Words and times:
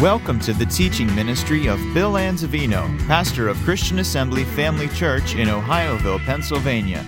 Welcome 0.00 0.40
to 0.40 0.54
the 0.54 0.64
teaching 0.64 1.14
ministry 1.14 1.66
of 1.66 1.78
Bill 1.92 2.12
Anzavino, 2.14 2.98
pastor 3.06 3.48
of 3.48 3.58
Christian 3.58 3.98
Assembly 3.98 4.44
Family 4.44 4.88
Church 4.88 5.34
in 5.34 5.48
Ohioville, 5.48 6.24
Pennsylvania. 6.24 7.04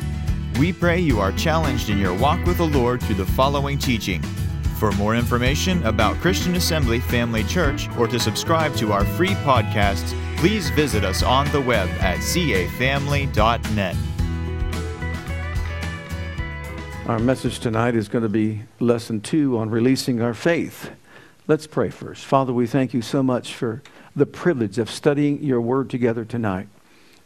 We 0.59 0.75
pray 0.75 1.01
you 1.01 1.19
are 1.19 1.33
challenged 1.33 1.89
in 1.89 1.97
your 1.97 2.13
walk 2.13 2.45
with 2.45 2.59
the 2.59 2.67
Lord 2.67 3.03
through 3.03 3.15
the 3.15 3.25
following 3.25 3.79
teaching. 3.79 4.21
For 4.77 4.93
more 4.93 5.17
information 5.17 5.83
about 5.87 6.17
Christian 6.17 6.55
Assembly 6.55 7.01
Family 7.01 7.45
Church 7.45 7.89
or 7.97 8.07
to 8.09 8.21
subscribe 8.21 8.75
to 8.75 8.93
our 8.93 9.07
free 9.07 9.37
podcasts, 9.37 10.13
please 10.37 10.69
visit 10.69 11.03
us 11.03 11.23
on 11.23 11.51
the 11.51 11.63
web 11.63 11.89
at 12.01 12.19
cafamily.net. 12.19 13.97
Our 17.07 17.19
message 17.19 17.59
tonight 17.59 17.95
is 17.95 18.09
going 18.09 18.23
to 18.23 18.29
be 18.29 18.65
lesson 18.81 19.23
two 19.23 19.57
on 19.57 19.71
releasing 19.71 20.21
our 20.21 20.35
faith. 20.35 20.91
Let's 21.49 21.67
pray 21.67 21.91
first. 21.91 22.25
Father, 22.25 22.53
we 22.53 22.69
thank 22.69 22.95
you 22.95 23.03
so 23.03 23.21
much 23.21 23.53
for 23.53 23.83
the 24.15 24.27
privilege 24.27 24.79
of 24.79 24.89
studying 24.89 25.43
your 25.43 25.61
word 25.61 25.91
together 25.91 26.25
tonight. 26.25 26.69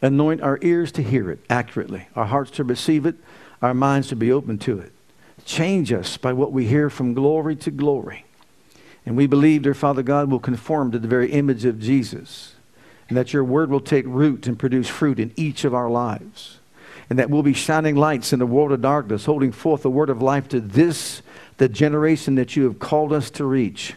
Anoint 0.01 0.41
our 0.41 0.57
ears 0.63 0.91
to 0.93 1.03
hear 1.03 1.29
it 1.29 1.39
accurately, 1.51 2.07
our 2.15 2.25
hearts 2.25 2.49
to 2.51 2.63
receive 2.63 3.05
it, 3.05 3.15
our 3.61 3.75
minds 3.75 4.07
to 4.07 4.15
be 4.15 4.31
open 4.31 4.57
to 4.59 4.79
it. 4.79 4.91
Change 5.45 5.93
us 5.93 6.17
by 6.17 6.33
what 6.33 6.51
we 6.51 6.65
hear 6.65 6.89
from 6.89 7.13
glory 7.13 7.55
to 7.57 7.69
glory. 7.69 8.25
And 9.05 9.15
we 9.15 9.27
believe, 9.27 9.61
dear 9.61 9.75
Father 9.75 10.01
God, 10.01 10.31
will 10.31 10.39
conform 10.39 10.91
to 10.91 10.99
the 10.99 11.07
very 11.07 11.31
image 11.31 11.63
of 11.63 11.79
Jesus, 11.79 12.55
and 13.09 13.17
that 13.17 13.33
your 13.33 13.43
word 13.43 13.69
will 13.69 13.79
take 13.79 14.05
root 14.07 14.47
and 14.47 14.57
produce 14.57 14.89
fruit 14.89 15.19
in 15.19 15.31
each 15.35 15.63
of 15.63 15.75
our 15.75 15.91
lives, 15.91 16.57
and 17.07 17.19
that 17.19 17.29
we'll 17.29 17.43
be 17.43 17.53
shining 17.53 17.95
lights 17.95 18.33
in 18.33 18.39
the 18.39 18.47
world 18.47 18.71
of 18.71 18.81
darkness, 18.81 19.25
holding 19.25 19.51
forth 19.51 19.83
the 19.83 19.91
word 19.91 20.09
of 20.09 20.23
life 20.23 20.49
to 20.49 20.59
this, 20.59 21.21
the 21.57 21.69
generation 21.69 22.33
that 22.35 22.55
you 22.55 22.63
have 22.63 22.79
called 22.79 23.13
us 23.13 23.29
to 23.29 23.45
reach 23.45 23.93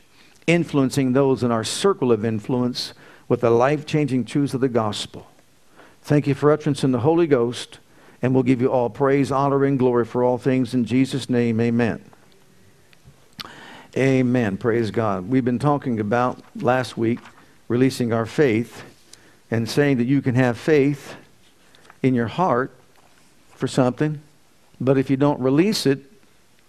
influencing 0.52 1.12
those 1.12 1.42
in 1.42 1.50
our 1.50 1.64
circle 1.64 2.12
of 2.12 2.24
influence 2.24 2.92
with 3.28 3.40
the 3.40 3.50
life 3.50 3.86
changing 3.86 4.24
truths 4.24 4.54
of 4.54 4.60
the 4.60 4.68
gospel. 4.68 5.26
Thank 6.02 6.26
you 6.26 6.34
for 6.34 6.50
utterance 6.50 6.82
in 6.82 6.92
the 6.92 7.00
Holy 7.00 7.26
Ghost, 7.26 7.78
and 8.22 8.34
we'll 8.34 8.42
give 8.42 8.60
you 8.60 8.70
all 8.70 8.90
praise, 8.90 9.30
honor, 9.30 9.64
and 9.64 9.78
glory 9.78 10.04
for 10.04 10.24
all 10.24 10.38
things 10.38 10.74
in 10.74 10.84
Jesus' 10.84 11.30
name. 11.30 11.60
Amen. 11.60 12.04
Amen. 13.96 14.56
Praise 14.56 14.90
God. 14.90 15.28
We've 15.28 15.44
been 15.44 15.58
talking 15.58 16.00
about 16.00 16.40
last 16.56 16.96
week 16.96 17.20
releasing 17.68 18.12
our 18.12 18.26
faith 18.26 18.82
and 19.50 19.68
saying 19.68 19.98
that 19.98 20.04
you 20.04 20.22
can 20.22 20.34
have 20.34 20.58
faith 20.58 21.16
in 22.02 22.14
your 22.14 22.28
heart 22.28 22.72
for 23.54 23.68
something, 23.68 24.20
but 24.80 24.96
if 24.96 25.10
you 25.10 25.16
don't 25.16 25.40
release 25.40 25.86
it, 25.86 26.00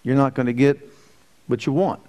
you're 0.04 0.16
not 0.16 0.34
going 0.34 0.48
to 0.48 0.54
get 0.54 0.80
what 1.48 1.66
you 1.66 1.74
want. 1.74 2.02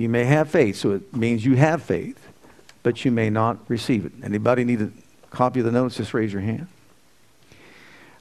You 0.00 0.08
may 0.08 0.24
have 0.24 0.48
faith, 0.48 0.76
so 0.76 0.92
it 0.92 1.14
means 1.14 1.44
you 1.44 1.56
have 1.56 1.82
faith, 1.82 2.26
but 2.82 3.04
you 3.04 3.10
may 3.10 3.28
not 3.28 3.58
receive 3.68 4.06
it. 4.06 4.12
Anybody 4.22 4.64
need 4.64 4.80
a 4.80 4.90
copy 5.28 5.60
of 5.60 5.66
the 5.66 5.72
notes? 5.72 5.96
Just 5.96 6.14
raise 6.14 6.32
your 6.32 6.40
hand. 6.40 6.68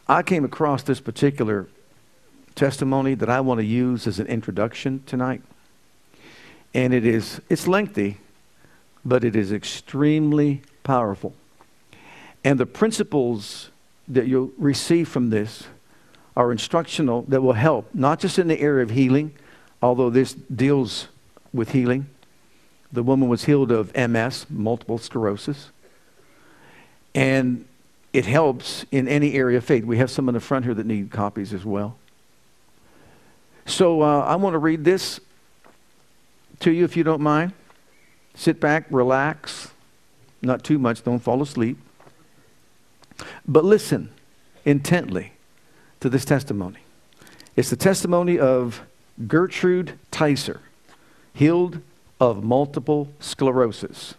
I 0.06 0.22
came 0.22 0.44
across 0.44 0.84
this 0.84 1.00
particular 1.00 1.70
testimony 2.54 3.14
that 3.14 3.30
I 3.30 3.40
want 3.40 3.62
to 3.62 3.66
use 3.66 4.08
as 4.08 4.20
an 4.20 4.28
introduction 4.28 5.04
tonight. 5.06 5.42
And 6.74 6.94
it 6.94 7.06
is 7.06 7.40
it's 7.48 7.66
lengthy, 7.66 8.18
but 9.06 9.24
it 9.24 9.38
is 9.38 9.54
extremely 9.54 10.62
powerful. 10.84 11.34
And 12.44 12.60
the 12.60 12.66
principles 12.66 13.70
that 14.10 14.28
you'll 14.28 14.52
receive 14.58 15.08
from 15.08 15.30
this 15.30 15.64
are 16.36 16.52
instructional 16.52 17.22
that 17.30 17.42
will 17.42 17.54
help, 17.54 17.88
not 17.96 18.20
just 18.20 18.38
in 18.38 18.50
the 18.50 18.60
area 18.60 18.84
of 18.84 18.90
healing, 18.90 19.34
although 19.82 20.10
this 20.10 20.34
deals 20.34 21.08
with 21.53 21.72
healing. 21.72 22.08
The 22.92 23.03
woman 23.03 23.30
was 23.30 23.45
healed 23.45 23.72
of 23.72 23.95
MS, 23.95 24.47
multiple 24.50 24.97
sclerosis. 24.97 25.69
And 27.14 27.66
it 28.14 28.25
helps 28.25 28.86
in 28.92 29.08
any 29.08 29.33
area 29.33 29.58
of 29.58 29.65
faith. 29.65 29.83
We 29.83 29.98
have 29.98 30.09
some 30.09 30.27
in 30.30 30.33
the 30.33 30.39
front 30.39 30.65
here 30.65 30.73
that 30.73 30.86
need 30.86 31.11
copies 31.11 31.54
as 31.54 31.65
well. 31.65 31.98
So 33.65 34.02
uh, 34.02 34.21
I 34.21 34.36
want 34.36 34.55
to 34.55 34.58
read 34.58 34.83
this 34.83 35.20
to 36.61 36.71
you 36.71 36.83
if 36.83 36.98
you 36.98 37.04
don't 37.04 37.21
mind. 37.21 37.54
Sit 38.33 38.59
back, 38.59 38.86
relax, 38.89 39.71
not 40.42 40.64
too 40.64 40.80
much, 40.80 41.04
don't 41.04 41.20
fall 41.20 41.42
asleep. 41.42 41.77
But 43.48 43.65
listen 43.65 44.11
intently 44.65 45.33
to 45.99 46.09
this 46.09 46.26
testimony. 46.26 46.80
It's 47.55 47.70
the 47.70 47.76
testimony 47.76 48.39
of 48.39 48.82
Gertrude 49.27 49.99
Tyser 50.11 50.59
healed 51.39 51.80
of 52.20 52.44
multiple 52.44 53.08
sclerosis. 53.22 54.14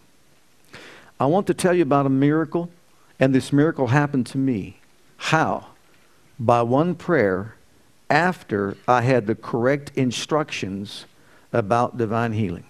I 1.19 1.27
want 1.27 1.45
to 1.45 1.53
tell 1.53 1.71
you 1.71 1.83
about 1.83 2.07
a 2.07 2.09
miracle, 2.09 2.71
and 3.19 3.35
this 3.35 3.53
miracle 3.53 3.87
happened 3.87 4.25
to 4.27 4.39
me. 4.39 4.79
How? 5.17 5.67
By 6.39 6.63
one 6.63 6.95
prayer 6.95 7.53
after 8.09 8.75
I 8.87 9.03
had 9.03 9.27
the 9.27 9.35
correct 9.35 9.91
instructions 9.95 11.05
about 11.53 11.95
divine 11.95 12.33
healing. 12.33 12.65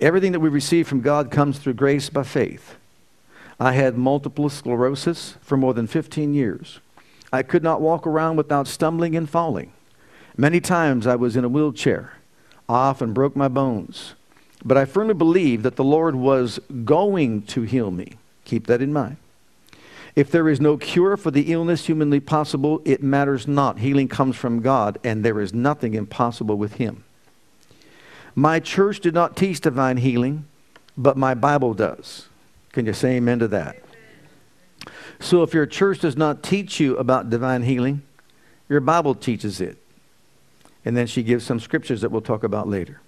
Everything 0.00 0.32
that 0.32 0.40
we 0.40 0.50
receive 0.50 0.86
from 0.86 1.00
God 1.00 1.30
comes 1.30 1.58
through 1.58 1.74
grace 1.74 2.10
by 2.10 2.24
faith. 2.24 2.74
I 3.58 3.72
had 3.72 3.96
multiple 3.96 4.50
sclerosis 4.50 5.38
for 5.40 5.56
more 5.56 5.72
than 5.72 5.86
15 5.86 6.34
years. 6.34 6.78
I 7.32 7.42
could 7.42 7.62
not 7.62 7.80
walk 7.80 8.06
around 8.06 8.36
without 8.36 8.68
stumbling 8.68 9.16
and 9.16 9.30
falling. 9.30 9.72
Many 10.36 10.60
times 10.60 11.06
I 11.06 11.16
was 11.16 11.36
in 11.36 11.44
a 11.44 11.48
wheelchair 11.48 12.12
off 12.68 13.00
and 13.00 13.14
broke 13.14 13.36
my 13.36 13.48
bones. 13.48 14.14
But 14.64 14.76
I 14.76 14.84
firmly 14.84 15.14
believe 15.14 15.62
that 15.62 15.76
the 15.76 15.84
Lord 15.84 16.14
was 16.14 16.58
going 16.84 17.42
to 17.42 17.62
heal 17.62 17.90
me. 17.90 18.14
Keep 18.44 18.66
that 18.66 18.80
in 18.80 18.92
mind. 18.92 19.16
If 20.16 20.30
there 20.30 20.48
is 20.48 20.60
no 20.60 20.76
cure 20.76 21.16
for 21.16 21.30
the 21.30 21.52
illness 21.52 21.86
humanly 21.86 22.20
possible, 22.20 22.80
it 22.84 23.02
matters 23.02 23.48
not. 23.48 23.80
Healing 23.80 24.08
comes 24.08 24.36
from 24.36 24.60
God, 24.60 24.98
and 25.02 25.24
there 25.24 25.40
is 25.40 25.52
nothing 25.52 25.94
impossible 25.94 26.56
with 26.56 26.74
Him. 26.74 27.04
My 28.34 28.60
church 28.60 29.00
did 29.00 29.14
not 29.14 29.36
teach 29.36 29.60
divine 29.60 29.96
healing, 29.98 30.46
but 30.96 31.16
my 31.16 31.34
Bible 31.34 31.74
does. 31.74 32.28
Can 32.72 32.86
you 32.86 32.92
say 32.92 33.16
amen 33.16 33.40
to 33.40 33.48
that? 33.48 33.76
So 35.20 35.42
if 35.42 35.54
your 35.54 35.66
church 35.66 36.00
does 36.00 36.16
not 36.16 36.42
teach 36.42 36.78
you 36.78 36.96
about 36.96 37.30
divine 37.30 37.62
healing, 37.62 38.02
your 38.68 38.80
Bible 38.80 39.14
teaches 39.14 39.60
it. 39.60 39.78
And 40.84 40.96
then 40.96 41.06
she 41.06 41.22
gives 41.22 41.44
some 41.44 41.60
scriptures 41.60 42.02
that 42.02 42.10
we'll 42.10 42.20
talk 42.20 42.44
about 42.44 42.68
later. 42.68 43.00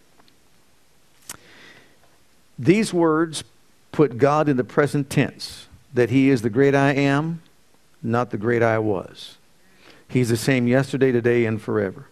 These 2.59 2.93
words 2.93 3.45
put 3.93 4.19
God 4.19 4.49
in 4.49 4.57
the 4.57 4.65
present 4.65 5.11
tense 5.11 5.67
that 5.93 6.11
He 6.11 6.31
is 6.31 6.43
the 6.43 6.51
great 6.51 6.75
I 6.75 6.93
am, 6.93 7.43
not 8.03 8.31
the 8.31 8.39
great 8.39 8.63
I 8.63 8.79
was. 8.79 9.37
He's 10.09 10.29
the 10.29 10.37
same 10.37 10.67
yesterday, 10.67 11.13
today, 11.13 11.45
and 11.45 11.61
forever. 11.61 12.07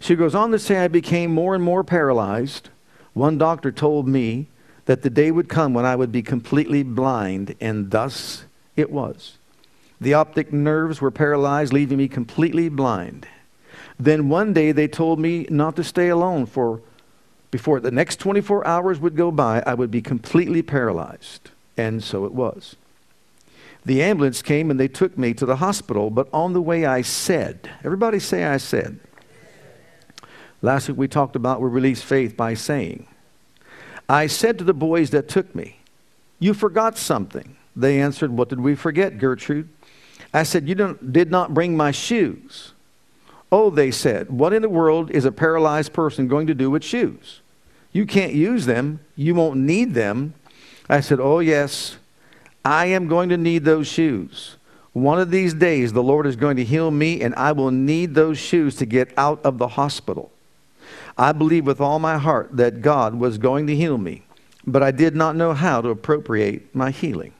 She 0.00 0.14
goes 0.14 0.34
on 0.34 0.50
to 0.52 0.58
say, 0.58 0.78
I 0.78 0.88
became 0.88 1.32
more 1.32 1.54
and 1.54 1.64
more 1.64 1.82
paralyzed. 1.82 2.68
One 3.14 3.36
doctor 3.36 3.72
told 3.72 4.06
me 4.06 4.46
that 4.84 5.02
the 5.02 5.10
day 5.10 5.30
would 5.30 5.48
come 5.48 5.74
when 5.74 5.84
I 5.84 5.96
would 5.96 6.12
be 6.12 6.22
completely 6.22 6.82
blind, 6.82 7.54
and 7.60 7.90
thus 7.90 8.44
it 8.76 8.90
was. 8.90 9.38
The 10.00 10.14
optic 10.14 10.52
nerves 10.52 11.00
were 11.00 11.10
paralyzed, 11.10 11.72
leaving 11.72 11.98
me 11.98 12.08
completely 12.08 12.68
blind. 12.68 13.26
Then 13.98 14.28
one 14.28 14.52
day 14.52 14.72
they 14.72 14.88
told 14.88 15.18
me 15.18 15.46
not 15.50 15.76
to 15.76 15.84
stay 15.84 16.08
alone 16.08 16.46
for 16.46 16.80
before 17.50 17.80
the 17.80 17.90
next 17.90 18.16
24 18.20 18.66
hours 18.66 19.00
would 19.00 19.16
go 19.16 19.30
by, 19.30 19.62
I 19.64 19.74
would 19.74 19.90
be 19.90 20.02
completely 20.02 20.62
paralyzed. 20.62 21.50
And 21.76 22.02
so 22.04 22.24
it 22.24 22.32
was. 22.32 22.76
The 23.84 24.02
ambulance 24.02 24.42
came 24.42 24.70
and 24.70 24.78
they 24.78 24.88
took 24.88 25.16
me 25.16 25.32
to 25.34 25.46
the 25.46 25.56
hospital, 25.56 26.10
but 26.10 26.28
on 26.32 26.52
the 26.52 26.60
way 26.60 26.84
I 26.84 27.02
said, 27.02 27.70
everybody 27.82 28.18
say 28.18 28.44
I 28.44 28.58
said. 28.58 29.00
Last 30.60 30.88
week 30.88 30.98
we 30.98 31.08
talked 31.08 31.36
about 31.36 31.60
we 31.60 31.68
release 31.68 32.02
faith 32.02 32.36
by 32.36 32.54
saying. 32.54 33.06
I 34.08 34.26
said 34.26 34.58
to 34.58 34.64
the 34.64 34.74
boys 34.74 35.10
that 35.10 35.28
took 35.28 35.54
me, 35.54 35.78
You 36.38 36.52
forgot 36.52 36.98
something. 36.98 37.56
They 37.74 38.00
answered, 38.00 38.32
What 38.32 38.48
did 38.48 38.60
we 38.60 38.74
forget, 38.74 39.18
Gertrude? 39.18 39.68
I 40.34 40.42
said, 40.42 40.68
You 40.68 40.98
did 41.10 41.30
not 41.30 41.54
bring 41.54 41.76
my 41.76 41.92
shoes. 41.92 42.72
Oh, 43.50 43.70
they 43.70 43.90
said, 43.90 44.30
what 44.30 44.52
in 44.52 44.62
the 44.62 44.68
world 44.68 45.10
is 45.10 45.24
a 45.24 45.32
paralyzed 45.32 45.92
person 45.92 46.28
going 46.28 46.46
to 46.48 46.54
do 46.54 46.70
with 46.70 46.84
shoes? 46.84 47.40
You 47.92 48.06
can't 48.06 48.34
use 48.34 48.66
them. 48.66 49.00
You 49.16 49.34
won't 49.34 49.58
need 49.58 49.94
them. 49.94 50.34
I 50.88 51.00
said, 51.00 51.20
Oh, 51.20 51.38
yes, 51.40 51.96
I 52.64 52.86
am 52.86 53.08
going 53.08 53.28
to 53.30 53.36
need 53.36 53.64
those 53.64 53.86
shoes. 53.86 54.56
One 54.92 55.18
of 55.18 55.30
these 55.30 55.54
days, 55.54 55.92
the 55.92 56.02
Lord 56.02 56.26
is 56.26 56.36
going 56.36 56.56
to 56.56 56.64
heal 56.64 56.90
me, 56.90 57.20
and 57.20 57.34
I 57.34 57.52
will 57.52 57.70
need 57.70 58.14
those 58.14 58.38
shoes 58.38 58.76
to 58.76 58.86
get 58.86 59.12
out 59.16 59.40
of 59.44 59.58
the 59.58 59.68
hospital. 59.68 60.30
I 61.16 61.32
believe 61.32 61.66
with 61.66 61.80
all 61.80 61.98
my 61.98 62.18
heart 62.18 62.56
that 62.56 62.80
God 62.80 63.14
was 63.14 63.38
going 63.38 63.66
to 63.66 63.76
heal 63.76 63.98
me, 63.98 64.22
but 64.66 64.82
I 64.82 64.90
did 64.90 65.14
not 65.14 65.36
know 65.36 65.52
how 65.52 65.80
to 65.80 65.88
appropriate 65.88 66.74
my 66.74 66.90
healing. 66.90 67.32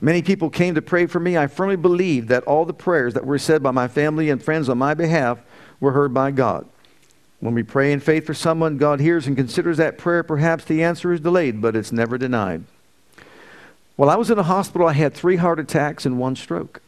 Many 0.00 0.22
people 0.22 0.48
came 0.48 0.74
to 0.74 0.82
pray 0.82 1.06
for 1.06 1.18
me. 1.18 1.36
I 1.36 1.48
firmly 1.48 1.76
believe 1.76 2.28
that 2.28 2.44
all 2.44 2.64
the 2.64 2.72
prayers 2.72 3.14
that 3.14 3.26
were 3.26 3.38
said 3.38 3.62
by 3.62 3.72
my 3.72 3.88
family 3.88 4.30
and 4.30 4.42
friends 4.42 4.68
on 4.68 4.78
my 4.78 4.94
behalf 4.94 5.40
were 5.80 5.92
heard 5.92 6.14
by 6.14 6.30
God. 6.30 6.66
When 7.40 7.54
we 7.54 7.62
pray 7.62 7.92
in 7.92 8.00
faith 8.00 8.26
for 8.26 8.34
someone, 8.34 8.78
God 8.78 9.00
hears 9.00 9.26
and 9.26 9.36
considers 9.36 9.76
that 9.76 9.98
prayer. 9.98 10.22
Perhaps 10.22 10.64
the 10.64 10.82
answer 10.82 11.12
is 11.12 11.20
delayed, 11.20 11.60
but 11.60 11.76
it's 11.76 11.92
never 11.92 12.18
denied. 12.18 12.64
While 13.96 14.10
I 14.10 14.16
was 14.16 14.30
in 14.30 14.38
a 14.38 14.44
hospital, 14.44 14.86
I 14.86 14.92
had 14.92 15.14
three 15.14 15.36
heart 15.36 15.58
attacks 15.58 16.06
and 16.06 16.18
one 16.18 16.36
stroke. 16.36 16.80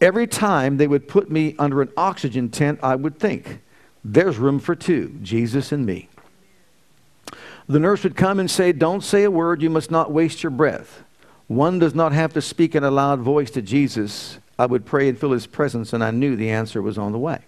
Every 0.00 0.26
time 0.26 0.78
they 0.78 0.86
would 0.86 1.08
put 1.08 1.30
me 1.30 1.54
under 1.58 1.82
an 1.82 1.92
oxygen 1.96 2.48
tent, 2.48 2.80
I 2.82 2.96
would 2.96 3.18
think, 3.18 3.60
there's 4.04 4.38
room 4.38 4.58
for 4.58 4.74
two, 4.74 5.16
Jesus 5.22 5.72
and 5.72 5.86
me. 5.86 6.08
The 7.68 7.78
nurse 7.78 8.02
would 8.02 8.16
come 8.16 8.40
and 8.40 8.50
say, 8.50 8.72
Don't 8.72 9.04
say 9.04 9.22
a 9.24 9.30
word, 9.30 9.62
you 9.62 9.70
must 9.70 9.90
not 9.90 10.10
waste 10.10 10.42
your 10.42 10.50
breath. 10.50 11.04
One 11.48 11.78
does 11.78 11.94
not 11.94 12.12
have 12.12 12.32
to 12.34 12.42
speak 12.42 12.74
in 12.74 12.84
a 12.84 12.90
loud 12.90 13.20
voice 13.20 13.50
to 13.52 13.62
Jesus. 13.62 14.38
I 14.58 14.66
would 14.66 14.86
pray 14.86 15.08
and 15.08 15.18
feel 15.18 15.32
his 15.32 15.46
presence, 15.46 15.92
and 15.92 16.02
I 16.02 16.10
knew 16.10 16.36
the 16.36 16.50
answer 16.50 16.80
was 16.80 16.98
on 16.98 17.12
the 17.12 17.18
way. 17.18 17.40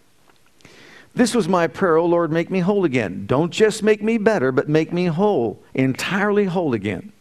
This 1.14 1.35
was 1.35 1.49
my 1.49 1.69
prayer, 1.69 1.96
oh 1.96 2.06
Lord, 2.06 2.32
make 2.32 2.50
me 2.50 2.58
whole 2.58 2.85
again. 2.85 3.26
Don't 3.26 3.52
just 3.52 3.85
make 3.85 4.02
me 4.02 4.19
better, 4.19 4.50
but 4.50 4.69
make 4.69 4.93
me 4.93 5.06
whole, 5.06 5.62
entirely 5.73 6.46
whole 6.46 6.75
again. 6.75 7.12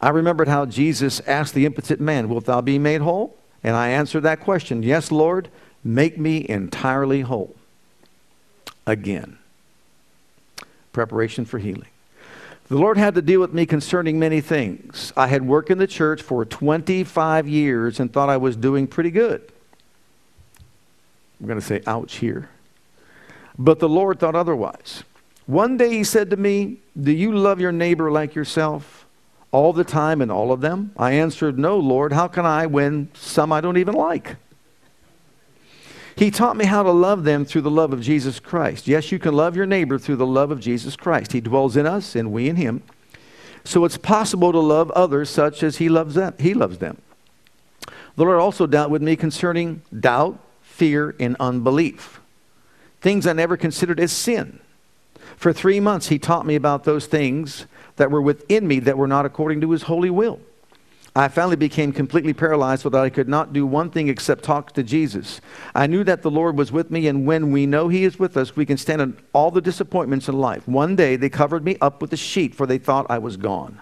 I 0.00 0.08
remembered 0.08 0.48
how 0.48 0.66
Jesus 0.66 1.20
asked 1.26 1.54
the 1.54 1.66
impotent 1.66 2.00
man, 2.00 2.28
Wilt 2.28 2.46
thou 2.46 2.60
be 2.60 2.78
made 2.78 3.02
whole? 3.02 3.36
And 3.62 3.76
I 3.76 3.88
answered 3.88 4.22
that 4.22 4.40
question 4.40 4.82
Yes, 4.82 5.12
Lord, 5.12 5.48
make 5.84 6.18
me 6.18 6.44
entirely 6.48 7.20
whole. 7.20 7.54
Again. 8.86 9.38
Preparation 10.92 11.44
for 11.44 11.58
healing. 11.58 11.88
The 12.70 12.78
Lord 12.78 12.96
had 12.96 13.16
to 13.16 13.22
deal 13.22 13.40
with 13.40 13.52
me 13.52 13.66
concerning 13.66 14.18
many 14.18 14.40
things. 14.40 15.12
I 15.16 15.26
had 15.26 15.46
worked 15.46 15.70
in 15.70 15.76
the 15.76 15.86
church 15.86 16.22
for 16.22 16.46
25 16.46 17.46
years 17.46 18.00
and 18.00 18.10
thought 18.10 18.30
I 18.30 18.38
was 18.38 18.56
doing 18.56 18.86
pretty 18.86 19.10
good. 19.10 19.42
I'm 21.40 21.46
going 21.46 21.60
to 21.60 21.66
say, 21.66 21.82
ouch 21.86 22.16
here. 22.16 22.48
But 23.58 23.80
the 23.80 23.88
Lord 23.88 24.20
thought 24.20 24.34
otherwise. 24.34 25.02
One 25.46 25.76
day 25.76 25.90
he 25.90 26.04
said 26.04 26.30
to 26.30 26.36
me, 26.36 26.78
Do 26.98 27.10
you 27.10 27.32
love 27.32 27.60
your 27.60 27.72
neighbor 27.72 28.10
like 28.10 28.34
yourself? 28.34 29.04
all 29.52 29.72
the 29.72 29.84
time 29.84 30.20
and 30.20 30.30
all 30.30 30.52
of 30.52 30.60
them? 30.60 30.92
I 30.96 31.12
answered, 31.12 31.58
No, 31.58 31.78
Lord. 31.78 32.12
How 32.12 32.28
can 32.28 32.46
I 32.46 32.66
when 32.66 33.10
some 33.14 33.52
I 33.52 33.60
don't 33.60 33.76
even 33.76 33.94
like? 33.94 34.36
He 36.20 36.30
taught 36.30 36.58
me 36.58 36.66
how 36.66 36.82
to 36.82 36.90
love 36.90 37.24
them 37.24 37.46
through 37.46 37.62
the 37.62 37.70
love 37.70 37.94
of 37.94 38.02
Jesus 38.02 38.40
Christ. 38.40 38.86
Yes, 38.86 39.10
you 39.10 39.18
can 39.18 39.32
love 39.32 39.56
your 39.56 39.64
neighbor 39.64 39.98
through 39.98 40.16
the 40.16 40.26
love 40.26 40.50
of 40.50 40.60
Jesus 40.60 40.94
Christ. 40.94 41.32
He 41.32 41.40
dwells 41.40 41.78
in 41.78 41.86
us 41.86 42.14
and 42.14 42.30
we 42.30 42.46
in 42.46 42.56
him. 42.56 42.82
So 43.64 43.86
it's 43.86 43.96
possible 43.96 44.52
to 44.52 44.58
love 44.58 44.90
others 44.90 45.30
such 45.30 45.62
as 45.62 45.78
he 45.78 45.88
loves 45.88 46.16
them. 46.16 46.34
He 46.38 46.52
loves 46.52 46.76
them. 46.76 47.00
The 48.16 48.24
Lord 48.24 48.38
also 48.38 48.66
dealt 48.66 48.90
with 48.90 49.00
me 49.00 49.16
concerning 49.16 49.80
doubt, 49.98 50.38
fear, 50.60 51.16
and 51.18 51.38
unbelief. 51.40 52.20
Things 53.00 53.26
I 53.26 53.32
never 53.32 53.56
considered 53.56 53.98
as 53.98 54.12
sin. 54.12 54.60
For 55.38 55.54
three 55.54 55.80
months, 55.80 56.08
he 56.08 56.18
taught 56.18 56.44
me 56.44 56.54
about 56.54 56.84
those 56.84 57.06
things 57.06 57.64
that 57.96 58.10
were 58.10 58.20
within 58.20 58.68
me 58.68 58.78
that 58.80 58.98
were 58.98 59.08
not 59.08 59.24
according 59.24 59.62
to 59.62 59.70
his 59.70 59.84
holy 59.84 60.10
will. 60.10 60.38
I 61.14 61.26
finally 61.26 61.56
became 61.56 61.92
completely 61.92 62.32
paralyzed 62.32 62.82
so 62.82 62.88
that 62.88 63.00
I 63.00 63.10
could 63.10 63.28
not 63.28 63.52
do 63.52 63.66
one 63.66 63.90
thing 63.90 64.08
except 64.08 64.44
talk 64.44 64.72
to 64.72 64.82
Jesus. 64.82 65.40
I 65.74 65.88
knew 65.88 66.04
that 66.04 66.22
the 66.22 66.30
Lord 66.30 66.56
was 66.56 66.70
with 66.70 66.90
me, 66.90 67.08
and 67.08 67.26
when 67.26 67.50
we 67.50 67.66
know 67.66 67.88
He 67.88 68.04
is 68.04 68.18
with 68.18 68.36
us, 68.36 68.54
we 68.54 68.64
can 68.64 68.76
stand 68.76 69.02
on 69.02 69.18
all 69.32 69.50
the 69.50 69.60
disappointments 69.60 70.28
in 70.28 70.38
life. 70.38 70.68
One 70.68 70.94
day, 70.94 71.16
they 71.16 71.28
covered 71.28 71.64
me 71.64 71.76
up 71.80 72.00
with 72.00 72.12
a 72.12 72.16
sheet, 72.16 72.54
for 72.54 72.64
they 72.64 72.78
thought 72.78 73.06
I 73.10 73.18
was 73.18 73.36
gone. 73.36 73.80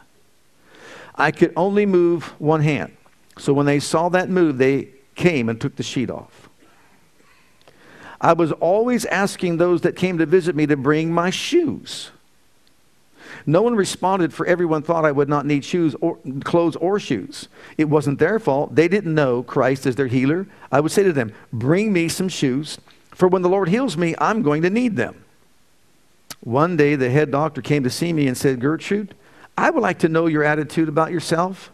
I 1.17 1.31
could 1.31 1.53
only 1.55 1.85
move 1.85 2.25
one 2.41 2.63
hand. 2.63 2.97
So 3.37 3.53
when 3.53 3.67
they 3.67 3.81
saw 3.81 4.09
that 4.11 4.31
move, 4.31 4.57
they 4.57 4.89
came 5.15 5.49
and 5.49 5.61
took 5.61 5.77
the 5.77 5.83
sheet 5.83 6.11
off. 6.11 6.49
I 8.21 8.33
was 8.33 8.53
always 8.53 9.05
asking 9.05 9.59
those 9.59 9.83
that 9.83 9.97
came 9.97 10.19
to 10.19 10.27
visit 10.27 10.57
me 10.57 10.67
to 10.67 10.77
bring 10.77 11.13
my 11.13 11.31
shoes. 11.31 12.11
No 13.49 13.63
one 13.63 13.77
responded, 13.77 14.35
for 14.35 14.45
everyone 14.45 14.83
thought 14.83 15.07
I 15.07 15.11
would 15.11 15.31
not 15.31 15.47
need 15.47 15.65
shoes 15.65 15.97
or 16.03 16.19
clothes 16.45 16.77
or 16.77 17.01
shoes. 17.01 17.49
It 17.79 17.87
wasn't 17.87 18.19
their 18.19 18.39
fault. 18.39 18.75
They 18.75 18.89
didn't 18.89 19.15
know 19.15 19.43
Christ 19.43 19.87
as 19.87 19.97
their 19.97 20.07
healer. 20.07 20.47
I 20.71 20.81
would 20.81 20.93
say 20.93 21.03
to 21.03 21.15
them, 21.15 21.33
Bring 21.51 21.91
me 21.91 22.11
some 22.11 22.29
shoes, 22.29 22.77
for 23.15 23.27
when 23.27 23.41
the 23.41 23.49
Lord 23.49 23.71
heals 23.71 23.97
me, 23.97 24.15
I'm 24.19 24.43
going 24.43 24.61
to 24.63 24.71
need 24.71 24.97
them. 24.97 25.25
One 26.41 26.77
day, 26.77 26.95
the 26.95 27.09
head 27.09 27.31
doctor 27.31 27.63
came 27.63 27.85
to 27.85 27.91
see 27.91 28.13
me 28.13 28.27
and 28.27 28.37
said, 28.37 28.61
Gertrude, 28.61 29.15
I 29.57 29.71
would 29.71 29.83
like 29.83 30.01
to 30.01 30.11
know 30.11 30.27
your 30.27 30.45
attitude 30.45 30.91
about 30.91 31.11
yourself. 31.11 31.73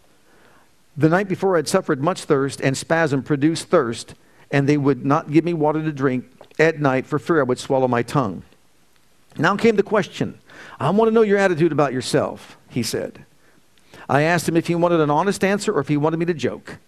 The 0.96 1.08
night 1.08 1.28
before, 1.28 1.56
I'd 1.56 1.66
suffered 1.66 2.00
much 2.00 2.22
thirst, 2.22 2.60
and 2.60 2.76
spasm 2.76 3.24
produced 3.24 3.66
thirst, 3.66 4.14
and 4.52 4.68
they 4.68 4.76
would 4.76 5.04
not 5.04 5.32
give 5.32 5.44
me 5.44 5.54
water 5.54 5.82
to 5.82 5.90
drink 5.90 6.26
at 6.56 6.78
night 6.78 7.04
for 7.04 7.18
fear 7.18 7.40
I 7.40 7.42
would 7.42 7.58
swallow 7.58 7.88
my 7.88 8.04
tongue. 8.04 8.44
Now 9.36 9.56
came 9.56 9.74
the 9.74 9.82
question 9.82 10.38
I 10.78 10.90
want 10.90 11.08
to 11.08 11.14
know 11.14 11.22
your 11.22 11.38
attitude 11.38 11.72
about 11.72 11.92
yourself, 11.92 12.56
he 12.68 12.82
said. 12.82 13.24
I 14.08 14.22
asked 14.22 14.48
him 14.48 14.56
if 14.56 14.66
he 14.66 14.74
wanted 14.74 15.00
an 15.00 15.10
honest 15.10 15.44
answer 15.44 15.72
or 15.72 15.80
if 15.80 15.88
he 15.88 15.96
wanted 15.96 16.18
me 16.18 16.26
to 16.26 16.34
joke. 16.34 16.78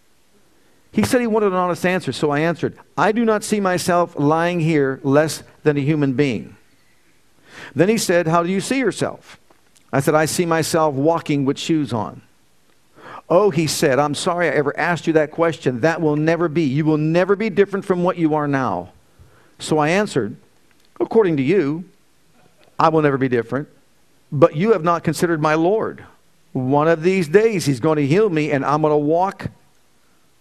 He 0.92 1.02
said 1.02 1.20
he 1.20 1.26
wanted 1.26 1.48
an 1.48 1.54
honest 1.54 1.84
answer, 1.84 2.12
so 2.12 2.30
I 2.30 2.40
answered, 2.40 2.78
I 2.96 3.12
do 3.12 3.24
not 3.24 3.44
see 3.44 3.60
myself 3.60 4.18
lying 4.18 4.60
here 4.60 5.00
less 5.02 5.42
than 5.62 5.76
a 5.76 5.80
human 5.80 6.14
being. 6.14 6.56
Then 7.74 7.88
he 7.88 7.98
said, 7.98 8.26
How 8.26 8.42
do 8.42 8.48
you 8.48 8.60
see 8.60 8.78
yourself? 8.78 9.38
I 9.92 10.00
said, 10.00 10.14
I 10.14 10.24
see 10.24 10.46
myself 10.46 10.94
walking 10.94 11.44
with 11.44 11.58
shoes 11.58 11.92
on. 11.92 12.22
Oh, 13.28 13.50
he 13.50 13.66
said, 13.66 13.98
I'm 13.98 14.14
sorry 14.14 14.48
I 14.48 14.52
ever 14.52 14.76
asked 14.78 15.06
you 15.06 15.12
that 15.14 15.32
question. 15.32 15.80
That 15.80 16.00
will 16.00 16.16
never 16.16 16.48
be. 16.48 16.62
You 16.62 16.84
will 16.84 16.98
never 16.98 17.34
be 17.34 17.50
different 17.50 17.84
from 17.84 18.02
what 18.02 18.16
you 18.16 18.34
are 18.34 18.46
now. 18.46 18.92
So 19.58 19.78
I 19.78 19.88
answered, 19.88 20.36
According 21.00 21.36
to 21.38 21.42
you, 21.42 21.84
I 22.78 22.88
will 22.88 23.02
never 23.02 23.18
be 23.18 23.28
different. 23.28 23.68
But 24.32 24.56
you 24.56 24.72
have 24.72 24.84
not 24.84 25.04
considered 25.04 25.40
my 25.40 25.54
Lord. 25.54 26.04
One 26.52 26.88
of 26.88 27.02
these 27.02 27.28
days, 27.28 27.66
he's 27.66 27.80
going 27.80 27.96
to 27.96 28.06
heal 28.06 28.28
me, 28.28 28.50
and 28.50 28.64
I'm 28.64 28.82
going 28.82 28.92
to 28.92 28.96
walk 28.96 29.48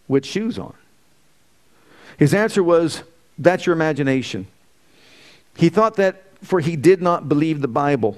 with 0.08 0.26
shoes 0.26 0.58
on. 0.58 0.74
His 2.18 2.34
answer 2.34 2.64
was, 2.64 3.04
That's 3.38 3.66
your 3.66 3.74
imagination. 3.74 4.48
He 5.58 5.70
thought 5.70 5.96
that, 5.96 6.24
for 6.42 6.60
he 6.60 6.76
did 6.76 7.02
not 7.02 7.30
believe 7.30 7.62
the 7.62 7.68
Bible. 7.68 8.18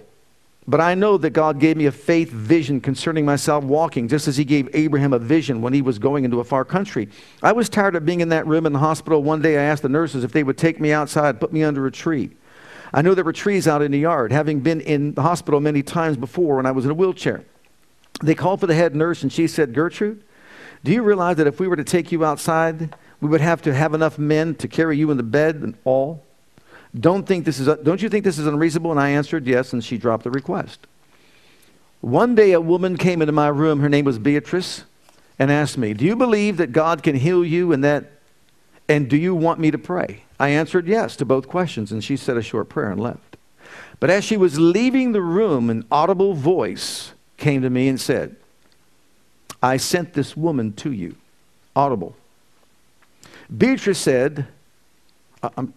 But 0.69 0.81
I 0.81 0.95
know 0.95 1.17
that 1.17 1.29
God 1.29 1.59
gave 1.59 1.77
me 1.77 1.85
a 1.85 1.93
faith 1.93 2.29
vision 2.29 2.81
concerning 2.81 3.25
myself 3.25 3.63
walking, 3.63 4.09
just 4.09 4.27
as 4.27 4.35
He 4.35 4.43
gave 4.43 4.69
Abraham 4.73 5.13
a 5.13 5.19
vision 5.19 5.61
when 5.61 5.71
he 5.71 5.81
was 5.81 5.97
going 5.97 6.25
into 6.25 6.41
a 6.41 6.43
far 6.43 6.65
country. 6.65 7.07
I 7.41 7.53
was 7.53 7.69
tired 7.69 7.95
of 7.95 8.05
being 8.05 8.19
in 8.19 8.29
that 8.29 8.45
room 8.45 8.65
in 8.65 8.73
the 8.73 8.79
hospital. 8.79 9.23
One 9.23 9.41
day 9.41 9.57
I 9.57 9.63
asked 9.63 9.81
the 9.81 9.89
nurses 9.89 10.25
if 10.25 10.33
they 10.33 10.43
would 10.43 10.57
take 10.57 10.81
me 10.81 10.91
outside, 10.91 11.39
put 11.39 11.53
me 11.53 11.63
under 11.63 11.87
a 11.87 11.91
tree. 11.91 12.31
I 12.93 13.01
know 13.01 13.13
there 13.13 13.23
were 13.23 13.33
trees 13.33 13.67
out 13.67 13.81
in 13.81 13.91
the 13.91 13.99
yard, 13.99 14.31
having 14.31 14.61
been 14.61 14.81
in 14.81 15.13
the 15.13 15.21
hospital 15.21 15.59
many 15.59 15.83
times 15.83 16.17
before 16.17 16.57
when 16.57 16.65
I 16.65 16.71
was 16.71 16.85
in 16.85 16.91
a 16.91 16.93
wheelchair. 16.93 17.43
They 18.21 18.35
called 18.35 18.59
for 18.59 18.67
the 18.67 18.75
head 18.75 18.95
nurse, 18.95 19.23
and 19.23 19.31
she 19.31 19.47
said, 19.47 19.73
Gertrude, 19.73 20.23
do 20.83 20.91
you 20.91 21.03
realize 21.03 21.37
that 21.37 21.47
if 21.47 21.59
we 21.59 21.67
were 21.67 21.75
to 21.75 21.83
take 21.83 22.11
you 22.11 22.23
outside, 22.23 22.95
we 23.21 23.29
would 23.29 23.41
have 23.41 23.61
to 23.63 23.73
have 23.73 23.93
enough 23.93 24.17
men 24.17 24.55
to 24.55 24.67
carry 24.67 24.97
you 24.97 25.11
in 25.11 25.17
the 25.17 25.23
bed 25.23 25.55
and 25.55 25.75
all? 25.83 26.23
Don't, 26.97 27.27
think 27.27 27.45
this 27.45 27.59
is, 27.59 27.67
don't 27.83 28.01
you 28.01 28.09
think 28.09 28.23
this 28.23 28.39
is 28.39 28.47
unreasonable? 28.47 28.91
And 28.91 28.99
I 28.99 29.09
answered 29.09 29.45
yes, 29.45 29.73
and 29.73 29.83
she 29.83 29.97
dropped 29.97 30.23
the 30.23 30.31
request. 30.31 30.87
One 32.01 32.35
day, 32.35 32.53
a 32.53 32.61
woman 32.61 32.97
came 32.97 33.21
into 33.21 33.31
my 33.31 33.47
room. 33.47 33.81
Her 33.81 33.89
name 33.89 34.05
was 34.05 34.19
Beatrice, 34.19 34.83
and 35.37 35.51
asked 35.51 35.77
me, 35.77 35.93
Do 35.93 36.05
you 36.05 36.15
believe 36.15 36.57
that 36.57 36.71
God 36.71 37.03
can 37.03 37.15
heal 37.15 37.43
you 37.43 37.71
and 37.71 37.83
that, 37.83 38.16
and 38.89 39.09
do 39.09 39.17
you 39.17 39.35
want 39.35 39.59
me 39.59 39.71
to 39.71 39.77
pray? 39.77 40.23
I 40.39 40.49
answered 40.49 40.87
yes 40.87 41.15
to 41.17 41.25
both 41.25 41.47
questions, 41.47 41.91
and 41.91 42.03
she 42.03 42.15
said 42.15 42.37
a 42.37 42.41
short 42.41 42.69
prayer 42.69 42.91
and 42.91 42.99
left. 42.99 43.37
But 43.99 44.09
as 44.09 44.23
she 44.23 44.37
was 44.37 44.59
leaving 44.59 45.11
the 45.11 45.21
room, 45.21 45.69
an 45.69 45.85
audible 45.91 46.33
voice 46.33 47.13
came 47.37 47.61
to 47.63 47.69
me 47.69 47.87
and 47.87 47.99
said, 47.99 48.35
I 49.61 49.77
sent 49.77 50.13
this 50.13 50.37
woman 50.37 50.73
to 50.73 50.91
you. 50.91 51.15
Audible. 51.75 52.15
Beatrice 53.55 53.97
said, 53.97 54.47
I'm, 55.41 55.73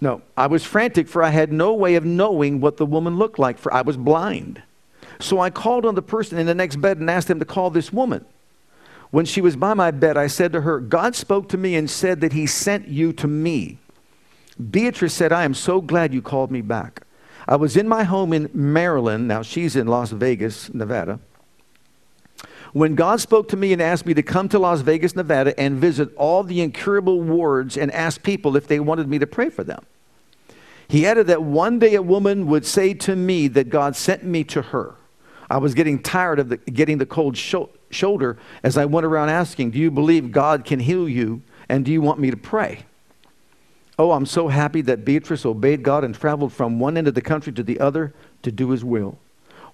no, 0.00 0.22
I 0.36 0.46
was 0.46 0.64
frantic, 0.64 1.08
for 1.08 1.22
I 1.22 1.30
had 1.30 1.52
no 1.52 1.72
way 1.74 1.94
of 1.94 2.04
knowing 2.04 2.60
what 2.60 2.76
the 2.76 2.86
woman 2.86 3.16
looked 3.16 3.38
like, 3.38 3.58
for 3.58 3.72
I 3.72 3.82
was 3.82 3.96
blind. 3.96 4.62
So 5.20 5.40
I 5.40 5.50
called 5.50 5.84
on 5.84 5.94
the 5.94 6.02
person 6.02 6.38
in 6.38 6.46
the 6.46 6.54
next 6.54 6.76
bed 6.76 6.98
and 6.98 7.10
asked 7.10 7.28
him 7.28 7.40
to 7.40 7.44
call 7.44 7.70
this 7.70 7.92
woman. 7.92 8.24
When 9.10 9.24
she 9.24 9.40
was 9.40 9.56
by 9.56 9.74
my 9.74 9.90
bed, 9.90 10.16
I 10.16 10.26
said 10.26 10.52
to 10.52 10.60
her, 10.62 10.80
God 10.80 11.16
spoke 11.16 11.48
to 11.50 11.56
me 11.56 11.76
and 11.76 11.88
said 11.88 12.20
that 12.20 12.32
he 12.32 12.46
sent 12.46 12.88
you 12.88 13.12
to 13.14 13.26
me. 13.26 13.78
Beatrice 14.70 15.14
said, 15.14 15.32
I 15.32 15.44
am 15.44 15.54
so 15.54 15.80
glad 15.80 16.12
you 16.12 16.20
called 16.20 16.50
me 16.50 16.60
back. 16.60 17.06
I 17.46 17.56
was 17.56 17.76
in 17.76 17.88
my 17.88 18.04
home 18.04 18.32
in 18.32 18.50
Maryland. 18.52 19.26
Now 19.26 19.42
she's 19.42 19.76
in 19.76 19.86
Las 19.86 20.10
Vegas, 20.10 20.72
Nevada. 20.74 21.20
When 22.74 22.94
God 22.94 23.20
spoke 23.20 23.48
to 23.48 23.56
me 23.56 23.72
and 23.72 23.80
asked 23.80 24.04
me 24.04 24.12
to 24.12 24.22
come 24.22 24.50
to 24.50 24.58
Las 24.58 24.82
Vegas, 24.82 25.16
Nevada 25.16 25.58
and 25.58 25.78
visit 25.78 26.14
all 26.16 26.42
the 26.42 26.60
incurable 26.60 27.22
wards 27.22 27.78
and 27.78 27.90
ask 27.92 28.22
people 28.22 28.56
if 28.56 28.66
they 28.66 28.78
wanted 28.78 29.08
me 29.08 29.18
to 29.18 29.26
pray 29.26 29.48
for 29.48 29.64
them. 29.64 29.82
He 30.86 31.06
added 31.06 31.28
that 31.28 31.42
one 31.42 31.78
day 31.78 31.94
a 31.94 32.02
woman 32.02 32.46
would 32.48 32.66
say 32.66 32.92
to 32.94 33.16
me 33.16 33.48
that 33.48 33.70
God 33.70 33.96
sent 33.96 34.24
me 34.24 34.44
to 34.44 34.60
her. 34.60 34.96
I 35.48 35.56
was 35.56 35.72
getting 35.72 36.02
tired 36.02 36.38
of 36.38 36.50
the, 36.50 36.58
getting 36.58 36.98
the 36.98 37.06
cold 37.06 37.38
shoulder 37.38 37.77
shoulder 37.90 38.38
as 38.62 38.76
I 38.76 38.84
went 38.84 39.06
around 39.06 39.28
asking, 39.30 39.70
Do 39.70 39.78
you 39.78 39.90
believe 39.90 40.32
God 40.32 40.64
can 40.64 40.80
heal 40.80 41.08
you? 41.08 41.42
And 41.68 41.84
do 41.84 41.92
you 41.92 42.00
want 42.00 42.18
me 42.18 42.30
to 42.30 42.36
pray? 42.36 42.84
Oh, 43.98 44.12
I'm 44.12 44.26
so 44.26 44.48
happy 44.48 44.80
that 44.82 45.04
Beatrice 45.04 45.44
obeyed 45.44 45.82
God 45.82 46.04
and 46.04 46.14
traveled 46.14 46.52
from 46.52 46.78
one 46.78 46.96
end 46.96 47.08
of 47.08 47.14
the 47.14 47.20
country 47.20 47.52
to 47.52 47.62
the 47.62 47.80
other 47.80 48.14
to 48.42 48.52
do 48.52 48.70
his 48.70 48.84
will. 48.84 49.18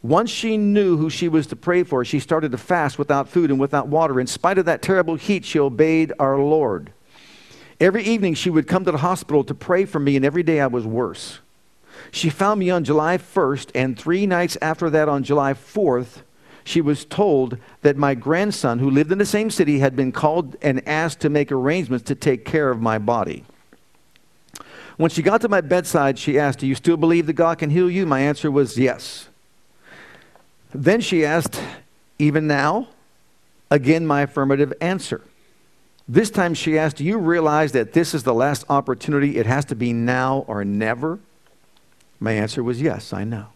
Once 0.03 0.31
she 0.31 0.57
knew 0.57 0.97
who 0.97 1.09
she 1.09 1.29
was 1.29 1.47
to 1.47 1.57
pray 1.57 1.83
for, 1.83 2.05
she 2.05 2.21
started 2.21 2.53
to 2.53 2.59
fast 2.59 2.99
without 2.99 3.29
food 3.29 3.51
and 3.51 3.61
without 3.61 3.89
water. 3.89 4.21
In 4.21 4.27
spite 4.27 4.59
of 4.59 4.67
that 4.67 4.83
terrible 4.83 5.15
heat, 5.15 5.45
she 5.45 5.59
obeyed 5.59 6.13
our 6.19 6.39
Lord. 6.39 6.93
Every 7.81 8.05
evening, 8.05 8.35
she 8.35 8.51
would 8.51 8.69
come 8.69 8.85
to 8.85 8.93
the 8.93 8.99
hospital 8.99 9.45
to 9.45 9.55
pray 9.55 9.85
for 9.85 9.99
me, 9.99 10.17
and 10.17 10.25
every 10.25 10.43
day 10.43 10.61
I 10.61 10.67
was 10.67 10.87
worse. 10.87 11.41
She 12.11 12.31
found 12.31 12.61
me 12.61 12.71
on 12.71 12.85
July 12.85 13.19
1st, 13.19 13.71
and 13.75 13.99
three 13.99 14.27
nights 14.27 14.57
after 14.61 14.91
that, 14.91 15.09
on 15.09 15.23
July 15.23 15.55
4th, 15.55 16.23
she 16.65 16.81
was 16.81 17.05
told 17.05 17.59
that 17.83 17.97
my 17.97 18.15
grandson, 18.15 18.79
who 18.79 18.91
lived 18.91 19.13
in 19.13 19.19
the 19.19 19.27
same 19.27 19.51
city, 19.51 19.79
had 19.79 19.95
been 19.95 20.13
called 20.13 20.57
and 20.63 20.87
asked 20.89 21.21
to 21.21 21.29
make 21.29 21.53
arrangements 21.53 22.05
to 22.07 22.15
take 22.15 22.45
care 22.45 22.71
of 22.71 22.81
my 22.81 22.99
body. 22.99 23.45
When 24.97 25.11
she 25.11 25.23
got 25.23 25.41
to 25.43 25.49
my 25.49 25.61
bedside, 25.61 26.19
she 26.19 26.39
asked, 26.39 26.61
Do 26.61 26.67
you 26.67 26.75
still 26.75 26.97
believe 26.97 27.27
that 27.27 27.35
God 27.35 27.59
can 27.59 27.71
heal 27.71 27.91
you? 27.91 28.07
My 28.07 28.21
answer 28.21 28.51
was 28.51 28.79
yes. 28.79 29.29
Then 30.73 31.01
she 31.01 31.25
asked, 31.25 31.61
Even 32.19 32.47
now? 32.47 32.89
Again, 33.71 34.07
my 34.07 34.23
affirmative 34.23 34.73
answer. 34.81 35.23
This 36.09 36.31
time 36.31 36.55
she 36.55 36.79
asked, 36.79 36.97
Do 36.97 37.05
you 37.05 37.19
realize 37.19 37.73
that 37.73 37.93
this 37.93 38.15
is 38.15 38.23
the 38.23 38.35
last 38.35 38.65
opportunity? 38.69 39.37
It 39.37 39.47
has 39.47 39.65
to 39.67 39.75
be 39.75 39.93
now 39.93 40.45
or 40.47 40.65
never? 40.65 41.19
My 42.21 42.33
answer 42.33 42.63
was 42.63 42.81
yes, 42.81 43.13
I 43.13 43.25
know. 43.25 43.49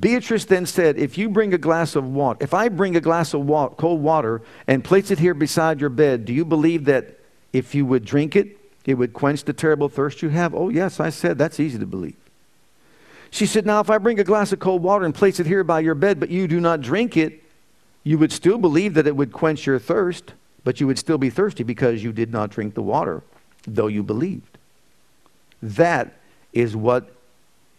Beatrice 0.00 0.46
then 0.46 0.66
said, 0.66 0.98
If 0.98 1.18
you 1.18 1.28
bring 1.28 1.52
a 1.52 1.58
glass 1.58 1.94
of 1.94 2.04
water, 2.04 2.38
if 2.42 2.54
I 2.54 2.68
bring 2.68 2.96
a 2.96 3.00
glass 3.00 3.34
of 3.34 3.42
water, 3.42 3.74
cold 3.74 4.02
water 4.02 4.40
and 4.66 4.82
place 4.82 5.10
it 5.10 5.18
here 5.18 5.34
beside 5.34 5.80
your 5.80 5.90
bed, 5.90 6.24
do 6.24 6.32
you 6.32 6.44
believe 6.44 6.86
that 6.86 7.18
if 7.52 7.74
you 7.74 7.84
would 7.86 8.04
drink 8.04 8.34
it, 8.34 8.58
it 8.86 8.94
would 8.94 9.12
quench 9.12 9.44
the 9.44 9.52
terrible 9.52 9.88
thirst 9.88 10.22
you 10.22 10.30
have? 10.30 10.54
Oh, 10.54 10.68
yes, 10.68 11.00
I 11.00 11.10
said, 11.10 11.38
that's 11.38 11.60
easy 11.60 11.78
to 11.78 11.86
believe. 11.86 12.16
She 13.30 13.46
said, 13.46 13.66
Now, 13.66 13.80
if 13.80 13.90
I 13.90 13.98
bring 13.98 14.18
a 14.18 14.24
glass 14.24 14.52
of 14.52 14.60
cold 14.60 14.82
water 14.82 15.04
and 15.04 15.14
place 15.14 15.38
it 15.38 15.46
here 15.46 15.64
by 15.64 15.80
your 15.80 15.94
bed, 15.94 16.18
but 16.18 16.30
you 16.30 16.48
do 16.48 16.60
not 16.60 16.80
drink 16.80 17.16
it, 17.16 17.42
you 18.04 18.18
would 18.18 18.32
still 18.32 18.58
believe 18.58 18.94
that 18.94 19.06
it 19.06 19.16
would 19.16 19.32
quench 19.32 19.66
your 19.66 19.78
thirst, 19.78 20.32
but 20.62 20.80
you 20.80 20.86
would 20.86 20.98
still 20.98 21.18
be 21.18 21.30
thirsty 21.30 21.62
because 21.62 22.02
you 22.02 22.12
did 22.12 22.30
not 22.32 22.50
drink 22.50 22.74
the 22.74 22.82
water, 22.82 23.22
though 23.66 23.86
you 23.86 24.02
believed. 24.02 24.58
That 25.62 26.14
is 26.52 26.76
what 26.76 27.10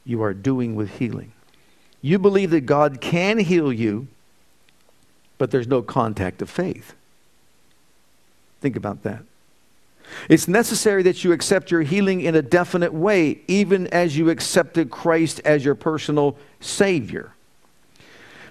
you 0.03 0.21
are 0.23 0.33
doing 0.33 0.75
with 0.75 0.89
healing. 0.97 1.31
You 2.05 2.19
believe 2.19 2.51
that 2.51 2.67
God 2.67 3.01
can 3.01 3.39
heal 3.39 3.73
you, 3.73 4.07
but 5.39 5.49
there's 5.49 5.67
no 5.67 5.81
contact 5.81 6.39
of 6.39 6.51
faith. 6.51 6.93
Think 8.61 8.75
about 8.75 9.01
that. 9.01 9.23
It's 10.29 10.47
necessary 10.47 11.01
that 11.01 11.23
you 11.23 11.31
accept 11.31 11.71
your 11.71 11.81
healing 11.81 12.21
in 12.21 12.35
a 12.35 12.43
definite 12.43 12.93
way, 12.93 13.39
even 13.47 13.87
as 13.87 14.15
you 14.15 14.29
accepted 14.29 14.91
Christ 14.91 15.41
as 15.43 15.65
your 15.65 15.73
personal 15.73 16.37
Savior. 16.59 17.33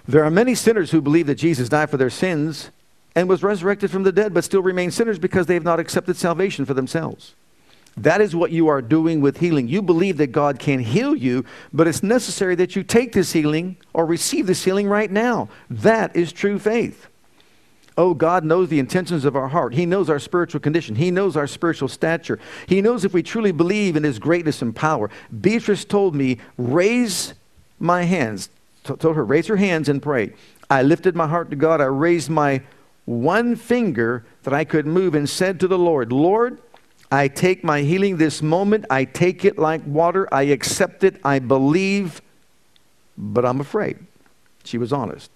There 0.05 0.25
are 0.25 0.29
many 0.29 0.53
sinners 0.53 0.91
who 0.91 0.99
believe 0.99 1.27
that 1.27 1.35
Jesus 1.35 1.69
died 1.69 1.89
for 1.89 1.95
their 1.95 2.09
sins 2.09 2.71
and 3.15 3.29
was 3.29 3.41
resurrected 3.41 3.89
from 3.89 4.03
the 4.03 4.11
dead, 4.11 4.33
but 4.33 4.43
still 4.43 4.63
remain 4.63 4.91
sinners 4.91 5.17
because 5.17 5.45
they 5.45 5.53
have 5.53 5.63
not 5.63 5.79
accepted 5.79 6.17
salvation 6.17 6.65
for 6.65 6.73
themselves. 6.73 7.35
That 7.97 8.19
is 8.19 8.35
what 8.35 8.51
you 8.51 8.67
are 8.67 8.81
doing 8.81 9.21
with 9.21 9.37
healing. 9.37 9.67
You 9.67 9.81
believe 9.81 10.17
that 10.17 10.27
God 10.27 10.59
can 10.59 10.79
heal 10.79 11.15
you, 11.15 11.45
but 11.71 11.87
it's 11.87 12.03
necessary 12.03 12.55
that 12.55 12.75
you 12.75 12.83
take 12.83 13.13
this 13.13 13.31
healing 13.31 13.77
or 13.93 14.05
receive 14.05 14.47
this 14.47 14.63
healing 14.63 14.87
right 14.87 15.09
now. 15.09 15.47
That 15.69 16.15
is 16.15 16.33
true 16.33 16.59
faith. 16.59 17.07
Oh, 17.97 18.13
God 18.13 18.43
knows 18.43 18.67
the 18.67 18.79
intentions 18.79 19.23
of 19.23 19.37
our 19.37 19.47
heart. 19.47 19.73
He 19.73 19.85
knows 19.85 20.09
our 20.09 20.19
spiritual 20.19 20.59
condition. 20.59 20.95
He 20.95 21.11
knows 21.11 21.37
our 21.37 21.47
spiritual 21.47 21.87
stature. 21.87 22.39
He 22.67 22.81
knows 22.81 23.05
if 23.05 23.13
we 23.13 23.23
truly 23.23 23.53
believe 23.53 23.95
in 23.95 24.03
His 24.03 24.19
greatness 24.19 24.61
and 24.61 24.75
power. 24.75 25.09
Beatrice 25.39 25.85
told 25.85 26.13
me, 26.13 26.39
Raise 26.57 27.33
my 27.79 28.03
hands. 28.03 28.49
T- 28.83 28.95
told 28.95 29.15
her, 29.15 29.23
Raise 29.23 29.47
her 29.47 29.55
hands 29.55 29.87
and 29.87 30.01
pray. 30.01 30.33
I 30.69 30.83
lifted 30.83 31.15
my 31.15 31.27
heart 31.27 31.49
to 31.51 31.55
God. 31.55 31.79
I 31.79 31.85
raised 31.85 32.29
my 32.29 32.63
one 33.05 33.55
finger 33.55 34.25
that 34.43 34.53
I 34.53 34.65
could 34.65 34.85
move 34.85 35.15
and 35.15 35.29
said 35.29 35.61
to 35.61 35.67
the 35.67 35.77
Lord, 35.77 36.11
Lord, 36.11 36.59
I 37.11 37.27
take 37.27 37.63
my 37.63 37.81
healing 37.81 38.17
this 38.17 38.41
moment. 38.41 38.85
I 38.89 39.05
take 39.05 39.45
it 39.45 39.57
like 39.57 39.85
water. 39.85 40.27
I 40.33 40.43
accept 40.43 41.03
it. 41.03 41.19
I 41.23 41.39
believe, 41.39 42.21
but 43.17 43.45
I'm 43.45 43.59
afraid. 43.59 43.99
She 44.63 44.77
was 44.77 44.91
honest. 44.91 45.29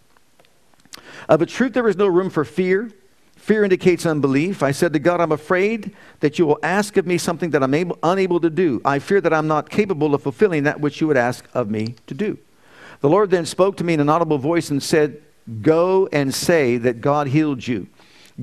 Of 1.27 1.41
a 1.41 1.45
truth, 1.45 1.73
there 1.73 1.87
is 1.87 1.95
no 1.95 2.07
room 2.07 2.29
for 2.29 2.43
fear. 2.43 2.91
Fear 3.35 3.63
indicates 3.63 4.05
unbelief. 4.05 4.61
I 4.61 4.71
said 4.71 4.93
to 4.93 4.99
God, 4.99 5.21
I'm 5.21 5.31
afraid 5.31 5.95
that 6.19 6.37
you 6.37 6.45
will 6.45 6.59
ask 6.61 6.97
of 6.97 7.07
me 7.07 7.17
something 7.17 7.51
that 7.51 7.63
I'm 7.63 7.73
able, 7.73 7.97
unable 8.03 8.39
to 8.41 8.49
do. 8.49 8.81
I 8.83 8.99
fear 8.99 9.21
that 9.21 9.33
I'm 9.33 9.47
not 9.47 9.69
capable 9.69 10.13
of 10.13 10.21
fulfilling 10.21 10.63
that 10.63 10.81
which 10.81 10.99
you 10.99 11.07
would 11.07 11.17
ask 11.17 11.47
of 11.53 11.69
me 11.69 11.95
to 12.07 12.13
do. 12.13 12.37
The 13.01 13.09
Lord 13.09 13.29
then 13.29 13.45
spoke 13.45 13.77
to 13.77 13.83
me 13.83 13.93
in 13.93 14.01
an 14.01 14.09
audible 14.09 14.37
voice 14.37 14.69
and 14.69 14.83
said, 14.83 15.21
Go 15.61 16.09
and 16.11 16.33
say 16.33 16.77
that 16.77 17.01
God 17.01 17.27
healed 17.27 17.65
you. 17.65 17.87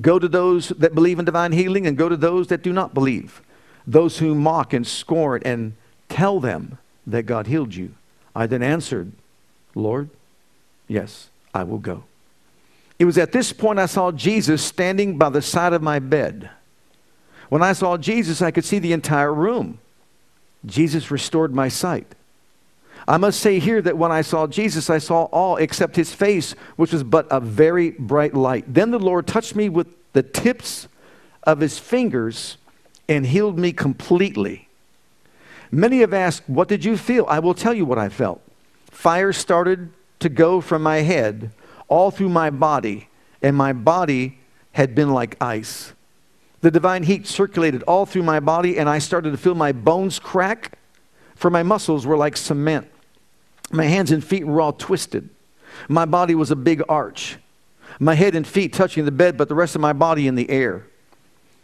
Go 0.01 0.19
to 0.19 0.29
those 0.29 0.69
that 0.71 0.95
believe 0.95 1.19
in 1.19 1.25
divine 1.25 1.53
healing 1.53 1.87
and 1.87 1.97
go 1.97 2.09
to 2.09 2.17
those 2.17 2.49
that 2.49 2.63
do 2.63 2.73
not 2.73 2.95
believe, 2.95 3.41
those 3.87 4.19
who 4.19 4.35
mock 4.35 4.73
and 4.73 4.87
scorn, 4.87 5.43
and 5.45 5.75
tell 6.09 6.41
them 6.41 6.79
that 7.07 7.23
God 7.23 7.47
healed 7.47 7.75
you. 7.75 7.95
I 8.35 8.47
then 8.47 8.63
answered, 8.63 9.13
Lord, 9.75 10.11
yes, 10.89 11.31
I 11.55 11.63
will 11.63 11.79
go. 11.79 12.05
It 12.99 13.05
was 13.05 13.19
at 13.19 13.33
this 13.33 13.53
point 13.53 13.79
I 13.79 13.87
saw 13.87 14.11
Jesus 14.11 14.63
standing 14.63 15.19
by 15.19 15.29
the 15.29 15.43
side 15.43 15.73
of 15.73 15.83
my 15.83 15.99
bed. 15.99 16.51
When 17.49 17.63
I 17.63 17.73
saw 17.73 17.97
Jesus, 17.97 18.43
I 18.43 18.51
could 18.51 18.65
see 18.65 18.79
the 18.79 18.93
entire 18.93 19.33
room. 19.33 19.79
Jesus 20.65 21.11
restored 21.11 21.55
my 21.55 21.69
sight. 21.69 22.15
I 23.09 23.19
must 23.19 23.41
say 23.41 23.61
here 23.61 23.81
that 23.83 23.97
when 23.97 24.11
I 24.11 24.23
saw 24.23 24.47
Jesus, 24.47 24.91
I 24.91 24.99
saw 24.99 25.25
all 25.25 25.57
except 25.57 25.95
his 25.95 26.13
face, 26.13 26.53
which 26.75 26.93
was 26.93 27.05
but 27.05 27.27
a 27.31 27.39
very 27.39 27.91
bright 27.93 28.35
light. 28.35 28.65
Then 28.67 28.91
the 28.91 28.99
Lord 28.99 29.27
touched 29.27 29.55
me 29.55 29.69
with 29.69 29.87
the 30.13 30.25
tips 30.25 30.89
of 31.45 31.61
his 31.61 31.79
fingers 31.79 32.57
and 33.09 33.25
healed 33.25 33.59
me 33.59 33.73
completely. 33.73 34.69
Many 35.71 36.01
have 36.01 36.13
asked, 36.13 36.43
What 36.49 36.69
did 36.69 36.85
you 36.85 36.97
feel? 36.97 37.27
I 37.29 37.39
will 37.39 37.55
tell 37.55 37.75
you 37.75 37.85
what 37.85 37.99
I 37.99 38.09
felt. 38.09 38.43
Fire 38.91 39.33
started 39.33 39.91
to 40.19 40.29
go 40.29 40.61
from 40.61 40.83
my 40.83 40.99
head 40.99 41.51
all 41.89 42.11
through 42.11 42.31
my 42.31 42.51
body, 42.51 43.09
and 43.41 43.57
my 43.57 43.73
body 43.73 44.39
had 44.73 44.95
been 44.95 45.11
like 45.11 45.37
ice. 45.41 45.93
The 46.61 46.71
divine 46.71 47.05
heat 47.05 47.27
circulated 47.29 47.83
all 47.85 48.07
through 48.07 48.25
my 48.25 48.41
body, 48.41 48.79
and 48.79 48.89
I 48.89 48.99
started 48.99 49.31
to 49.31 49.37
feel 49.37 49.55
my 49.55 49.71
bones 49.71 50.19
crack, 50.19 50.79
for 51.37 51.51
my 51.51 51.63
muscles 51.63 52.05
were 52.07 52.17
like 52.17 52.37
cement. 52.37 52.89
My 53.71 53.85
hands 53.85 54.11
and 54.11 54.25
feet 54.25 54.47
were 54.47 54.61
all 54.61 54.73
twisted. 54.73 55.29
My 55.89 56.05
body 56.05 56.35
was 56.35 56.51
a 56.51 56.57
big 56.57 56.83
arch. 56.89 57.39
My 57.99 58.15
head 58.15 58.35
and 58.35 58.47
feet 58.47 58.73
touching 58.73 59.05
the 59.05 59.11
bed, 59.11 59.37
but 59.37 59.49
the 59.49 59.55
rest 59.55 59.75
of 59.75 59.81
my 59.81 59.93
body 59.93 60.27
in 60.27 60.35
the 60.35 60.49
air. 60.51 60.87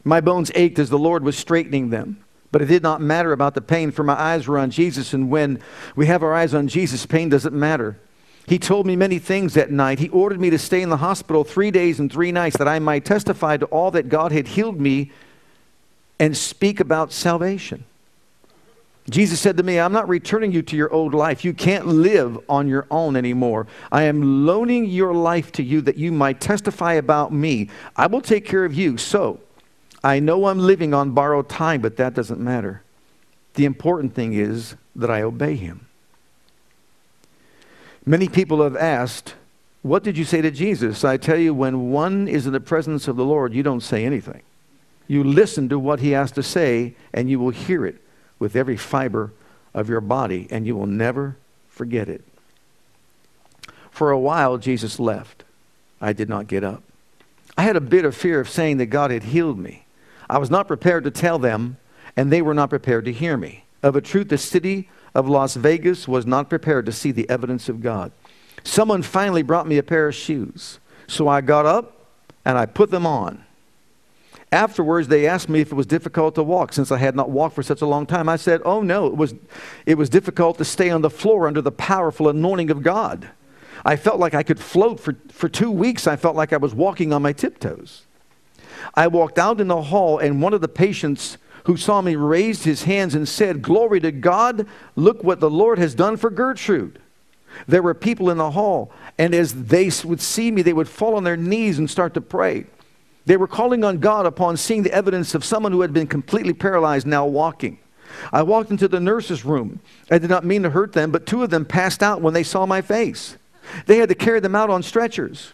My 0.04 0.20
bones 0.20 0.50
ached 0.54 0.78
as 0.78 0.90
the 0.90 0.98
Lord 0.98 1.24
was 1.24 1.36
straightening 1.36 1.90
them. 1.90 2.24
But 2.50 2.60
it 2.60 2.66
did 2.66 2.82
not 2.82 3.00
matter 3.00 3.32
about 3.32 3.54
the 3.54 3.62
pain, 3.62 3.90
for 3.90 4.04
my 4.04 4.18
eyes 4.20 4.46
were 4.46 4.58
on 4.58 4.70
Jesus. 4.70 5.14
And 5.14 5.30
when 5.30 5.60
we 5.96 6.06
have 6.06 6.22
our 6.22 6.34
eyes 6.34 6.52
on 6.52 6.68
Jesus, 6.68 7.06
pain 7.06 7.30
doesn't 7.30 7.54
matter. 7.54 7.98
He 8.46 8.58
told 8.58 8.86
me 8.86 8.96
many 8.96 9.18
things 9.18 9.54
that 9.54 9.70
night. 9.70 9.98
He 9.98 10.08
ordered 10.10 10.40
me 10.40 10.50
to 10.50 10.58
stay 10.58 10.82
in 10.82 10.90
the 10.90 10.98
hospital 10.98 11.44
three 11.44 11.70
days 11.70 11.98
and 11.98 12.12
three 12.12 12.32
nights 12.32 12.56
that 12.58 12.68
I 12.68 12.78
might 12.78 13.04
testify 13.04 13.56
to 13.56 13.66
all 13.66 13.90
that 13.92 14.08
God 14.08 14.32
had 14.32 14.48
healed 14.48 14.80
me 14.80 15.12
and 16.18 16.36
speak 16.36 16.78
about 16.78 17.12
salvation. 17.12 17.84
Jesus 19.10 19.40
said 19.40 19.56
to 19.56 19.62
me, 19.64 19.80
I'm 19.80 19.92
not 19.92 20.08
returning 20.08 20.52
you 20.52 20.62
to 20.62 20.76
your 20.76 20.92
old 20.92 21.12
life. 21.12 21.44
You 21.44 21.52
can't 21.52 21.86
live 21.86 22.38
on 22.48 22.68
your 22.68 22.86
own 22.90 23.16
anymore. 23.16 23.66
I 23.90 24.04
am 24.04 24.46
loaning 24.46 24.84
your 24.84 25.12
life 25.12 25.50
to 25.52 25.62
you 25.62 25.80
that 25.82 25.96
you 25.96 26.12
might 26.12 26.40
testify 26.40 26.94
about 26.94 27.32
me. 27.32 27.68
I 27.96 28.06
will 28.06 28.20
take 28.20 28.44
care 28.44 28.64
of 28.64 28.74
you. 28.74 28.96
So, 28.96 29.40
I 30.04 30.20
know 30.20 30.46
I'm 30.46 30.60
living 30.60 30.94
on 30.94 31.12
borrowed 31.12 31.48
time, 31.48 31.80
but 31.80 31.96
that 31.96 32.14
doesn't 32.14 32.40
matter. 32.40 32.82
The 33.54 33.64
important 33.64 34.14
thing 34.14 34.34
is 34.34 34.76
that 34.94 35.10
I 35.10 35.22
obey 35.22 35.56
him. 35.56 35.86
Many 38.06 38.28
people 38.28 38.62
have 38.62 38.76
asked, 38.76 39.34
What 39.82 40.04
did 40.04 40.16
you 40.16 40.24
say 40.24 40.42
to 40.42 40.50
Jesus? 40.50 41.04
I 41.04 41.16
tell 41.16 41.38
you, 41.38 41.54
when 41.54 41.90
one 41.90 42.28
is 42.28 42.46
in 42.46 42.52
the 42.52 42.60
presence 42.60 43.08
of 43.08 43.16
the 43.16 43.24
Lord, 43.24 43.52
you 43.52 43.62
don't 43.62 43.80
say 43.80 44.04
anything. 44.04 44.42
You 45.08 45.24
listen 45.24 45.68
to 45.68 45.78
what 45.78 46.00
he 46.00 46.12
has 46.12 46.30
to 46.32 46.42
say, 46.42 46.94
and 47.12 47.28
you 47.28 47.38
will 47.38 47.50
hear 47.50 47.84
it 47.84 48.01
with 48.42 48.56
every 48.56 48.76
fiber 48.76 49.32
of 49.72 49.88
your 49.88 50.00
body, 50.00 50.48
and 50.50 50.66
you 50.66 50.74
will 50.74 50.88
never 50.88 51.36
forget 51.68 52.08
it. 52.08 52.24
For 53.88 54.10
a 54.10 54.18
while, 54.18 54.58
Jesus 54.58 54.98
left. 54.98 55.44
I 56.00 56.12
did 56.12 56.28
not 56.28 56.48
get 56.48 56.64
up. 56.64 56.82
I 57.56 57.62
had 57.62 57.76
a 57.76 57.80
bit 57.80 58.04
of 58.04 58.16
fear 58.16 58.40
of 58.40 58.48
saying 58.48 58.78
that 58.78 58.86
God 58.86 59.12
had 59.12 59.22
healed 59.22 59.60
me. 59.60 59.84
I 60.28 60.38
was 60.38 60.50
not 60.50 60.66
prepared 60.66 61.04
to 61.04 61.10
tell 61.12 61.38
them, 61.38 61.76
and 62.16 62.32
they 62.32 62.42
were 62.42 62.52
not 62.52 62.68
prepared 62.68 63.04
to 63.04 63.12
hear 63.12 63.36
me. 63.36 63.62
Of 63.80 63.94
a 63.94 64.00
truth, 64.00 64.28
the 64.28 64.38
city 64.38 64.88
of 65.14 65.28
Las 65.28 65.54
Vegas 65.54 66.08
was 66.08 66.26
not 66.26 66.50
prepared 66.50 66.84
to 66.86 66.92
see 66.92 67.12
the 67.12 67.30
evidence 67.30 67.68
of 67.68 67.80
God. 67.80 68.10
Someone 68.64 69.02
finally 69.02 69.44
brought 69.44 69.68
me 69.68 69.78
a 69.78 69.84
pair 69.84 70.08
of 70.08 70.16
shoes. 70.16 70.80
So 71.06 71.28
I 71.28 71.42
got 71.42 71.64
up 71.64 72.08
and 72.44 72.58
I 72.58 72.66
put 72.66 72.90
them 72.90 73.06
on. 73.06 73.44
Afterwards, 74.52 75.08
they 75.08 75.26
asked 75.26 75.48
me 75.48 75.60
if 75.60 75.72
it 75.72 75.74
was 75.74 75.86
difficult 75.86 76.34
to 76.34 76.42
walk 76.42 76.74
since 76.74 76.92
I 76.92 76.98
had 76.98 77.16
not 77.16 77.30
walked 77.30 77.54
for 77.54 77.62
such 77.62 77.80
a 77.80 77.86
long 77.86 78.04
time. 78.04 78.28
I 78.28 78.36
said, 78.36 78.60
Oh, 78.66 78.82
no, 78.82 79.06
it 79.06 79.16
was, 79.16 79.34
it 79.86 79.96
was 79.96 80.10
difficult 80.10 80.58
to 80.58 80.64
stay 80.64 80.90
on 80.90 81.00
the 81.00 81.08
floor 81.08 81.46
under 81.46 81.62
the 81.62 81.72
powerful 81.72 82.28
anointing 82.28 82.70
of 82.70 82.82
God. 82.82 83.30
I 83.82 83.96
felt 83.96 84.20
like 84.20 84.34
I 84.34 84.42
could 84.42 84.60
float 84.60 85.00
for, 85.00 85.16
for 85.30 85.48
two 85.48 85.70
weeks. 85.70 86.06
I 86.06 86.16
felt 86.16 86.36
like 86.36 86.52
I 86.52 86.58
was 86.58 86.74
walking 86.74 87.14
on 87.14 87.22
my 87.22 87.32
tiptoes. 87.32 88.02
I 88.94 89.06
walked 89.06 89.38
out 89.38 89.58
in 89.58 89.68
the 89.68 89.82
hall, 89.82 90.18
and 90.18 90.42
one 90.42 90.52
of 90.52 90.60
the 90.60 90.68
patients 90.68 91.38
who 91.64 91.78
saw 91.78 92.02
me 92.02 92.14
raised 92.14 92.64
his 92.64 92.84
hands 92.84 93.14
and 93.14 93.26
said, 93.26 93.62
Glory 93.62 94.00
to 94.00 94.12
God, 94.12 94.66
look 94.96 95.24
what 95.24 95.40
the 95.40 95.50
Lord 95.50 95.78
has 95.78 95.94
done 95.94 96.18
for 96.18 96.28
Gertrude. 96.28 97.00
There 97.66 97.82
were 97.82 97.94
people 97.94 98.28
in 98.28 98.36
the 98.36 98.50
hall, 98.50 98.92
and 99.18 99.34
as 99.34 99.64
they 99.64 99.90
would 100.04 100.20
see 100.20 100.50
me, 100.50 100.60
they 100.60 100.72
would 100.74 100.88
fall 100.88 101.14
on 101.14 101.24
their 101.24 101.36
knees 101.38 101.78
and 101.78 101.88
start 101.88 102.12
to 102.14 102.20
pray. 102.20 102.66
They 103.24 103.36
were 103.36 103.46
calling 103.46 103.84
on 103.84 103.98
God 103.98 104.26
upon 104.26 104.56
seeing 104.56 104.82
the 104.82 104.92
evidence 104.92 105.34
of 105.34 105.44
someone 105.44 105.72
who 105.72 105.82
had 105.82 105.92
been 105.92 106.06
completely 106.06 106.52
paralyzed 106.52 107.06
now 107.06 107.26
walking. 107.26 107.78
I 108.32 108.42
walked 108.42 108.70
into 108.70 108.88
the 108.88 109.00
nurse's 109.00 109.44
room. 109.44 109.80
I 110.10 110.18
did 110.18 110.28
not 110.28 110.44
mean 110.44 110.62
to 110.64 110.70
hurt 110.70 110.92
them, 110.92 111.10
but 111.10 111.26
two 111.26 111.42
of 111.42 111.50
them 111.50 111.64
passed 111.64 112.02
out 112.02 112.20
when 112.20 112.34
they 112.34 112.42
saw 112.42 112.66
my 112.66 112.80
face. 112.80 113.36
They 113.86 113.98
had 113.98 114.08
to 114.08 114.14
carry 114.14 114.40
them 114.40 114.54
out 114.54 114.70
on 114.70 114.82
stretchers. 114.82 115.52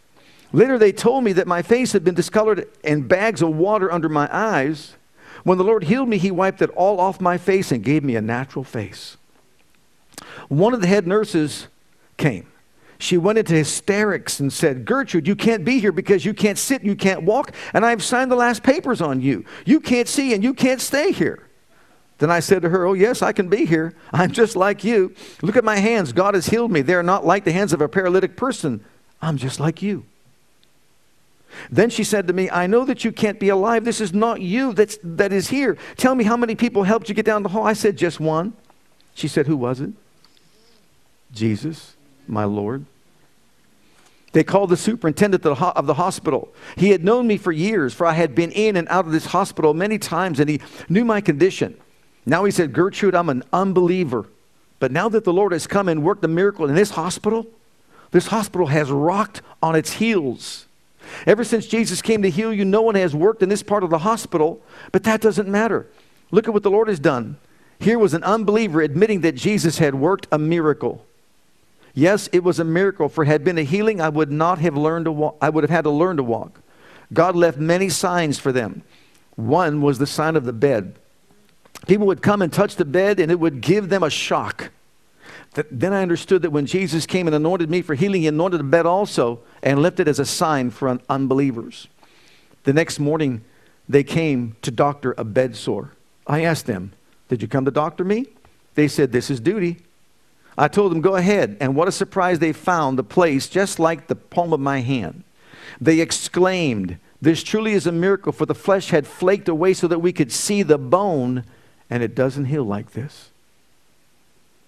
Later, 0.53 0.79
they 0.79 0.93
told 0.93 1.25
me 1.25 1.33
that 1.35 1.47
my 1.47 1.63
face 1.63 1.93
had 1.93 2.05
been 2.05 2.15
discolored 2.15 2.67
and 2.83 3.07
bags 3.07 3.43
of 3.43 3.55
water 3.55 3.93
under 3.93 4.09
my 4.09 4.29
eyes. 4.35 4.95
When 5.45 5.59
the 5.59 5.65
Lord 5.65 5.85
healed 5.85 6.09
me, 6.09 6.19
He 6.19 6.31
wiped 6.31 6.63
it 6.63 6.71
all 6.71 7.01
off 7.01 7.21
my 7.21 7.37
face 7.37 7.71
and 7.71 7.85
gave 7.85 8.03
me 8.03 8.17
a 8.17 8.23
natural 8.23 8.65
face. 8.65 9.19
One 10.49 10.73
of 10.73 10.81
the 10.81 10.87
head 10.87 11.07
nurses 11.07 11.69
came 12.17 12.47
she 12.99 13.17
went 13.17 13.38
into 13.38 13.55
hysterics 13.55 14.40
and 14.40 14.52
said, 14.52 14.85
Gertrude, 14.85 15.28
you 15.28 15.37
can't 15.37 15.64
be 15.64 15.78
here 15.78 15.93
because 15.93 16.25
you 16.25 16.35
can't 16.35 16.59
sit, 16.59 16.83
you 16.83 16.97
can't 16.97 17.23
walk, 17.23 17.52
and 17.73 17.87
I've 17.87 18.02
signed 18.02 18.31
the 18.31 18.37
last 18.37 18.64
papers 18.64 19.00
on 19.00 19.21
you. 19.21 19.45
You 19.64 19.78
can't 19.78 20.09
see 20.09 20.35
and 20.35 20.43
you 20.43 20.52
can't 20.52 20.81
stay 20.81 21.12
here. 21.12 21.45
Then 22.19 22.33
I 22.33 22.40
said 22.40 22.62
to 22.62 22.69
her, 22.69 22.85
Oh, 22.85 22.95
yes, 22.95 23.23
I 23.23 23.31
can 23.33 23.49
be 23.49 23.64
here. 23.64 23.95
I'm 24.12 24.33
just 24.33 24.57
like 24.57 24.83
you. 24.83 25.14
Look 25.40 25.57
at 25.57 25.62
my 25.62 25.76
hands. 25.76 26.12
God 26.12 26.35
has 26.35 26.49
healed 26.49 26.73
me. 26.73 26.83
They're 26.83 27.05
not 27.05 27.25
like 27.25 27.45
the 27.45 27.52
hands 27.52 27.73
of 27.73 27.81
a 27.81 27.88
paralytic 27.88 28.37
person. 28.37 28.85
I'm 29.23 29.37
just 29.37 29.61
like 29.61 29.81
you. 29.81 30.05
Then 31.71 31.90
she 31.90 32.02
said 32.02 32.26
to 32.26 32.33
me, 32.33 32.50
I 32.50 32.67
know 32.67 32.85
that 32.85 33.05
you 33.05 33.12
can't 33.12 33.38
be 33.38 33.49
alive. 33.49 33.85
This 33.85 34.00
is 34.00 34.12
not 34.12 34.40
you 34.40 34.73
that's, 34.73 34.99
that 35.05 35.33
is 35.33 35.49
here. 35.49 35.78
Tell 35.97 36.17
me 36.17 36.25
how 36.25 36.37
many 36.37 36.57
people 36.57 36.83
helped 36.83 37.09
you 37.09 37.14
get 37.14 37.25
down 37.25 37.45
the 37.45 37.49
hall. 37.49 37.64
I 37.64 37.73
said, 37.73 37.97
Just 37.97 38.19
one. 38.19 38.55
She 39.14 39.28
said, 39.28 39.47
Who 39.47 39.57
was 39.57 39.81
it? 39.81 39.93
Jesus 41.33 41.95
my 42.28 42.44
Lord. 42.44 42.85
They 44.32 44.44
called 44.44 44.70
the 44.70 44.76
superintendent 44.76 45.44
of 45.47 45.87
the 45.87 45.94
hospital. 45.94 46.52
He 46.76 46.90
had 46.90 47.02
known 47.02 47.26
me 47.26 47.38
for 47.38 47.50
years, 47.50 47.94
for 47.94 48.06
I 48.06 48.12
had 48.12 48.35
been 48.35 48.52
in 48.52 48.76
and 48.76 48.87
out 48.88 49.06
of 49.06 49.12
this 49.12 49.26
hospital 49.26 49.73
many 49.73 49.99
times, 49.99 50.38
and 50.38 50.50
he 50.50 50.61
knew 50.88 51.04
my 51.04 51.20
condition. 51.20 51.76
Now 52.26 52.44
he 52.44 52.50
said, 52.50 52.75
Gertrude, 52.75 53.14
I'm 53.14 53.30
an 53.30 53.42
unbeliever. 53.52 54.26
But 54.80 54.92
now 54.92 55.08
that 55.08 55.25
the 55.25 55.32
Lord 55.32 55.52
has 55.52 55.66
come 55.66 55.88
and 55.88 56.02
worked 56.02 56.25
a 56.25 56.28
miracle 56.28 56.68
in 56.68 56.75
this 56.75 56.90
hospital, 56.90 57.47
this 58.11 58.28
hospital 58.28 58.66
has 58.68 58.90
rocked 58.90 59.42
on 59.62 59.75
its 59.75 59.94
heels. 59.94 60.66
Ever 61.26 61.42
since 61.42 61.66
Jesus 61.66 62.02
came 62.02 62.23
to 62.23 62.30
heal 62.30 62.52
you, 62.52 62.66
no 62.66 62.82
one 62.82 62.94
has 62.97 63.14
worked 63.14 63.42
in 63.42 63.49
this 63.49 63.62
part 63.62 63.82
of 63.82 63.90
the 63.90 63.99
hospital, 63.99 64.61
but 64.92 65.04
that 65.04 65.23
doesn't 65.23 65.49
matter. 65.49 65.87
Look 66.30 66.47
at 66.47 66.52
what 66.52 66.62
the 66.62 66.70
Lord 66.70 66.88
has 66.88 67.00
done. 67.00 67.38
Here 67.80 67.99
was 67.99 68.12
an 68.12 68.25
unbeliever 68.25 68.82
admitting 68.82 69.23
that 69.23 69.35
Jesus 69.35 69.78
had 69.78 69.94
worked 69.94 70.26
a 70.30 70.38
miracle. 70.38 71.06
Yes, 71.95 72.28
it 72.33 72.45
was 72.45 72.59
a 72.59 72.64
miracle, 72.64 73.09
for 73.09 73.25
had 73.25 73.45
been 73.45 73.59
a 73.59 73.62
healing, 73.62 74.00
I 74.00 74.09
would 74.09 74.30
not 74.30 74.59
have 74.59 74.76
learned 74.76 75.07
to 75.07 75.12
walk. 75.12 75.37
I 75.40 75.49
would 75.49 75.64
have 75.64 75.71
had 75.71 75.85
to 75.85 75.90
learn 75.90 76.16
to 76.16 76.23
walk. 76.23 76.61
God 77.12 77.35
left 77.35 77.59
many 77.59 77.88
signs 77.88 78.38
for 78.38 78.52
them. 78.52 78.83
One 79.37 79.80
was 79.80 79.99
the 79.99 80.07
sign 80.07 80.37
of 80.37 80.45
the 80.45 80.52
bed. 80.52 80.95
People 81.87 82.07
would 82.09 82.23
come 82.23 82.42
and 82.42 82.52
touch 82.52 82.76
the 82.76 82.85
bed, 82.85 83.21
and 83.21 83.30
it 83.30 83.40
would 83.40 83.61
give 83.61 83.88
them 83.88 84.02
a 84.02 84.11
shock. 84.11 84.71
Then 85.71 85.92
I 85.92 86.02
understood 86.02 86.42
that 86.42 86.50
when 86.50 86.66
Jesus 86.66 87.07
came 87.07 87.26
and 87.26 87.35
anointed 87.35 87.71
me 87.71 87.83
for 87.83 87.95
healing, 87.95 88.23
he 88.23 88.28
anointed 88.28 88.61
the 88.61 88.64
bed 88.64 88.87
also 88.87 89.41
and 89.63 89.80
left 89.80 89.99
it 89.99 90.06
as 90.06 90.19
a 90.19 90.25
sign 90.25 90.71
for 90.71 90.89
un- 90.89 91.00
unbelievers. 91.08 91.89
The 92.65 92.73
next 92.73 93.00
morning, 93.00 93.43
they 93.89 94.04
came 94.04 94.56
to 94.63 94.71
doctor 94.71 95.15
a 95.17 95.25
bed 95.25 95.56
sore. 95.56 95.93
I 96.26 96.43
asked 96.43 96.67
them, 96.67 96.93
Did 97.28 97.41
you 97.43 97.49
come 97.49 97.65
to 97.65 97.71
doctor 97.71 98.04
me? 98.04 98.26
They 98.75 98.89
said, 98.89 99.10
This 99.10 99.30
is 99.30 99.41
duty. 99.41 99.78
I 100.58 100.66
told 100.66 100.90
them, 100.90 101.00
go 101.00 101.14
ahead. 101.14 101.56
And 101.60 101.76
what 101.76 101.86
a 101.86 101.92
surprise 101.92 102.40
they 102.40 102.52
found 102.52 102.99
the 102.99 103.04
place 103.04 103.49
just 103.49 103.78
like 103.78 104.08
the 104.08 104.16
palm 104.16 104.52
of 104.52 104.58
my 104.58 104.80
hand. 104.80 105.23
They 105.80 106.00
exclaimed, 106.00 106.99
This 107.23 107.44
truly 107.44 107.73
is 107.73 107.86
a 107.86 107.92
miracle, 107.92 108.32
for 108.32 108.44
the 108.44 108.56
flesh 108.56 108.90
had 108.90 109.06
flaked 109.06 109.49
away 109.49 109.73
so 109.73 109.86
that 109.86 110.00
we 110.00 110.12
could 110.12 110.32
see 110.32 110.64
the 110.64 110.76
bone, 110.76 111.44
and 111.88 112.02
it 112.02 112.16
doesn't 112.16 112.47
heal 112.47 112.64
like 112.64 112.90
this. 112.90 113.30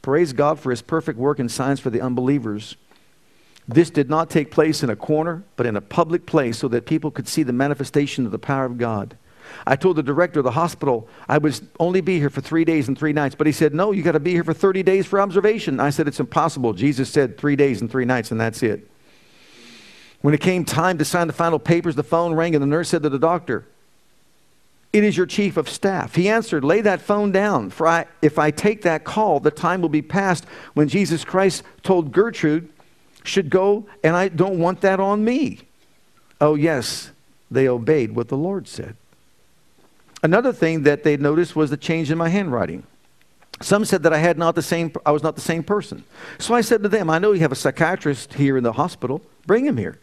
Praise 0.00 0.32
God 0.32 0.60
for 0.60 0.70
his 0.70 0.80
perfect 0.80 1.18
work 1.18 1.40
and 1.40 1.50
signs 1.50 1.80
for 1.80 1.90
the 1.90 2.00
unbelievers. 2.00 2.76
This 3.66 3.90
did 3.90 4.08
not 4.08 4.30
take 4.30 4.50
place 4.50 4.82
in 4.84 4.90
a 4.90 4.96
corner, 4.96 5.42
but 5.56 5.66
in 5.66 5.76
a 5.76 5.80
public 5.80 6.24
place 6.24 6.58
so 6.58 6.68
that 6.68 6.86
people 6.86 7.10
could 7.10 7.28
see 7.28 7.42
the 7.42 7.52
manifestation 7.52 8.24
of 8.24 8.32
the 8.32 8.38
power 8.38 8.64
of 8.64 8.78
God. 8.78 9.16
I 9.66 9.76
told 9.76 9.96
the 9.96 10.02
director 10.02 10.40
of 10.40 10.44
the 10.44 10.50
hospital 10.50 11.08
I 11.28 11.38
would 11.38 11.58
only 11.78 12.00
be 12.00 12.18
here 12.18 12.30
for 12.30 12.40
three 12.40 12.64
days 12.64 12.88
and 12.88 12.98
three 12.98 13.12
nights. 13.12 13.34
But 13.34 13.46
he 13.46 13.52
said, 13.52 13.74
No, 13.74 13.92
you 13.92 14.02
got 14.02 14.12
to 14.12 14.20
be 14.20 14.32
here 14.32 14.44
for 14.44 14.54
30 14.54 14.82
days 14.82 15.06
for 15.06 15.20
observation. 15.20 15.80
I 15.80 15.90
said, 15.90 16.08
It's 16.08 16.20
impossible. 16.20 16.72
Jesus 16.72 17.10
said 17.10 17.38
three 17.38 17.56
days 17.56 17.80
and 17.80 17.90
three 17.90 18.04
nights, 18.04 18.30
and 18.30 18.40
that's 18.40 18.62
it. 18.62 18.88
When 20.22 20.34
it 20.34 20.40
came 20.40 20.64
time 20.64 20.98
to 20.98 21.04
sign 21.04 21.26
the 21.26 21.32
final 21.32 21.58
papers, 21.58 21.94
the 21.94 22.02
phone 22.02 22.34
rang, 22.34 22.54
and 22.54 22.62
the 22.62 22.66
nurse 22.66 22.90
said 22.90 23.02
to 23.04 23.08
the 23.08 23.18
doctor, 23.18 23.66
It 24.92 25.02
is 25.02 25.16
your 25.16 25.26
chief 25.26 25.56
of 25.56 25.68
staff. 25.68 26.14
He 26.14 26.28
answered, 26.28 26.64
Lay 26.64 26.80
that 26.82 27.00
phone 27.00 27.32
down, 27.32 27.70
for 27.70 27.86
I, 27.86 28.06
if 28.20 28.38
I 28.38 28.50
take 28.50 28.82
that 28.82 29.04
call, 29.04 29.40
the 29.40 29.50
time 29.50 29.80
will 29.80 29.88
be 29.88 30.02
past 30.02 30.44
when 30.74 30.88
Jesus 30.88 31.24
Christ 31.24 31.62
told 31.82 32.12
Gertrude 32.12 32.68
should 33.24 33.50
go, 33.50 33.86
and 34.02 34.16
I 34.16 34.28
don't 34.28 34.58
want 34.58 34.80
that 34.82 35.00
on 35.00 35.24
me. 35.24 35.60
Oh, 36.40 36.54
yes, 36.54 37.10
they 37.50 37.68
obeyed 37.68 38.14
what 38.14 38.28
the 38.28 38.36
Lord 38.36 38.66
said. 38.66 38.96
Another 40.22 40.52
thing 40.52 40.82
that 40.82 41.02
they 41.02 41.16
noticed 41.16 41.56
was 41.56 41.70
the 41.70 41.76
change 41.76 42.10
in 42.10 42.18
my 42.18 42.28
handwriting. 42.28 42.84
Some 43.62 43.84
said 43.84 44.02
that 44.04 44.12
I 44.12 44.18
had 44.18 44.38
not 44.38 44.54
the 44.54 44.62
same 44.62 44.92
I 45.04 45.10
was 45.10 45.22
not 45.22 45.34
the 45.34 45.40
same 45.40 45.62
person. 45.62 46.04
So 46.38 46.54
I 46.54 46.62
said 46.62 46.82
to 46.82 46.88
them, 46.88 47.10
I 47.10 47.18
know 47.18 47.32
you 47.32 47.40
have 47.40 47.52
a 47.52 47.56
psychiatrist 47.56 48.34
here 48.34 48.56
in 48.56 48.64
the 48.64 48.72
hospital. 48.72 49.22
Bring 49.46 49.66
him 49.66 49.76
here. 49.76 49.98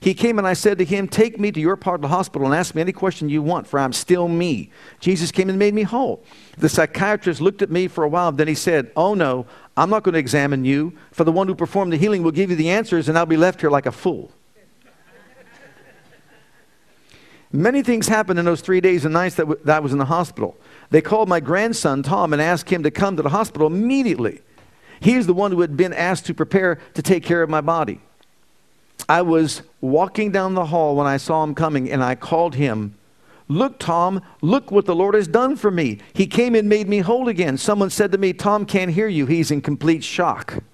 He 0.00 0.12
came 0.12 0.38
and 0.38 0.46
I 0.46 0.52
said 0.52 0.78
to 0.78 0.84
him, 0.84 1.08
Take 1.08 1.40
me 1.40 1.50
to 1.50 1.60
your 1.60 1.76
part 1.76 1.96
of 1.96 2.02
the 2.02 2.08
hospital 2.08 2.46
and 2.46 2.54
ask 2.54 2.74
me 2.74 2.82
any 2.82 2.92
question 2.92 3.28
you 3.28 3.42
want, 3.42 3.66
for 3.66 3.80
I'm 3.80 3.92
still 3.92 4.28
me. 4.28 4.70
Jesus 5.00 5.32
came 5.32 5.48
and 5.48 5.58
made 5.58 5.74
me 5.74 5.82
whole. 5.82 6.22
The 6.58 6.68
psychiatrist 6.68 7.40
looked 7.40 7.62
at 7.62 7.70
me 7.70 7.88
for 7.88 8.04
a 8.04 8.08
while, 8.08 8.30
then 8.30 8.48
he 8.48 8.54
said, 8.54 8.92
Oh 8.96 9.14
no, 9.14 9.46
I'm 9.76 9.90
not 9.90 10.02
going 10.02 10.12
to 10.12 10.18
examine 10.18 10.64
you, 10.64 10.92
for 11.10 11.24
the 11.24 11.32
one 11.32 11.48
who 11.48 11.54
performed 11.54 11.92
the 11.92 11.96
healing 11.96 12.22
will 12.22 12.32
give 12.32 12.50
you 12.50 12.56
the 12.56 12.70
answers, 12.70 13.08
and 13.08 13.16
I'll 13.16 13.26
be 13.26 13.36
left 13.36 13.60
here 13.60 13.70
like 13.70 13.86
a 13.86 13.92
fool. 13.92 14.30
Many 17.54 17.84
things 17.84 18.08
happened 18.08 18.40
in 18.40 18.44
those 18.44 18.62
three 18.62 18.80
days 18.80 19.04
and 19.04 19.14
nights 19.14 19.36
that, 19.36 19.44
w- 19.44 19.60
that 19.64 19.76
I 19.76 19.78
was 19.78 19.92
in 19.92 19.98
the 19.98 20.06
hospital. 20.06 20.56
They 20.90 21.00
called 21.00 21.28
my 21.28 21.38
grandson, 21.38 22.02
Tom, 22.02 22.32
and 22.32 22.42
asked 22.42 22.68
him 22.68 22.82
to 22.82 22.90
come 22.90 23.16
to 23.16 23.22
the 23.22 23.28
hospital 23.28 23.68
immediately. 23.68 24.42
He's 24.98 25.28
the 25.28 25.34
one 25.34 25.52
who 25.52 25.60
had 25.60 25.76
been 25.76 25.92
asked 25.92 26.26
to 26.26 26.34
prepare 26.34 26.80
to 26.94 27.02
take 27.02 27.22
care 27.22 27.44
of 27.44 27.48
my 27.48 27.60
body. 27.60 28.00
I 29.08 29.22
was 29.22 29.62
walking 29.80 30.32
down 30.32 30.54
the 30.54 30.66
hall 30.66 30.96
when 30.96 31.06
I 31.06 31.16
saw 31.16 31.44
him 31.44 31.54
coming, 31.54 31.88
and 31.88 32.02
I 32.02 32.16
called 32.16 32.56
him. 32.56 32.96
Look, 33.46 33.78
Tom, 33.78 34.20
look 34.42 34.72
what 34.72 34.86
the 34.86 34.96
Lord 34.96 35.14
has 35.14 35.28
done 35.28 35.54
for 35.54 35.70
me. 35.70 36.00
He 36.12 36.26
came 36.26 36.56
and 36.56 36.68
made 36.68 36.88
me 36.88 36.98
whole 36.98 37.28
again. 37.28 37.56
Someone 37.56 37.90
said 37.90 38.10
to 38.10 38.18
me, 38.18 38.32
Tom 38.32 38.66
can't 38.66 38.90
hear 38.90 39.06
you. 39.06 39.26
He's 39.26 39.52
in 39.52 39.60
complete 39.60 40.02
shock. 40.02 40.64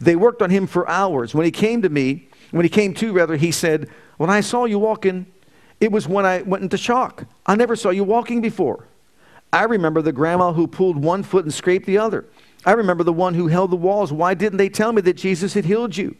They 0.00 0.16
worked 0.16 0.42
on 0.42 0.50
him 0.50 0.66
for 0.66 0.86
hours. 0.86 1.34
When 1.34 1.46
he 1.46 1.50
came 1.50 1.80
to 1.80 1.88
me, 1.88 2.28
when 2.50 2.66
he 2.66 2.68
came 2.68 2.92
to, 2.94 3.14
rather, 3.14 3.36
he 3.36 3.52
said, 3.52 3.88
When 4.18 4.28
I 4.28 4.42
saw 4.42 4.66
you 4.66 4.78
walking 4.78 5.32
it 5.80 5.92
was 5.92 6.08
when 6.08 6.24
I 6.24 6.42
went 6.42 6.62
into 6.62 6.78
shock. 6.78 7.24
I 7.44 7.54
never 7.54 7.76
saw 7.76 7.90
you 7.90 8.04
walking 8.04 8.40
before. 8.40 8.86
I 9.52 9.64
remember 9.64 10.02
the 10.02 10.12
grandma 10.12 10.52
who 10.52 10.66
pulled 10.66 10.96
one 10.96 11.22
foot 11.22 11.44
and 11.44 11.52
scraped 11.52 11.86
the 11.86 11.98
other. 11.98 12.24
I 12.64 12.72
remember 12.72 13.04
the 13.04 13.12
one 13.12 13.34
who 13.34 13.46
held 13.46 13.70
the 13.70 13.76
walls. 13.76 14.12
Why 14.12 14.34
didn't 14.34 14.58
they 14.58 14.68
tell 14.68 14.92
me 14.92 15.02
that 15.02 15.14
Jesus 15.14 15.54
had 15.54 15.64
healed 15.64 15.96
you? 15.96 16.16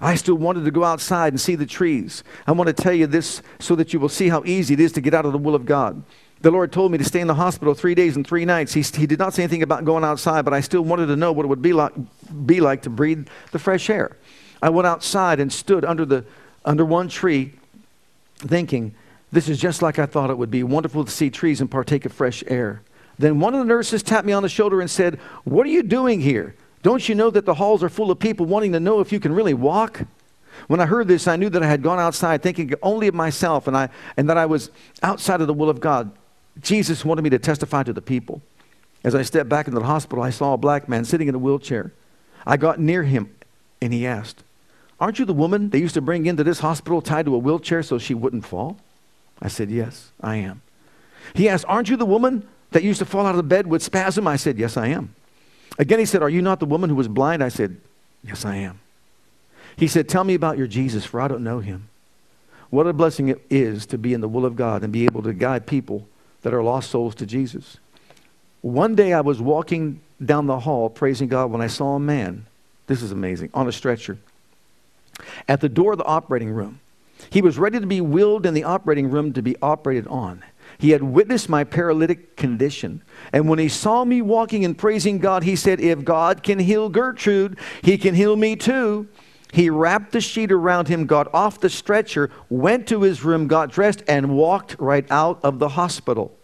I 0.00 0.14
still 0.14 0.34
wanted 0.34 0.64
to 0.64 0.70
go 0.70 0.84
outside 0.84 1.32
and 1.32 1.40
see 1.40 1.54
the 1.54 1.66
trees. 1.66 2.22
I 2.46 2.52
want 2.52 2.68
to 2.68 2.72
tell 2.72 2.92
you 2.92 3.06
this 3.06 3.42
so 3.58 3.74
that 3.76 3.92
you 3.92 4.00
will 4.00 4.08
see 4.08 4.28
how 4.28 4.42
easy 4.44 4.74
it 4.74 4.80
is 4.80 4.92
to 4.92 5.00
get 5.00 5.14
out 5.14 5.26
of 5.26 5.32
the 5.32 5.38
will 5.38 5.54
of 5.54 5.64
God. 5.64 6.02
The 6.42 6.50
Lord 6.50 6.70
told 6.70 6.92
me 6.92 6.98
to 6.98 7.04
stay 7.04 7.20
in 7.20 7.26
the 7.26 7.34
hospital 7.34 7.74
three 7.74 7.94
days 7.94 8.14
and 8.14 8.26
three 8.26 8.44
nights. 8.44 8.74
He, 8.74 8.82
he 8.82 9.06
did 9.06 9.18
not 9.18 9.32
say 9.32 9.42
anything 9.42 9.62
about 9.62 9.84
going 9.84 10.04
outside, 10.04 10.44
but 10.44 10.52
I 10.52 10.60
still 10.60 10.82
wanted 10.82 11.06
to 11.06 11.16
know 11.16 11.32
what 11.32 11.44
it 11.44 11.48
would 11.48 11.62
be 11.62 11.72
like, 11.72 11.92
be 12.44 12.60
like 12.60 12.82
to 12.82 12.90
breathe 12.90 13.26
the 13.52 13.58
fresh 13.58 13.88
air. 13.88 14.16
I 14.60 14.68
went 14.68 14.86
outside 14.86 15.40
and 15.40 15.50
stood 15.50 15.84
under, 15.84 16.04
the, 16.04 16.24
under 16.64 16.84
one 16.84 17.08
tree 17.08 17.54
thinking, 18.38 18.94
this 19.32 19.48
is 19.48 19.58
just 19.58 19.82
like 19.82 19.98
I 19.98 20.06
thought 20.06 20.30
it 20.30 20.38
would 20.38 20.50
be. 20.50 20.62
Wonderful 20.62 21.04
to 21.04 21.10
see 21.10 21.30
trees 21.30 21.60
and 21.60 21.70
partake 21.70 22.04
of 22.04 22.12
fresh 22.12 22.44
air. 22.46 22.82
Then 23.18 23.40
one 23.40 23.54
of 23.54 23.60
the 23.60 23.66
nurses 23.66 24.02
tapped 24.02 24.26
me 24.26 24.32
on 24.32 24.42
the 24.42 24.48
shoulder 24.48 24.80
and 24.80 24.90
said, 24.90 25.18
What 25.44 25.66
are 25.66 25.70
you 25.70 25.82
doing 25.82 26.20
here? 26.20 26.54
Don't 26.82 27.08
you 27.08 27.14
know 27.14 27.30
that 27.30 27.46
the 27.46 27.54
halls 27.54 27.82
are 27.82 27.88
full 27.88 28.10
of 28.10 28.18
people 28.18 28.46
wanting 28.46 28.72
to 28.72 28.80
know 28.80 29.00
if 29.00 29.10
you 29.10 29.18
can 29.18 29.32
really 29.32 29.54
walk? 29.54 30.02
When 30.68 30.80
I 30.80 30.86
heard 30.86 31.08
this, 31.08 31.26
I 31.26 31.36
knew 31.36 31.50
that 31.50 31.62
I 31.62 31.66
had 31.66 31.82
gone 31.82 31.98
outside 31.98 32.42
thinking 32.42 32.72
only 32.82 33.08
of 33.08 33.14
myself 33.14 33.66
and, 33.66 33.76
I, 33.76 33.88
and 34.16 34.28
that 34.30 34.38
I 34.38 34.46
was 34.46 34.70
outside 35.02 35.40
of 35.40 35.46
the 35.46 35.54
will 35.54 35.68
of 35.68 35.80
God. 35.80 36.12
Jesus 36.60 37.04
wanted 37.04 37.22
me 37.22 37.30
to 37.30 37.38
testify 37.38 37.82
to 37.82 37.92
the 37.92 38.00
people. 38.00 38.40
As 39.04 39.14
I 39.14 39.22
stepped 39.22 39.48
back 39.48 39.66
into 39.66 39.78
the 39.78 39.86
hospital, 39.86 40.24
I 40.24 40.30
saw 40.30 40.54
a 40.54 40.58
black 40.58 40.88
man 40.88 41.04
sitting 41.04 41.28
in 41.28 41.34
a 41.34 41.38
wheelchair. 41.38 41.92
I 42.46 42.56
got 42.56 42.80
near 42.80 43.02
him 43.02 43.34
and 43.80 43.92
he 43.92 44.06
asked, 44.06 44.42
Aren't 44.98 45.18
you 45.18 45.24
the 45.24 45.34
woman 45.34 45.70
they 45.70 45.78
used 45.78 45.94
to 45.94 46.00
bring 46.00 46.26
into 46.26 46.42
this 46.42 46.60
hospital 46.60 47.02
tied 47.02 47.26
to 47.26 47.34
a 47.34 47.38
wheelchair 47.38 47.82
so 47.82 47.98
she 47.98 48.14
wouldn't 48.14 48.46
fall? 48.46 48.78
I 49.40 49.48
said, 49.48 49.70
Yes, 49.70 50.12
I 50.20 50.36
am. 50.36 50.62
He 51.34 51.48
asked, 51.48 51.66
Aren't 51.68 51.88
you 51.88 51.96
the 51.96 52.06
woman 52.06 52.46
that 52.70 52.82
used 52.82 52.98
to 53.00 53.04
fall 53.04 53.26
out 53.26 53.30
of 53.30 53.36
the 53.36 53.42
bed 53.42 53.66
with 53.66 53.82
spasm? 53.82 54.26
I 54.26 54.36
said, 54.36 54.58
Yes, 54.58 54.76
I 54.76 54.88
am. 54.88 55.14
Again, 55.78 55.98
he 55.98 56.06
said, 56.06 56.22
Are 56.22 56.30
you 56.30 56.40
not 56.40 56.60
the 56.60 56.66
woman 56.66 56.88
who 56.88 56.96
was 56.96 57.08
blind? 57.08 57.44
I 57.44 57.48
said, 57.48 57.76
Yes, 58.24 58.44
I 58.44 58.56
am. 58.56 58.80
He 59.76 59.86
said, 59.86 60.08
Tell 60.08 60.24
me 60.24 60.34
about 60.34 60.56
your 60.56 60.66
Jesus, 60.66 61.04
for 61.04 61.20
I 61.20 61.28
don't 61.28 61.44
know 61.44 61.60
him. 61.60 61.88
What 62.70 62.86
a 62.86 62.92
blessing 62.92 63.28
it 63.28 63.44
is 63.50 63.86
to 63.86 63.98
be 63.98 64.14
in 64.14 64.20
the 64.20 64.28
will 64.28 64.46
of 64.46 64.56
God 64.56 64.82
and 64.82 64.92
be 64.92 65.04
able 65.04 65.22
to 65.22 65.32
guide 65.32 65.66
people 65.66 66.06
that 66.42 66.54
are 66.54 66.62
lost 66.62 66.90
souls 66.90 67.14
to 67.16 67.26
Jesus. 67.26 67.76
One 68.62 68.94
day 68.94 69.12
I 69.12 69.20
was 69.20 69.40
walking 69.40 70.00
down 70.24 70.46
the 70.46 70.60
hall 70.60 70.88
praising 70.88 71.28
God 71.28 71.50
when 71.50 71.60
I 71.60 71.66
saw 71.66 71.94
a 71.94 72.00
man, 72.00 72.46
this 72.86 73.02
is 73.02 73.12
amazing, 73.12 73.50
on 73.52 73.68
a 73.68 73.72
stretcher 73.72 74.18
at 75.48 75.60
the 75.60 75.68
door 75.68 75.92
of 75.92 75.98
the 75.98 76.04
operating 76.04 76.50
room. 76.50 76.80
He 77.30 77.42
was 77.42 77.58
ready 77.58 77.80
to 77.80 77.86
be 77.86 78.00
wheeled 78.00 78.46
in 78.46 78.54
the 78.54 78.64
operating 78.64 79.10
room 79.10 79.32
to 79.32 79.42
be 79.42 79.56
operated 79.62 80.06
on. 80.08 80.44
He 80.78 80.90
had 80.90 81.02
witnessed 81.02 81.48
my 81.48 81.64
paralytic 81.64 82.36
condition. 82.36 83.02
And 83.32 83.48
when 83.48 83.58
he 83.58 83.68
saw 83.68 84.04
me 84.04 84.20
walking 84.20 84.64
and 84.64 84.76
praising 84.76 85.18
God, 85.18 85.42
he 85.42 85.56
said, 85.56 85.80
If 85.80 86.04
God 86.04 86.42
can 86.42 86.58
heal 86.58 86.88
Gertrude, 86.88 87.58
he 87.82 87.96
can 87.96 88.14
heal 88.14 88.36
me 88.36 88.56
too. 88.56 89.08
He 89.52 89.70
wrapped 89.70 90.12
the 90.12 90.20
sheet 90.20 90.52
around 90.52 90.88
him, 90.88 91.06
got 91.06 91.32
off 91.32 91.60
the 91.60 91.70
stretcher, 91.70 92.30
went 92.50 92.86
to 92.88 93.02
his 93.02 93.24
room, 93.24 93.46
got 93.46 93.70
dressed, 93.70 94.02
and 94.06 94.36
walked 94.36 94.76
right 94.78 95.06
out 95.10 95.40
of 95.42 95.58
the 95.58 95.70
hospital. 95.70 96.35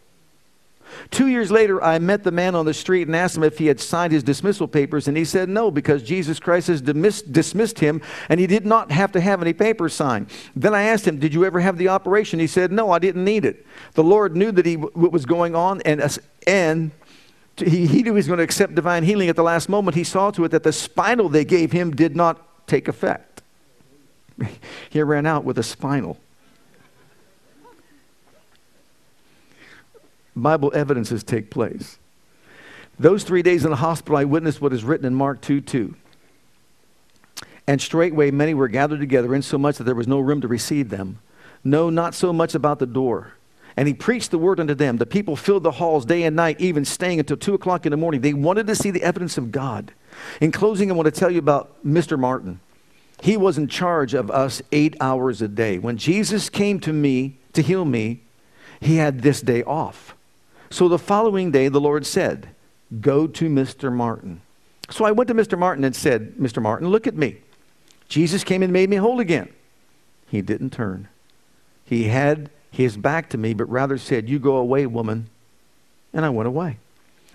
Two 1.11 1.29
years 1.29 1.51
later, 1.51 1.83
I 1.83 1.99
met 1.99 2.25
the 2.25 2.31
man 2.31 2.55
on 2.55 2.65
the 2.65 2.75
street 2.75 3.07
and 3.07 3.17
asked 3.17 3.37
him 3.37 3.45
if 3.45 3.59
he 3.59 3.67
had 3.67 3.81
signed 3.81 4.13
his 4.13 4.23
dismissal 4.23 4.69
papers, 4.69 5.09
and 5.09 5.17
he 5.17 5.25
said 5.25 5.49
no, 5.49 5.71
because 5.71 6.03
Jesus 6.03 6.39
Christ 6.39 6.69
has 6.69 6.81
dismissed 6.81 7.79
him, 7.79 8.01
and 8.29 8.41
he 8.41 8.47
did 8.47 8.67
not 8.67 8.91
have 8.91 9.13
to 9.13 9.21
have 9.21 9.43
any 9.43 9.53
papers 9.53 9.95
signed. 9.95 10.31
Then 10.57 10.75
I 10.75 10.83
asked 10.83 11.07
him, 11.07 11.19
Did 11.19 11.35
you 11.35 11.45
ever 11.45 11.61
have 11.61 11.79
the 11.79 11.89
operation? 11.89 12.41
He 12.41 12.47
said, 12.47 12.73
No, 12.73 12.91
I 12.91 12.99
didn't 12.99 13.25
need 13.25 13.45
it. 13.45 13.67
The 13.95 14.05
Lord 14.05 14.37
knew 14.37 14.53
that 14.53 14.67
he, 14.67 14.77
what 14.77 15.13
was 15.13 15.27
going 15.27 15.55
on, 15.55 15.81
and, 15.83 16.19
and 16.47 16.91
he, 17.57 17.87
he 17.87 18.03
knew 18.03 18.13
he 18.13 18.17
was 18.17 18.27
going 18.27 18.39
to 18.39 18.45
accept 18.45 18.75
divine 18.75 19.05
healing 19.05 19.29
at 19.29 19.37
the 19.37 19.43
last 19.43 19.69
moment. 19.69 19.97
He 19.97 20.05
saw 20.05 20.31
to 20.33 20.45
it 20.45 20.49
that 20.49 20.63
the 20.63 20.73
spinal 20.73 21.29
they 21.29 21.45
gave 21.45 21.73
him 21.73 21.91
did 21.91 22.17
not 22.17 22.67
take 22.67 22.89
effect. 22.89 23.43
he 24.91 25.03
ran 25.03 25.27
out 25.27 25.45
with 25.45 25.59
a 25.59 25.63
spinal. 25.63 26.19
Bible 30.35 30.73
evidences 30.75 31.23
take 31.23 31.51
place. 31.51 31.99
Those 32.99 33.25
three 33.25 33.43
days 33.43 33.65
in 33.65 33.71
the 33.71 33.77
hospital, 33.77 34.17
I 34.17 34.25
witnessed 34.25 34.61
what 34.61 34.73
is 34.73 34.85
written 34.85 35.07
in 35.07 35.15
Mark 35.15 35.41
2 35.41 35.61
2. 35.61 35.95
And 37.67 37.81
straightway 37.81 38.31
many 38.31 38.55
were 38.55 38.69
gathered 38.69 39.01
together, 39.01 39.35
insomuch 39.35 39.79
that 39.79 39.85
there 39.85 39.95
was 39.95 40.09
no 40.09 40.21
room 40.21 40.41
to 40.41 40.49
receive 40.49 40.89
them. 40.89 41.21
No, 41.65 41.91
not 41.91 42.15
so 42.15 42.33
much 42.33 42.55
about 42.55 42.79
the 42.79 42.87
door. 42.87 43.35
And 43.77 43.89
he 43.89 43.95
preached 43.95 44.31
the 44.31 44.39
word 44.39 44.61
unto 44.61 44.75
them. 44.75 44.99
The 44.99 45.07
people 45.07 45.37
filled 45.37 45.63
the 45.63 45.71
halls 45.71 46.05
day 46.05 46.25
and 46.25 46.37
night, 46.37 46.61
even 46.61 46.85
staying 46.85 47.21
until 47.21 47.37
2 47.37 47.55
o'clock 47.55 47.87
in 47.87 47.91
the 47.91 47.97
morning. 47.97 48.21
They 48.21 48.35
wanted 48.35 48.67
to 48.67 48.75
see 48.75 48.91
the 48.91 49.03
evidence 49.03 49.39
of 49.39 49.51
God. 49.51 49.93
In 50.41 50.53
closing, 50.53 50.91
I 50.91 50.95
want 50.95 51.07
to 51.07 51.19
tell 51.19 51.31
you 51.31 51.39
about 51.39 51.83
Mr. 51.85 52.19
Martin. 52.19 52.61
He 53.23 53.37
was 53.37 53.57
in 53.57 53.69
charge 53.69 54.15
of 54.15 54.31
us 54.31 54.61
eight 54.73 54.97
hours 55.01 55.41
a 55.41 55.49
day. 55.49 55.79
When 55.79 55.97
Jesus 55.97 56.51
came 56.51 56.81
to 56.81 56.93
me 56.93 57.39
to 57.53 57.63
heal 57.63 57.85
me, 57.85 58.23
he 58.81 58.97
had 58.97 59.23
this 59.23 59.41
day 59.41 59.63
off. 59.63 60.17
So 60.73 60.89
the 60.89 60.99
following 60.99 61.51
day, 61.51 61.69
the 61.69 61.81
Lord 61.81 62.07
said, 62.07 62.49
Go 63.01 63.27
to 63.27 63.49
Mr. 63.51 63.93
Martin. 63.93 64.41
So 64.91 65.05
I 65.05 65.13
went 65.13 65.29
to 65.29 65.35
Mr. 65.35 65.59
Martin 65.59 65.85
and 65.85 65.95
said, 65.95 66.35
Mr. 66.37 66.63
Martin, 66.63 66.89
look 66.89 67.07
at 67.07 67.15
me. 67.15 67.37
Jesus 68.09 68.43
came 68.43 68.63
and 68.63 68.73
made 68.73 68.89
me 68.89 68.97
whole 68.97 69.21
again. 69.21 69.51
He 70.29 70.41
didn't 70.41 70.71
turn. 70.71 71.09
He 71.85 72.05
had 72.05 72.49
his 72.71 72.97
back 72.97 73.29
to 73.31 73.39
me, 73.39 73.53
but 73.53 73.67
rather 73.67 73.99
said, 73.99 74.31
You 74.31 74.39
go 74.39 74.57
away, 74.57 74.87
woman. 74.87 75.29
And 76.15 76.25
I 76.25 76.31
went 76.31 76.49
away. 76.49 76.79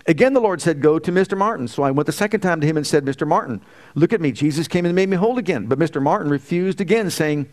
Again, 0.08 0.32
the 0.32 0.40
Lord 0.40 0.60
said, 0.60 0.82
Go 0.82 0.98
to 0.98 1.12
Mr. 1.12 1.38
Martin. 1.38 1.68
So 1.68 1.84
I 1.84 1.92
went 1.92 2.06
the 2.06 2.12
second 2.12 2.40
time 2.40 2.60
to 2.60 2.66
him 2.66 2.76
and 2.76 2.86
said, 2.86 3.04
Mr. 3.04 3.24
Martin, 3.24 3.60
look 3.94 4.12
at 4.12 4.20
me. 4.20 4.32
Jesus 4.32 4.66
came 4.66 4.84
and 4.84 4.96
made 4.96 5.08
me 5.08 5.16
whole 5.16 5.38
again. 5.38 5.66
But 5.66 5.78
Mr. 5.78 6.02
Martin 6.02 6.28
refused 6.28 6.80
again, 6.80 7.08
saying, 7.08 7.48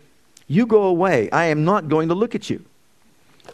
You 0.48 0.66
go 0.66 0.82
away. 0.82 1.30
I 1.30 1.44
am 1.44 1.64
not 1.64 1.88
going 1.88 2.08
to 2.08 2.14
look 2.14 2.34
at 2.34 2.50
you. 2.50 2.64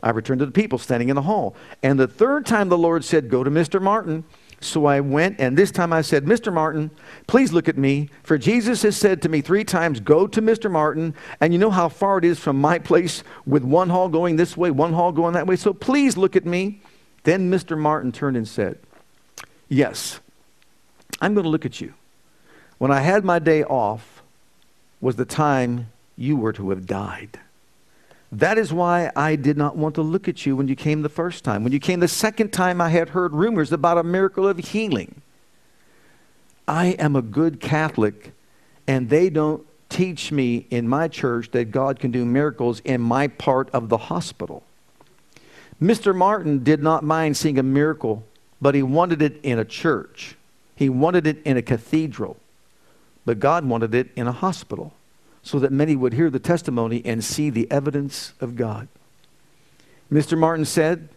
I 0.02 0.10
returned 0.10 0.40
to 0.40 0.46
the 0.46 0.52
people 0.52 0.78
standing 0.78 1.08
in 1.08 1.16
the 1.16 1.22
hall. 1.22 1.54
And 1.82 1.98
the 1.98 2.08
third 2.08 2.44
time 2.46 2.68
the 2.68 2.78
Lord 2.78 3.04
said, 3.04 3.28
Go 3.28 3.44
to 3.44 3.50
Mr. 3.50 3.80
Martin. 3.80 4.24
So 4.60 4.86
I 4.86 5.00
went, 5.00 5.40
and 5.40 5.58
this 5.58 5.72
time 5.72 5.92
I 5.92 6.02
said, 6.02 6.24
Mr. 6.24 6.52
Martin, 6.52 6.92
please 7.26 7.52
look 7.52 7.68
at 7.68 7.76
me. 7.76 8.08
For 8.22 8.38
Jesus 8.38 8.82
has 8.82 8.96
said 8.96 9.20
to 9.22 9.28
me 9.28 9.40
three 9.40 9.64
times, 9.64 9.98
Go 10.00 10.26
to 10.26 10.40
Mr. 10.40 10.70
Martin. 10.70 11.14
And 11.40 11.52
you 11.52 11.58
know 11.58 11.70
how 11.70 11.88
far 11.88 12.18
it 12.18 12.24
is 12.24 12.38
from 12.38 12.60
my 12.60 12.78
place 12.78 13.24
with 13.44 13.64
one 13.64 13.88
hall 13.88 14.08
going 14.08 14.36
this 14.36 14.56
way, 14.56 14.70
one 14.70 14.92
hall 14.92 15.12
going 15.12 15.34
that 15.34 15.46
way. 15.46 15.56
So 15.56 15.72
please 15.72 16.16
look 16.16 16.36
at 16.36 16.46
me. 16.46 16.80
Then 17.24 17.50
Mr. 17.50 17.78
Martin 17.78 18.12
turned 18.12 18.36
and 18.36 18.46
said, 18.46 18.78
Yes, 19.68 20.20
I'm 21.20 21.34
going 21.34 21.44
to 21.44 21.50
look 21.50 21.64
at 21.64 21.80
you. 21.80 21.94
When 22.78 22.90
I 22.90 23.00
had 23.00 23.24
my 23.24 23.38
day 23.38 23.62
off 23.64 24.22
was 25.00 25.16
the 25.16 25.24
time 25.24 25.88
you 26.16 26.36
were 26.36 26.52
to 26.52 26.70
have 26.70 26.86
died. 26.86 27.38
That 28.33 28.57
is 28.57 28.73
why 28.73 29.12
I 29.14 29.37
did 29.37 29.59
not 29.59 29.77
want 29.77 29.95
to 29.97 30.03
look 30.03 30.27
at 30.27 30.47
you 30.47 30.57
when 30.57 30.66
you 30.66 30.75
came 30.75 31.03
the 31.03 31.11
first 31.11 31.45
time. 31.45 31.62
When 31.62 31.73
you 31.73 31.79
came 31.79 32.01
the 32.01 32.09
second 32.09 32.51
time, 32.51 32.81
I 32.81 32.88
had 32.88 33.11
heard 33.11 33.35
rumors 33.35 33.73
about 33.73 33.99
a 33.99 34.03
miracle 34.03 34.49
of 34.49 34.57
healing. 34.57 35.21
I 36.66 36.87
am 36.99 37.14
a 37.14 37.21
good 37.21 37.61
Catholic, 37.61 38.33
and 38.87 39.11
they 39.11 39.29
don't 39.29 39.66
teach 39.90 40.33
me 40.33 40.66
in 40.71 40.88
my 40.88 41.09
church 41.09 41.51
that 41.51 41.66
God 41.66 42.01
can 42.01 42.11
do 42.11 42.25
miracles 42.25 42.81
in 42.81 43.03
my 43.03 43.29
part 43.29 43.68
of 43.71 43.90
the 43.90 43.99
hospital. 43.99 44.62
Mr. 45.81 46.16
Martin 46.16 46.64
did 46.64 46.83
not 46.83 47.05
mind 47.05 47.37
seeing 47.37 47.59
a 47.59 47.62
miracle, 47.62 48.25
but 48.62 48.75
he 48.75 48.83
wanted 48.83 49.21
it 49.21 49.38
in 49.42 49.59
a 49.59 49.64
church. 49.64 50.37
He 50.75 50.88
wanted 50.88 51.27
it 51.27 51.42
in 51.45 51.59
a 51.59 51.62
cathedral, 51.62 52.38
but 53.27 53.40
God 53.40 53.66
wanted 53.66 53.95
it 53.95 54.09
in 54.16 54.27
a 54.27 54.33
hospital 54.33 54.95
so 55.42 55.59
that 55.59 55.72
many 55.72 55.96
would 55.96 56.12
hear 56.12 56.31
the 56.31 56.38
testimony 56.38 57.02
and 57.05 57.24
see 57.24 57.50
the 57.50 57.70
evidence 57.70 58.33
of 58.40 58.57
God. 58.57 58.88
Mr. 60.11 60.38
Martin 60.38 60.64
said, 60.64 61.09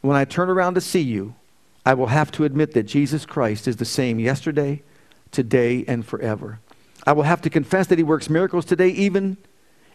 When 0.00 0.16
I 0.16 0.24
turn 0.24 0.48
around 0.48 0.74
to 0.74 0.80
see 0.80 1.00
you, 1.00 1.34
I 1.84 1.94
will 1.94 2.08
have 2.08 2.30
to 2.32 2.44
admit 2.44 2.72
that 2.72 2.84
Jesus 2.84 3.26
Christ 3.26 3.66
is 3.66 3.76
the 3.76 3.84
same 3.84 4.18
yesterday, 4.18 4.82
today, 5.30 5.84
and 5.86 6.06
forever. 6.06 6.60
I 7.06 7.12
will 7.12 7.22
have 7.24 7.42
to 7.42 7.50
confess 7.50 7.86
that 7.88 7.98
he 7.98 8.04
works 8.04 8.30
miracles 8.30 8.64
today, 8.64 8.88
even 8.88 9.36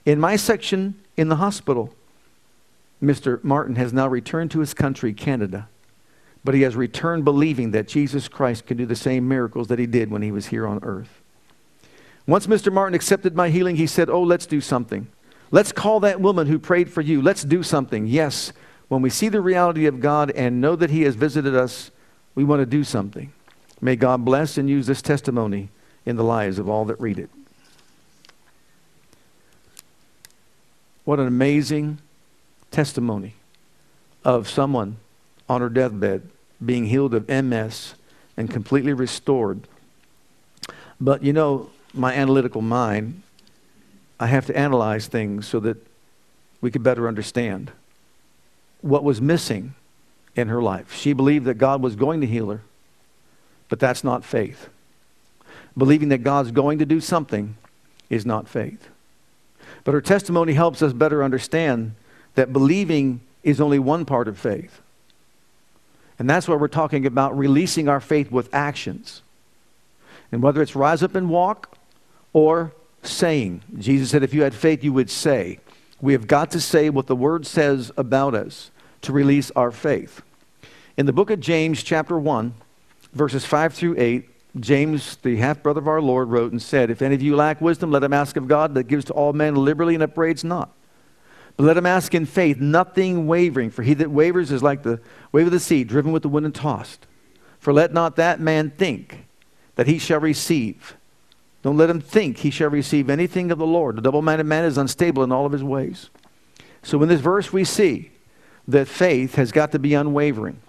in 0.05 0.19
my 0.19 0.35
section 0.35 0.95
in 1.17 1.29
the 1.29 1.37
hospital. 1.37 1.93
Mr. 3.01 3.43
Martin 3.43 3.75
has 3.75 3.93
now 3.93 4.07
returned 4.07 4.51
to 4.51 4.59
his 4.59 4.73
country, 4.73 5.13
Canada, 5.13 5.67
but 6.43 6.55
he 6.55 6.61
has 6.61 6.75
returned 6.75 7.25
believing 7.25 7.71
that 7.71 7.87
Jesus 7.87 8.27
Christ 8.27 8.65
can 8.65 8.77
do 8.77 8.85
the 8.85 8.95
same 8.95 9.27
miracles 9.27 9.67
that 9.67 9.79
he 9.79 9.85
did 9.85 10.11
when 10.11 10.21
he 10.21 10.31
was 10.31 10.47
here 10.47 10.67
on 10.67 10.79
earth. 10.83 11.21
Once 12.27 12.47
Mr. 12.47 12.71
Martin 12.71 12.95
accepted 12.95 13.35
my 13.35 13.49
healing, 13.49 13.75
he 13.75 13.87
said, 13.87 14.09
Oh, 14.09 14.23
let's 14.23 14.45
do 14.45 14.59
something. 14.59 15.07
Let's 15.51 15.71
call 15.71 15.99
that 16.01 16.19
woman 16.19 16.47
who 16.47 16.57
prayed 16.57 16.91
for 16.91 17.01
you. 17.01 17.21
Let's 17.21 17.43
do 17.43 17.61
something. 17.61 18.07
Yes, 18.07 18.51
when 18.87 19.01
we 19.01 19.09
see 19.09 19.29
the 19.29 19.41
reality 19.41 19.85
of 19.85 19.99
God 19.99 20.31
and 20.31 20.59
know 20.59 20.75
that 20.75 20.89
He 20.89 21.03
has 21.03 21.15
visited 21.15 21.55
us, 21.55 21.91
we 22.33 22.43
want 22.43 22.61
to 22.61 22.65
do 22.65 22.83
something. 22.83 23.31
May 23.79 23.95
God 23.95 24.25
bless 24.25 24.57
and 24.57 24.69
use 24.69 24.87
this 24.87 25.01
testimony 25.01 25.69
in 26.05 26.15
the 26.15 26.23
lives 26.23 26.59
of 26.59 26.69
all 26.69 26.85
that 26.85 26.99
read 26.99 27.19
it. 27.19 27.29
What 31.03 31.19
an 31.19 31.27
amazing 31.27 31.99
testimony 32.71 33.35
of 34.23 34.49
someone 34.49 34.97
on 35.47 35.61
her 35.61 35.69
deathbed 35.69 36.29
being 36.63 36.85
healed 36.85 37.13
of 37.13 37.29
MS 37.29 37.93
and 38.35 38.49
completely 38.49 38.93
restored. 38.93 39.67
But 40.99 41.23
you 41.23 41.31
know, 41.31 41.69
my 41.95 42.13
analytical 42.13 42.61
mind, 42.61 43.21
I 44.19 44.27
have 44.27 44.45
to 44.47 44.57
analyze 44.57 45.07
things 45.07 45.47
so 45.47 45.59
that 45.61 45.77
we 46.61 46.71
could 46.71 46.83
better 46.83 47.07
understand 47.07 47.71
what 48.81 49.03
was 49.03 49.21
missing 49.21 49.75
in 50.35 50.47
her 50.47 50.61
life. 50.61 50.93
She 50.93 51.13
believed 51.13 51.45
that 51.45 51.55
God 51.55 51.81
was 51.81 51.95
going 51.95 52.21
to 52.21 52.27
heal 52.27 52.49
her, 52.49 52.61
but 53.69 53.79
that's 53.79 54.03
not 54.03 54.23
faith. 54.23 54.69
Believing 55.77 56.09
that 56.09 56.19
God's 56.19 56.51
going 56.51 56.79
to 56.79 56.85
do 56.85 57.01
something 57.01 57.55
is 58.09 58.25
not 58.25 58.47
faith. 58.47 58.89
But 59.83 59.93
her 59.93 60.01
testimony 60.01 60.53
helps 60.53 60.81
us 60.81 60.93
better 60.93 61.23
understand 61.23 61.95
that 62.35 62.53
believing 62.53 63.21
is 63.43 63.61
only 63.61 63.79
one 63.79 64.05
part 64.05 64.27
of 64.27 64.37
faith. 64.37 64.81
And 66.17 66.29
that's 66.29 66.47
why 66.47 66.55
we're 66.55 66.67
talking 66.67 67.05
about 67.05 67.37
releasing 67.37 67.89
our 67.89 67.99
faith 67.99 68.31
with 68.31 68.53
actions. 68.53 69.21
And 70.31 70.41
whether 70.41 70.61
it's 70.61 70.75
rise 70.75 71.03
up 71.03 71.15
and 71.15 71.29
walk 71.29 71.74
or 72.35 72.73
saying. 73.01 73.61
Jesus 73.79 74.09
said, 74.09 74.21
if 74.21 74.33
you 74.33 74.43
had 74.43 74.53
faith, 74.53 74.83
you 74.83 74.91
would 74.91 75.09
say. 75.09 75.57
We 76.01 76.11
have 76.11 76.27
got 76.27 76.51
to 76.51 76.59
say 76.59 76.89
what 76.89 77.07
the 77.07 77.15
Word 77.15 77.47
says 77.47 77.93
about 77.95 78.35
us 78.35 78.71
to 79.03 79.13
release 79.13 79.51
our 79.51 79.71
faith. 79.71 80.21
In 80.97 81.05
the 81.05 81.13
book 81.13 81.29
of 81.29 81.39
James, 81.39 81.81
chapter 81.81 82.19
1, 82.19 82.53
verses 83.13 83.45
5 83.45 83.73
through 83.73 83.95
8, 83.97 84.29
James, 84.59 85.15
the 85.23 85.37
half 85.37 85.63
brother 85.63 85.79
of 85.79 85.87
our 85.87 86.01
Lord, 86.01 86.27
wrote 86.27 86.51
and 86.51 86.61
said, 86.61 86.89
If 86.89 87.01
any 87.01 87.15
of 87.15 87.21
you 87.21 87.37
lack 87.37 87.61
wisdom, 87.61 87.89
let 87.89 88.03
him 88.03 88.11
ask 88.11 88.35
of 88.35 88.49
God 88.49 88.73
that 88.73 88.89
gives 88.89 89.05
to 89.05 89.13
all 89.13 89.31
men 89.31 89.55
liberally 89.55 89.93
and 89.93 90.03
upbraids 90.03 90.43
not. 90.43 90.73
But 91.55 91.63
let 91.63 91.77
him 91.77 91.85
ask 91.85 92.13
in 92.13 92.25
faith, 92.25 92.57
nothing 92.57 93.27
wavering. 93.27 93.71
For 93.71 93.83
he 93.83 93.93
that 93.93 94.11
wavers 94.11 94.51
is 94.51 94.61
like 94.61 94.83
the 94.83 94.99
wave 95.31 95.45
of 95.45 95.53
the 95.53 95.59
sea, 95.61 95.85
driven 95.85 96.11
with 96.11 96.23
the 96.23 96.29
wind 96.29 96.45
and 96.45 96.53
tossed. 96.53 97.07
For 97.59 97.71
let 97.71 97.93
not 97.93 98.17
that 98.17 98.41
man 98.41 98.71
think 98.71 99.25
that 99.75 99.87
he 99.87 99.99
shall 99.99 100.19
receive. 100.19 100.97
Don't 101.65 101.77
let 101.77 101.89
him 101.89 101.99
think 101.99 102.37
he 102.37 102.51
shall 102.51 102.69
receive 102.69 103.09
anything 103.09 103.49
of 103.49 103.57
the 103.57 103.65
Lord. 103.65 103.95
The 103.95 104.01
double 104.03 104.21
minded 104.21 104.43
man 104.43 104.65
is 104.65 104.77
unstable 104.77 105.23
in 105.23 105.31
all 105.31 105.47
of 105.47 105.51
his 105.51 105.63
ways. 105.63 106.11
So 106.83 107.01
in 107.01 107.09
this 107.09 107.21
verse, 107.21 107.51
we 107.51 107.63
see 107.63 108.11
that 108.67 108.87
faith 108.87 109.33
has 109.33 109.51
got 109.51 109.71
to 109.71 109.79
be 109.79 109.95
unwavering, 109.95 110.59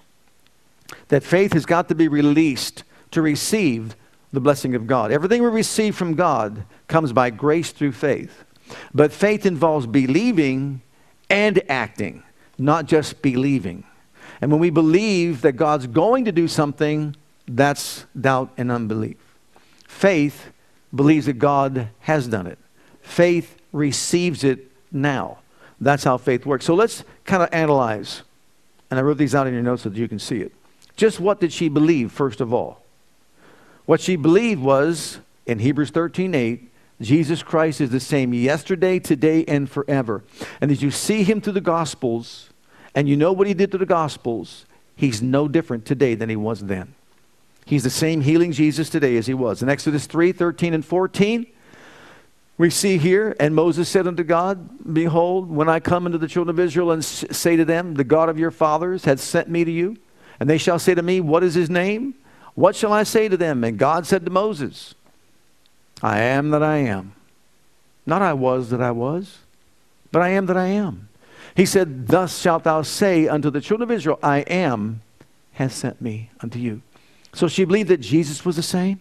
that 1.08 1.22
faith 1.22 1.52
has 1.52 1.66
got 1.66 1.90
to 1.90 1.94
be 1.94 2.08
released 2.08 2.82
to 3.10 3.20
receive 3.20 3.94
the 4.32 4.40
blessing 4.40 4.74
of 4.74 4.86
God. 4.86 5.12
Everything 5.12 5.42
we 5.42 5.50
receive 5.50 5.94
from 5.94 6.14
God 6.14 6.64
comes 6.88 7.12
by 7.12 7.28
grace 7.28 7.72
through 7.72 7.92
faith. 7.92 8.44
But 8.94 9.12
faith 9.12 9.44
involves 9.44 9.86
believing 9.86 10.80
and 11.28 11.60
acting, 11.68 12.22
not 12.56 12.86
just 12.86 13.20
believing. 13.20 13.84
And 14.40 14.50
when 14.50 14.60
we 14.60 14.70
believe 14.70 15.42
that 15.42 15.52
God's 15.52 15.88
going 15.88 16.24
to 16.24 16.32
do 16.32 16.48
something, 16.48 17.14
that's 17.46 18.06
doubt 18.18 18.50
and 18.56 18.72
unbelief. 18.72 19.18
Faith 19.86 20.52
believes 20.96 21.26
that 21.26 21.38
God 21.38 21.88
has 22.00 22.26
done 22.28 22.46
it. 22.46 22.58
Faith 23.02 23.56
receives 23.72 24.42
it 24.42 24.70
now. 24.90 25.38
That's 25.80 26.04
how 26.04 26.16
faith 26.16 26.46
works. 26.46 26.64
So 26.64 26.74
let's 26.74 27.04
kind 27.24 27.42
of 27.42 27.48
analyze. 27.52 28.22
And 28.90 28.98
I 28.98 29.02
wrote 29.02 29.18
these 29.18 29.34
out 29.34 29.46
in 29.46 29.52
your 29.52 29.62
notes 29.62 29.82
so 29.82 29.90
that 29.90 29.98
you 29.98 30.08
can 30.08 30.18
see 30.18 30.40
it. 30.40 30.52
Just 30.96 31.20
what 31.20 31.40
did 31.40 31.52
she 31.52 31.68
believe, 31.68 32.10
first 32.10 32.40
of 32.40 32.52
all? 32.52 32.82
What 33.84 34.00
she 34.00 34.16
believed 34.16 34.62
was, 34.62 35.18
in 35.44 35.58
Hebrews 35.58 35.90
13 35.90 36.34
8, 36.34 36.72
Jesus 37.00 37.42
Christ 37.42 37.80
is 37.80 37.90
the 37.90 38.00
same 38.00 38.32
yesterday, 38.32 38.98
today, 38.98 39.44
and 39.46 39.70
forever. 39.70 40.24
And 40.60 40.70
as 40.70 40.82
you 40.82 40.90
see 40.90 41.22
him 41.22 41.40
through 41.40 41.52
the 41.52 41.60
Gospels, 41.60 42.50
and 42.94 43.08
you 43.08 43.16
know 43.16 43.32
what 43.32 43.46
he 43.46 43.54
did 43.54 43.70
through 43.70 43.80
the 43.80 43.86
Gospels, 43.86 44.64
he's 44.96 45.20
no 45.20 45.46
different 45.46 45.84
today 45.84 46.14
than 46.14 46.30
he 46.30 46.36
was 46.36 46.60
then. 46.60 46.95
He's 47.66 47.82
the 47.82 47.90
same 47.90 48.20
healing 48.20 48.52
Jesus 48.52 48.88
today 48.88 49.16
as 49.16 49.26
he 49.26 49.34
was. 49.34 49.60
In 49.60 49.68
Exodus 49.68 50.06
3 50.06 50.32
13 50.32 50.72
and 50.72 50.84
14, 50.84 51.46
we 52.58 52.70
see 52.70 52.96
here, 52.96 53.36
and 53.38 53.54
Moses 53.54 53.88
said 53.88 54.06
unto 54.06 54.22
God, 54.22 54.94
Behold, 54.94 55.50
when 55.50 55.68
I 55.68 55.80
come 55.80 56.06
unto 56.06 56.16
the 56.16 56.28
children 56.28 56.54
of 56.54 56.60
Israel 56.64 56.92
and 56.92 57.04
say 57.04 57.56
to 57.56 57.64
them, 57.64 57.94
The 57.94 58.04
God 58.04 58.28
of 58.28 58.38
your 58.38 58.52
fathers 58.52 59.04
hath 59.04 59.20
sent 59.20 59.48
me 59.48 59.64
to 59.64 59.70
you, 59.70 59.96
and 60.38 60.48
they 60.48 60.58
shall 60.58 60.78
say 60.78 60.94
to 60.94 61.02
me, 61.02 61.20
What 61.20 61.42
is 61.42 61.54
his 61.54 61.68
name? 61.68 62.14
What 62.54 62.76
shall 62.76 62.92
I 62.92 63.02
say 63.02 63.28
to 63.28 63.36
them? 63.36 63.64
And 63.64 63.76
God 63.76 64.06
said 64.06 64.24
to 64.24 64.30
Moses, 64.30 64.94
I 66.02 66.20
am 66.20 66.50
that 66.50 66.62
I 66.62 66.76
am. 66.78 67.14
Not 68.06 68.22
I 68.22 68.32
was 68.32 68.70
that 68.70 68.80
I 68.80 68.92
was, 68.92 69.38
but 70.12 70.22
I 70.22 70.28
am 70.28 70.46
that 70.46 70.56
I 70.56 70.68
am. 70.68 71.08
He 71.56 71.66
said, 71.66 72.06
Thus 72.06 72.38
shalt 72.38 72.62
thou 72.62 72.82
say 72.82 73.26
unto 73.26 73.50
the 73.50 73.60
children 73.60 73.90
of 73.90 73.94
Israel, 73.94 74.20
I 74.22 74.38
am 74.40 75.02
has 75.54 75.74
sent 75.74 76.00
me 76.00 76.30
unto 76.40 76.60
you. 76.60 76.82
So 77.36 77.48
she 77.48 77.66
believed 77.66 77.90
that 77.90 78.00
Jesus 78.00 78.46
was 78.46 78.56
the 78.56 78.62
same. 78.62 78.98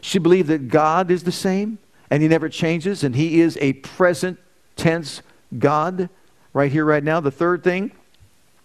She 0.00 0.20
believed 0.20 0.46
that 0.46 0.68
God 0.68 1.10
is 1.10 1.24
the 1.24 1.32
same 1.32 1.78
and 2.08 2.22
he 2.22 2.28
never 2.28 2.48
changes 2.48 3.02
and 3.02 3.16
he 3.16 3.40
is 3.40 3.58
a 3.60 3.72
present 3.72 4.38
tense 4.76 5.22
God 5.58 6.08
right 6.52 6.70
here, 6.70 6.84
right 6.84 7.02
now. 7.02 7.18
The 7.18 7.32
third 7.32 7.64
thing 7.64 7.90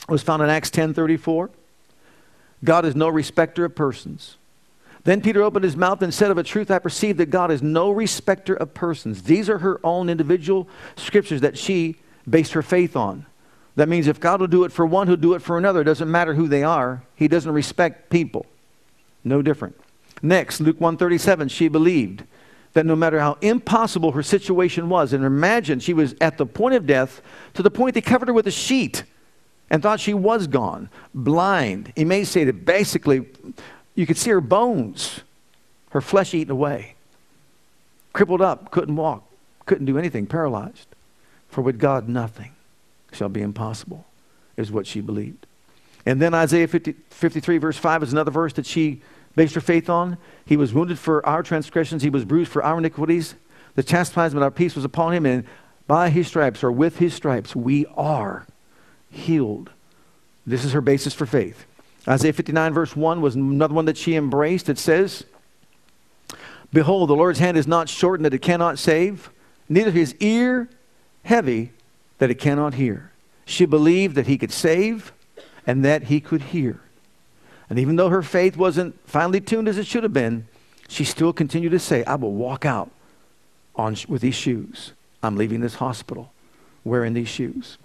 was 0.08 0.22
found 0.22 0.44
in 0.44 0.50
Acts 0.50 0.70
10 0.70 0.94
34. 0.94 1.50
God 2.64 2.86
is 2.86 2.96
no 2.96 3.10
respecter 3.10 3.66
of 3.66 3.74
persons. 3.74 4.38
Then 5.06 5.22
Peter 5.22 5.42
opened 5.42 5.64
his 5.64 5.76
mouth 5.76 6.04
and 6.04 6.14
said, 6.14 6.30
Of 6.30 6.38
a 6.38 6.44
truth, 6.44 6.70
I 6.70 6.78
perceive 6.78 7.18
that 7.18 7.32
God 7.32 7.50
is 7.50 7.64
no 7.64 7.90
respecter 7.90 8.54
of 8.54 8.76
persons. 8.76 9.24
These 9.24 9.50
are 9.50 9.58
her 9.58 9.80
own 9.84 10.08
individual 10.08 10.68
scriptures 10.98 11.42
that 11.42 11.58
she 11.58 11.96
based 12.30 12.54
her 12.54 12.62
faith 12.62 12.96
on. 12.96 13.26
That 13.76 13.90
means 13.90 14.06
if 14.06 14.20
God 14.20 14.40
will 14.40 14.48
do 14.48 14.66
it 14.66 14.72
for 14.72 14.86
one, 14.86 15.08
he'll 15.08 15.16
do 15.16 15.34
it 15.34 15.42
for 15.42 15.58
another. 15.58 15.82
It 15.82 15.86
doesn't 15.86 16.12
matter 16.12 16.36
who 16.36 16.48
they 16.48 16.62
are. 16.62 17.02
He 17.16 17.28
doesn't 17.28 17.52
respect 17.52 18.12
people. 18.12 18.46
No 19.24 19.42
different. 19.42 19.76
Next, 20.22 20.60
Luke 20.60 20.80
137, 20.80 21.48
she 21.50 21.68
believed 21.68 22.24
that 22.74 22.86
no 22.86 22.96
matter 22.96 23.20
how 23.20 23.38
impossible 23.42 24.12
her 24.12 24.24
situation 24.24 24.90
was, 24.90 25.14
and 25.14 25.24
imagine 25.24 25.80
she 25.80 25.94
was 25.94 26.16
at 26.22 26.38
the 26.38 26.46
point 26.46 26.76
of 26.76 26.86
death 26.86 27.22
to 27.54 27.64
the 27.64 27.72
point 27.72 27.96
they 27.96 28.02
covered 28.02 28.28
her 28.28 28.34
with 28.34 28.48
a 28.48 28.52
sheet 28.52 29.04
and 29.70 29.82
thought 29.82 30.00
she 30.00 30.14
was 30.14 30.48
gone, 30.48 30.90
blind, 31.14 31.94
emaciated. 31.96 32.66
Basically, 32.66 33.26
you 33.96 34.06
could 34.06 34.18
see 34.18 34.30
her 34.32 34.42
bones, 34.42 35.22
her 35.92 36.02
flesh 36.02 36.34
eaten 36.34 36.52
away, 36.52 36.96
crippled 38.14 38.42
up, 38.42 38.72
couldn't 38.72 38.96
walk, 38.96 39.24
couldn't 39.66 39.86
do 39.86 39.98
anything, 39.98 40.26
paralyzed. 40.26 40.88
For 41.50 41.62
with 41.62 41.80
God, 41.80 42.08
nothing 42.08 42.52
shall 43.12 43.30
be 43.30 43.42
impossible, 43.42 44.06
is 44.58 44.72
what 44.72 44.86
she 44.86 45.02
believed. 45.02 45.46
And 46.06 46.22
then 46.22 46.34
Isaiah 46.34 46.68
50, 46.68 46.96
53, 47.10 47.58
verse 47.58 47.78
5 47.78 48.04
is 48.04 48.12
another 48.12 48.32
verse 48.32 48.54
that 48.54 48.66
she 48.66 49.02
based 49.36 49.56
her 49.56 49.62
faith 49.62 49.90
on. 49.90 50.18
He 50.46 50.58
was 50.58 50.74
wounded 50.74 51.00
for 51.00 51.26
our 51.26 51.44
transgressions, 51.44 52.04
he 52.04 52.10
was 52.10 52.26
bruised 52.26 52.52
for 52.52 52.64
our 52.64 52.78
iniquities. 52.78 53.36
The 53.76 53.84
chastisement 53.84 54.38
of 54.38 54.44
our 54.44 54.52
peace 54.52 54.76
was 54.76 54.86
upon 54.86 55.14
him, 55.14 55.26
and 55.26 55.46
by 55.88 56.10
his 56.10 56.28
stripes, 56.28 56.64
or 56.64 56.72
with 56.72 56.98
his 56.98 57.14
stripes, 57.14 57.56
we 57.56 57.86
are 57.96 58.46
healed. 59.10 59.72
This 60.46 60.66
is 60.66 60.74
her 60.74 60.82
basis 60.82 61.14
for 61.14 61.26
faith. 61.26 61.66
Isaiah 62.08 62.34
59, 62.34 62.74
verse 62.74 62.96
1 62.96 63.22
was 63.22 63.36
another 63.36 63.74
one 63.74 63.86
that 63.86 63.98
she 63.98 64.16
embraced. 64.16 64.70
It 64.70 64.78
says, 64.78 65.26
Behold, 66.72 67.10
the 67.10 67.16
Lord's 67.16 67.40
hand 67.40 67.58
is 67.58 67.68
not 67.68 67.90
shortened 67.90 68.26
that 68.26 68.34
it 68.34 68.42
cannot 68.42 68.80
save, 68.80 69.30
neither 69.68 69.92
his 69.92 70.16
ear 70.20 70.70
heavy 71.24 71.72
that 72.20 72.30
it 72.30 72.36
cannot 72.36 72.76
hear. 72.76 73.12
She 73.46 73.66
believed 73.66 74.16
that 74.16 74.28
he 74.28 74.38
could 74.38 74.52
save 74.52 75.12
and 75.70 75.86
that 75.86 76.06
he 76.06 76.20
could 76.20 76.42
hear. 76.42 76.82
And 77.70 77.78
even 77.78 77.96
though 77.96 78.10
her 78.10 78.24
faith 78.24 78.58
wasn't 78.58 79.00
finely 79.08 79.40
tuned 79.40 79.68
as 79.68 79.78
it 79.78 79.86
should 79.86 80.02
have 80.02 80.12
been, 80.12 80.48
she 80.88 81.04
still 81.04 81.32
continued 81.32 81.70
to 81.70 81.78
say, 81.78 82.04
I 82.06 82.16
will 82.16 82.32
walk 82.32 82.66
out 82.66 82.90
on, 83.76 83.96
with 84.08 84.24
these 84.24 84.34
shoes. 84.34 84.94
I'm 85.22 85.36
leaving 85.38 85.60
this 85.60 85.76
hospital 85.76 86.34
wearing 86.84 87.14
these 87.14 87.28
shoes. 87.28 87.78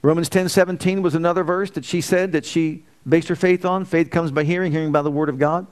Romans 0.00 0.30
10 0.30 0.48
17 0.48 1.02
was 1.02 1.14
another 1.14 1.44
verse 1.44 1.70
that 1.72 1.84
she 1.84 2.00
said 2.00 2.32
that 2.32 2.46
she 2.46 2.84
based 3.06 3.28
her 3.28 3.36
faith 3.36 3.66
on. 3.66 3.84
Faith 3.84 4.10
comes 4.10 4.30
by 4.30 4.42
hearing, 4.42 4.72
hearing 4.72 4.90
by 4.90 5.02
the 5.02 5.10
Word 5.10 5.28
of 5.28 5.38
God. 5.38 5.66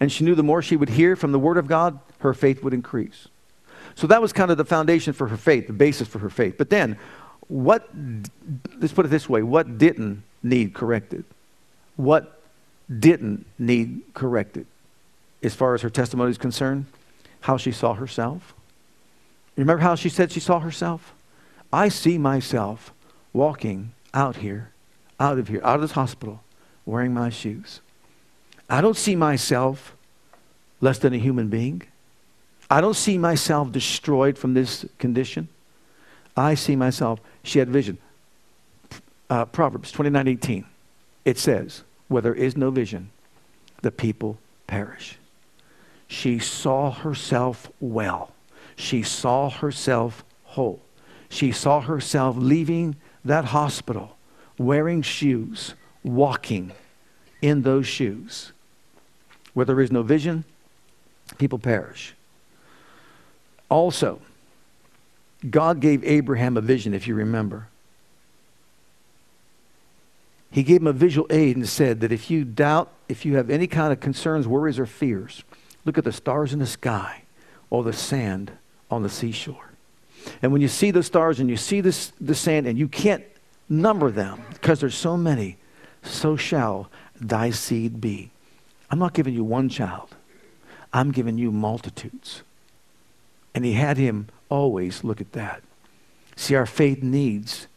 And 0.00 0.12
she 0.12 0.22
knew 0.22 0.34
the 0.34 0.42
more 0.42 0.60
she 0.60 0.76
would 0.76 0.90
hear 0.90 1.16
from 1.16 1.32
the 1.32 1.38
Word 1.38 1.56
of 1.56 1.66
God, 1.66 1.98
her 2.18 2.34
faith 2.34 2.62
would 2.62 2.74
increase. 2.74 3.28
So 3.94 4.06
that 4.08 4.20
was 4.20 4.34
kind 4.34 4.50
of 4.50 4.58
the 4.58 4.66
foundation 4.66 5.14
for 5.14 5.28
her 5.28 5.38
faith, 5.38 5.66
the 5.66 5.72
basis 5.72 6.08
for 6.08 6.18
her 6.18 6.28
faith. 6.28 6.56
But 6.58 6.68
then, 6.68 6.98
what, 7.48 7.88
let's 8.78 8.92
put 8.92 9.06
it 9.06 9.08
this 9.08 9.30
way, 9.30 9.42
what 9.42 9.78
didn't 9.78 10.24
need 10.42 10.74
corrected? 10.74 11.24
What 11.96 12.40
didn't 12.88 13.46
need 13.58 14.02
corrected 14.14 14.66
as 15.42 15.54
far 15.54 15.74
as 15.74 15.82
her 15.82 15.90
testimony 15.90 16.30
is 16.30 16.38
concerned? 16.38 16.86
How 17.42 17.56
she 17.56 17.72
saw 17.72 17.94
herself. 17.94 18.54
Remember 19.56 19.82
how 19.82 19.94
she 19.94 20.08
said 20.08 20.32
she 20.32 20.40
saw 20.40 20.60
herself? 20.60 21.14
I 21.72 21.88
see 21.88 22.18
myself 22.18 22.92
walking 23.32 23.92
out 24.12 24.36
here, 24.36 24.72
out 25.18 25.38
of 25.38 25.48
here, 25.48 25.60
out 25.62 25.76
of 25.76 25.82
this 25.82 25.92
hospital, 25.92 26.42
wearing 26.84 27.14
my 27.14 27.30
shoes. 27.30 27.80
I 28.68 28.80
don't 28.80 28.96
see 28.96 29.16
myself 29.16 29.96
less 30.80 30.98
than 30.98 31.12
a 31.12 31.18
human 31.18 31.48
being. 31.48 31.82
I 32.70 32.80
don't 32.80 32.94
see 32.94 33.18
myself 33.18 33.72
destroyed 33.72 34.38
from 34.38 34.54
this 34.54 34.86
condition. 34.98 35.48
I 36.36 36.54
see 36.54 36.76
myself, 36.76 37.20
she 37.42 37.58
had 37.58 37.68
vision. 37.68 37.98
Uh, 39.30 39.44
Proverbs 39.46 39.92
29 39.92 40.28
18. 40.28 40.64
It 41.24 41.38
says, 41.38 41.84
Where 42.08 42.20
there 42.20 42.34
is 42.34 42.56
no 42.56 42.70
vision, 42.70 43.10
the 43.80 43.92
people 43.92 44.38
perish. 44.66 45.16
She 46.08 46.40
saw 46.40 46.90
herself 46.90 47.70
well. 47.80 48.32
She 48.74 49.02
saw 49.02 49.48
herself 49.48 50.24
whole. 50.42 50.80
She 51.28 51.52
saw 51.52 51.80
herself 51.80 52.36
leaving 52.36 52.96
that 53.24 53.46
hospital 53.46 54.16
wearing 54.58 55.00
shoes, 55.00 55.74
walking 56.04 56.72
in 57.40 57.62
those 57.62 57.86
shoes. 57.86 58.52
Where 59.54 59.64
there 59.64 59.80
is 59.80 59.90
no 59.90 60.02
vision, 60.02 60.44
people 61.38 61.58
perish. 61.58 62.14
Also, 63.68 64.20
God 65.48 65.80
gave 65.80 66.04
Abraham 66.04 66.56
a 66.56 66.60
vision, 66.60 66.92
if 66.92 67.06
you 67.06 67.14
remember. 67.14 67.68
He 70.50 70.62
gave 70.62 70.80
him 70.80 70.88
a 70.88 70.92
visual 70.92 71.26
aid 71.30 71.56
and 71.56 71.68
said 71.68 72.00
that 72.00 72.12
if 72.12 72.30
you 72.30 72.44
doubt, 72.44 72.90
if 73.08 73.24
you 73.24 73.36
have 73.36 73.50
any 73.50 73.66
kind 73.66 73.92
of 73.92 74.00
concerns, 74.00 74.48
worries, 74.48 74.78
or 74.78 74.86
fears, 74.86 75.44
look 75.84 75.96
at 75.96 76.04
the 76.04 76.12
stars 76.12 76.52
in 76.52 76.58
the 76.58 76.66
sky 76.66 77.22
or 77.70 77.84
the 77.84 77.92
sand 77.92 78.50
on 78.90 79.02
the 79.02 79.08
seashore. 79.08 79.70
And 80.42 80.52
when 80.52 80.60
you 80.60 80.68
see 80.68 80.90
the 80.90 81.02
stars 81.02 81.40
and 81.40 81.48
you 81.48 81.56
see 81.56 81.80
this, 81.80 82.12
the 82.20 82.34
sand 82.34 82.66
and 82.66 82.78
you 82.78 82.88
can't 82.88 83.24
number 83.68 84.10
them 84.10 84.42
because 84.52 84.80
there's 84.80 84.96
so 84.96 85.16
many, 85.16 85.56
so 86.02 86.36
shall 86.36 86.90
thy 87.20 87.50
seed 87.50 88.00
be. 88.00 88.30
I'm 88.90 88.98
not 88.98 89.14
giving 89.14 89.34
you 89.34 89.44
one 89.44 89.68
child. 89.68 90.16
I'm 90.92 91.12
giving 91.12 91.38
you 91.38 91.52
multitudes. 91.52 92.42
And 93.54 93.64
he 93.64 93.74
had 93.74 93.96
him 93.96 94.28
always 94.48 95.04
look 95.04 95.20
at 95.20 95.32
that. 95.32 95.62
See, 96.34 96.56
our 96.56 96.66
faith 96.66 97.02
needs 97.02 97.68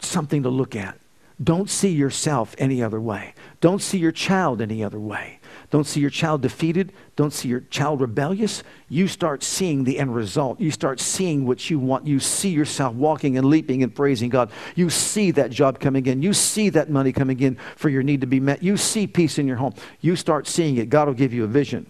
something 0.00 0.42
to 0.42 0.50
look 0.50 0.76
at. 0.76 0.98
Don't 1.42 1.70
see 1.70 1.90
yourself 1.90 2.54
any 2.58 2.82
other 2.82 3.00
way. 3.00 3.34
Don't 3.60 3.80
see 3.80 3.98
your 3.98 4.12
child 4.12 4.60
any 4.60 4.82
other 4.82 4.98
way. 4.98 5.38
Don't 5.70 5.86
see 5.86 6.00
your 6.00 6.10
child 6.10 6.42
defeated. 6.42 6.92
Don't 7.14 7.32
see 7.32 7.48
your 7.48 7.60
child 7.60 8.00
rebellious. 8.00 8.62
You 8.88 9.06
start 9.06 9.42
seeing 9.42 9.84
the 9.84 9.98
end 9.98 10.14
result. 10.14 10.58
You 10.60 10.70
start 10.70 10.98
seeing 10.98 11.46
what 11.46 11.68
you 11.68 11.78
want. 11.78 12.06
You 12.06 12.18
see 12.20 12.48
yourself 12.48 12.94
walking 12.94 13.36
and 13.36 13.46
leaping 13.46 13.82
and 13.82 13.94
praising 13.94 14.30
God. 14.30 14.50
You 14.74 14.90
see 14.90 15.30
that 15.32 15.50
job 15.50 15.78
coming 15.78 16.06
in. 16.06 16.22
You 16.22 16.32
see 16.32 16.70
that 16.70 16.90
money 16.90 17.12
coming 17.12 17.38
in 17.40 17.56
for 17.76 17.88
your 17.88 18.02
need 18.02 18.22
to 18.22 18.26
be 18.26 18.40
met. 18.40 18.62
You 18.62 18.76
see 18.76 19.06
peace 19.06 19.38
in 19.38 19.46
your 19.46 19.56
home. 19.56 19.74
You 20.00 20.16
start 20.16 20.46
seeing 20.46 20.76
it. 20.76 20.88
God 20.88 21.06
will 21.06 21.14
give 21.14 21.32
you 21.32 21.44
a 21.44 21.48
vision. 21.48 21.88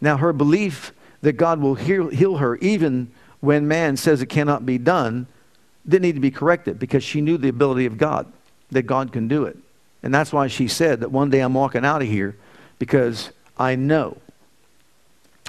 Now, 0.00 0.16
her 0.16 0.32
belief 0.32 0.92
that 1.22 1.32
God 1.32 1.60
will 1.60 1.74
heal, 1.74 2.36
her 2.36 2.56
even 2.56 3.10
when 3.40 3.66
man 3.66 3.96
says 3.96 4.22
it 4.22 4.26
cannot 4.26 4.64
be 4.64 4.78
done 4.78 5.26
didn't 5.86 6.02
need 6.02 6.14
to 6.14 6.20
be 6.20 6.30
corrected 6.30 6.78
because 6.78 7.02
she 7.02 7.20
knew 7.20 7.38
the 7.38 7.48
ability 7.48 7.86
of 7.86 7.96
God, 7.96 8.32
that 8.70 8.82
God 8.82 9.12
can 9.12 9.28
do 9.28 9.44
it. 9.44 9.56
And 10.02 10.14
that's 10.14 10.32
why 10.32 10.46
she 10.46 10.68
said 10.68 11.00
that 11.00 11.10
one 11.10 11.30
day 11.30 11.40
I'm 11.40 11.54
walking 11.54 11.84
out 11.84 12.02
of 12.02 12.08
here 12.08 12.36
because 12.78 13.30
I 13.58 13.74
know, 13.74 14.18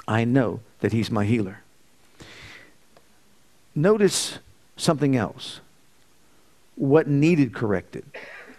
I 0.06 0.24
know 0.24 0.60
that 0.80 0.92
He's 0.92 1.10
my 1.10 1.24
healer. 1.24 1.62
Notice 3.74 4.38
something 4.76 5.16
else. 5.16 5.60
What 6.74 7.06
needed 7.06 7.54
corrected 7.54 8.04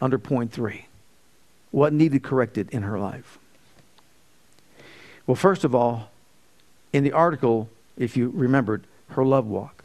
under 0.02 0.18
point 0.18 0.52
three? 0.52 0.88
What 1.72 1.94
needed 1.94 2.24
corrected 2.24 2.70
in 2.72 2.84
her 2.84 3.00
life? 3.00 3.38
Well, 5.28 5.36
first 5.36 5.64
of 5.64 5.76
all, 5.76 6.10
in 6.92 7.04
the 7.04 7.12
article, 7.12 7.70
if 7.98 8.18
you 8.18 8.32
remembered, 8.34 8.84
her 9.10 9.24
love 9.24 9.46
walk. 9.46 9.84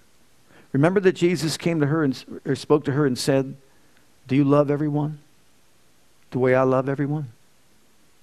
Remember 0.73 1.01
that 1.01 1.13
Jesus 1.13 1.57
came 1.57 1.81
to 1.81 1.87
her 1.87 2.03
and 2.03 2.17
spoke 2.55 2.85
to 2.85 2.93
her 2.93 3.07
and 3.07 3.19
said, 3.19 3.57
Do 4.27 4.37
you 4.37 4.45
love 4.45 4.71
everyone 4.71 5.19
the 6.31 6.39
way 6.39 6.55
I 6.55 6.63
love 6.63 6.89
everyone? 6.89 7.29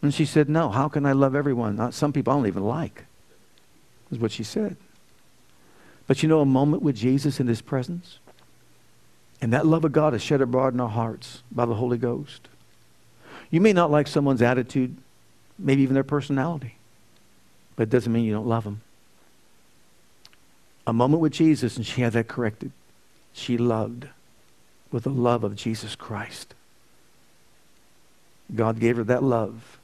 And 0.01 0.13
she 0.13 0.25
said, 0.25 0.49
No, 0.49 0.69
how 0.69 0.87
can 0.87 1.05
I 1.05 1.11
love 1.11 1.35
everyone? 1.35 1.75
Not 1.75 1.93
some 1.93 2.11
people 2.11 2.33
I 2.33 2.37
don't 2.37 2.47
even 2.47 2.63
like, 2.63 3.05
is 4.11 4.19
what 4.19 4.31
she 4.31 4.43
said. 4.43 4.75
But 6.07 6.23
you 6.23 6.29
know, 6.29 6.41
a 6.41 6.45
moment 6.45 6.83
with 6.83 6.95
Jesus 6.95 7.39
in 7.39 7.47
his 7.47 7.61
presence, 7.61 8.17
and 9.41 9.53
that 9.53 9.65
love 9.65 9.85
of 9.85 9.91
God 9.91 10.13
is 10.13 10.21
shed 10.21 10.41
abroad 10.41 10.73
in 10.73 10.79
our 10.79 10.89
hearts 10.89 11.43
by 11.51 11.65
the 11.65 11.75
Holy 11.75 11.97
Ghost. 11.97 12.47
You 13.49 13.61
may 13.61 13.73
not 13.73 13.91
like 13.91 14.07
someone's 14.07 14.41
attitude, 14.41 14.97
maybe 15.57 15.83
even 15.83 15.93
their 15.93 16.03
personality, 16.03 16.75
but 17.75 17.83
it 17.83 17.89
doesn't 17.89 18.11
mean 18.11 18.25
you 18.25 18.33
don't 18.33 18.47
love 18.47 18.63
them. 18.63 18.81
A 20.87 20.93
moment 20.93 21.21
with 21.21 21.33
Jesus, 21.33 21.77
and 21.77 21.85
she 21.85 22.01
had 22.01 22.13
that 22.13 22.27
corrected. 22.27 22.71
She 23.33 23.57
loved 23.57 24.07
with 24.91 25.03
the 25.03 25.09
love 25.09 25.43
of 25.43 25.55
Jesus 25.55 25.95
Christ. 25.95 26.53
God 28.53 28.79
gave 28.79 28.97
her 28.97 29.03
that 29.05 29.23
love. 29.23 29.79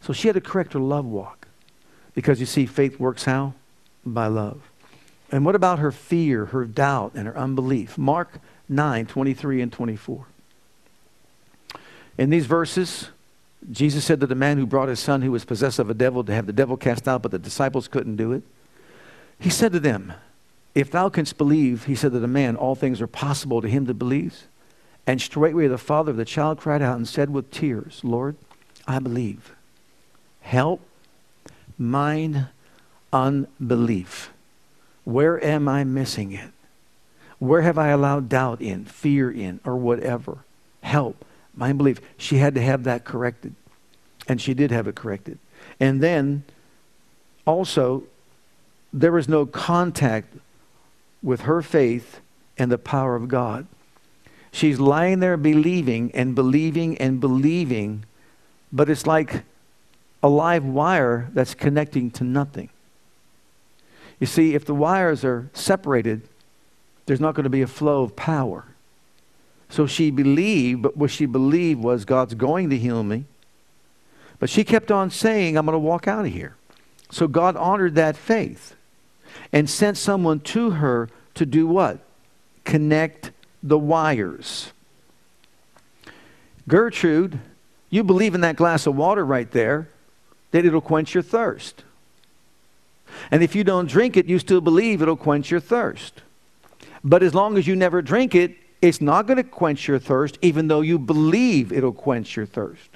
So 0.00 0.12
she 0.12 0.28
had 0.28 0.34
to 0.34 0.40
correct 0.40 0.72
her 0.74 0.78
love 0.78 1.04
walk. 1.04 1.48
Because 2.14 2.38
you 2.38 2.46
see, 2.46 2.66
faith 2.66 3.00
works 3.00 3.24
how? 3.24 3.54
By 4.06 4.28
love. 4.28 4.60
And 5.32 5.44
what 5.44 5.56
about 5.56 5.80
her 5.80 5.90
fear, 5.90 6.46
her 6.46 6.64
doubt, 6.64 7.12
and 7.14 7.26
her 7.26 7.36
unbelief? 7.36 7.98
Mark 7.98 8.38
9, 8.68 9.06
23 9.06 9.62
and 9.62 9.72
24. 9.72 10.26
In 12.16 12.30
these 12.30 12.46
verses, 12.46 13.08
Jesus 13.70 14.04
said 14.04 14.20
to 14.20 14.26
the 14.26 14.34
man 14.34 14.58
who 14.58 14.66
brought 14.66 14.88
his 14.88 15.00
son 15.00 15.22
who 15.22 15.32
was 15.32 15.44
possessed 15.44 15.78
of 15.78 15.90
a 15.90 15.94
devil 15.94 16.22
to 16.22 16.32
have 16.32 16.46
the 16.46 16.52
devil 16.52 16.76
cast 16.76 17.08
out, 17.08 17.22
but 17.22 17.32
the 17.32 17.38
disciples 17.38 17.88
couldn't 17.88 18.16
do 18.16 18.32
it. 18.32 18.42
He 19.40 19.50
said 19.50 19.72
to 19.72 19.80
them, 19.80 20.12
If 20.74 20.90
thou 20.90 21.08
canst 21.08 21.38
believe, 21.38 21.84
he 21.84 21.94
said 21.94 22.12
to 22.12 22.18
the 22.18 22.26
man, 22.26 22.56
all 22.56 22.74
things 22.74 23.00
are 23.00 23.06
possible 23.06 23.62
to 23.62 23.68
him 23.68 23.84
that 23.84 23.94
believes. 23.94 24.46
And 25.06 25.20
straightway 25.20 25.68
the 25.68 25.78
father 25.78 26.10
of 26.10 26.16
the 26.16 26.24
child 26.24 26.58
cried 26.58 26.82
out 26.82 26.96
and 26.96 27.06
said 27.06 27.30
with 27.30 27.50
tears, 27.50 28.00
Lord, 28.02 28.36
I 28.86 28.98
believe 28.98 29.54
help 30.40 30.80
mine 31.78 32.48
unbelief. 33.12 34.30
Where 35.04 35.42
am 35.42 35.68
I 35.68 35.84
missing 35.84 36.32
it? 36.32 36.50
Where 37.38 37.62
have 37.62 37.78
I 37.78 37.88
allowed 37.88 38.28
doubt 38.28 38.60
in, 38.60 38.84
fear 38.84 39.30
in, 39.30 39.60
or 39.64 39.76
whatever? 39.76 40.38
Help 40.82 41.24
my 41.54 41.70
unbelief. 41.70 42.00
She 42.16 42.38
had 42.38 42.54
to 42.54 42.62
have 42.62 42.84
that 42.84 43.04
corrected. 43.04 43.54
And 44.26 44.40
she 44.40 44.54
did 44.54 44.70
have 44.70 44.88
it 44.88 44.94
corrected. 44.94 45.38
And 45.78 46.02
then 46.02 46.44
also, 47.46 48.04
there 48.92 49.12
was 49.12 49.28
no 49.28 49.44
contact 49.44 50.34
with 51.24 51.42
her 51.42 51.62
faith 51.62 52.20
and 52.58 52.70
the 52.70 52.78
power 52.78 53.16
of 53.16 53.26
God. 53.26 53.66
She's 54.52 54.78
lying 54.78 55.18
there 55.18 55.36
believing 55.36 56.12
and 56.14 56.34
believing 56.34 56.96
and 56.98 57.18
believing, 57.18 58.04
but 58.70 58.88
it's 58.88 59.06
like 59.06 59.42
a 60.22 60.28
live 60.28 60.64
wire 60.64 61.30
that's 61.32 61.54
connecting 61.54 62.10
to 62.12 62.24
nothing. 62.24 62.68
You 64.20 64.26
see, 64.26 64.54
if 64.54 64.64
the 64.64 64.74
wires 64.74 65.24
are 65.24 65.50
separated, 65.54 66.22
there's 67.06 67.20
not 67.20 67.34
going 67.34 67.44
to 67.44 67.50
be 67.50 67.62
a 67.62 67.66
flow 67.66 68.04
of 68.04 68.14
power. 68.14 68.66
So 69.68 69.86
she 69.86 70.10
believed, 70.10 70.82
but 70.82 70.96
what 70.96 71.10
she 71.10 71.26
believed 71.26 71.82
was 71.82 72.04
God's 72.04 72.34
going 72.34 72.70
to 72.70 72.78
heal 72.78 73.02
me. 73.02 73.24
But 74.38 74.50
she 74.50 74.62
kept 74.62 74.92
on 74.92 75.10
saying, 75.10 75.56
I'm 75.56 75.66
going 75.66 75.74
to 75.74 75.78
walk 75.78 76.06
out 76.06 76.26
of 76.26 76.32
here. 76.32 76.56
So 77.10 77.26
God 77.26 77.56
honored 77.56 77.94
that 77.96 78.16
faith 78.16 78.76
and 79.52 79.68
sent 79.68 79.96
someone 79.96 80.40
to 80.40 80.70
her 80.70 81.08
to 81.34 81.46
do 81.46 81.66
what? 81.66 81.98
Connect 82.64 83.30
the 83.62 83.78
wires. 83.78 84.72
Gertrude, 86.66 87.38
you 87.90 88.02
believe 88.02 88.34
in 88.34 88.40
that 88.40 88.56
glass 88.56 88.86
of 88.86 88.96
water 88.96 89.24
right 89.24 89.50
there 89.50 89.88
that 90.50 90.64
it'll 90.64 90.80
quench 90.80 91.14
your 91.14 91.22
thirst. 91.22 91.84
And 93.30 93.42
if 93.42 93.54
you 93.54 93.64
don't 93.64 93.88
drink 93.88 94.16
it, 94.16 94.26
you 94.26 94.38
still 94.38 94.60
believe 94.60 95.02
it'll 95.02 95.16
quench 95.16 95.50
your 95.50 95.60
thirst. 95.60 96.22
But 97.02 97.22
as 97.22 97.34
long 97.34 97.58
as 97.58 97.66
you 97.66 97.76
never 97.76 98.02
drink 98.02 98.34
it, 98.34 98.56
it's 98.80 99.00
not 99.00 99.26
going 99.26 99.36
to 99.36 99.44
quench 99.44 99.88
your 99.88 99.98
thirst, 99.98 100.38
even 100.42 100.68
though 100.68 100.80
you 100.80 100.98
believe 100.98 101.72
it'll 101.72 101.92
quench 101.92 102.36
your 102.36 102.46
thirst. 102.46 102.90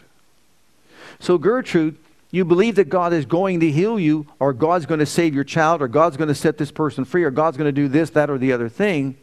So, 1.19 1.39
Gertrude, 1.39 1.97
you 2.31 2.45
believe 2.45 2.75
that 2.75 2.89
God 2.89 3.13
is 3.13 3.25
going 3.25 3.61
to 3.61 3.71
heal 3.71 3.99
you, 3.99 4.27
or 4.39 4.53
God's 4.53 4.87
going 4.87 5.01
to 5.01 5.07
save 5.07 5.35
your 5.35 5.45
child, 5.45 5.81
or 5.81 5.89
God's 5.89 6.17
going 6.17 6.29
to 6.29 6.35
set 6.35 6.59
this 6.59 6.71
person 6.71 7.05
free, 7.05 7.25
or 7.25 7.31
God's 7.31 7.57
going 7.57 7.69
to 7.69 7.73
do 7.73 7.89
this, 7.89 8.11
that, 8.11 8.29
or 8.29 8.37
the 8.37 8.53
other 8.53 8.69
thing. 8.69 9.17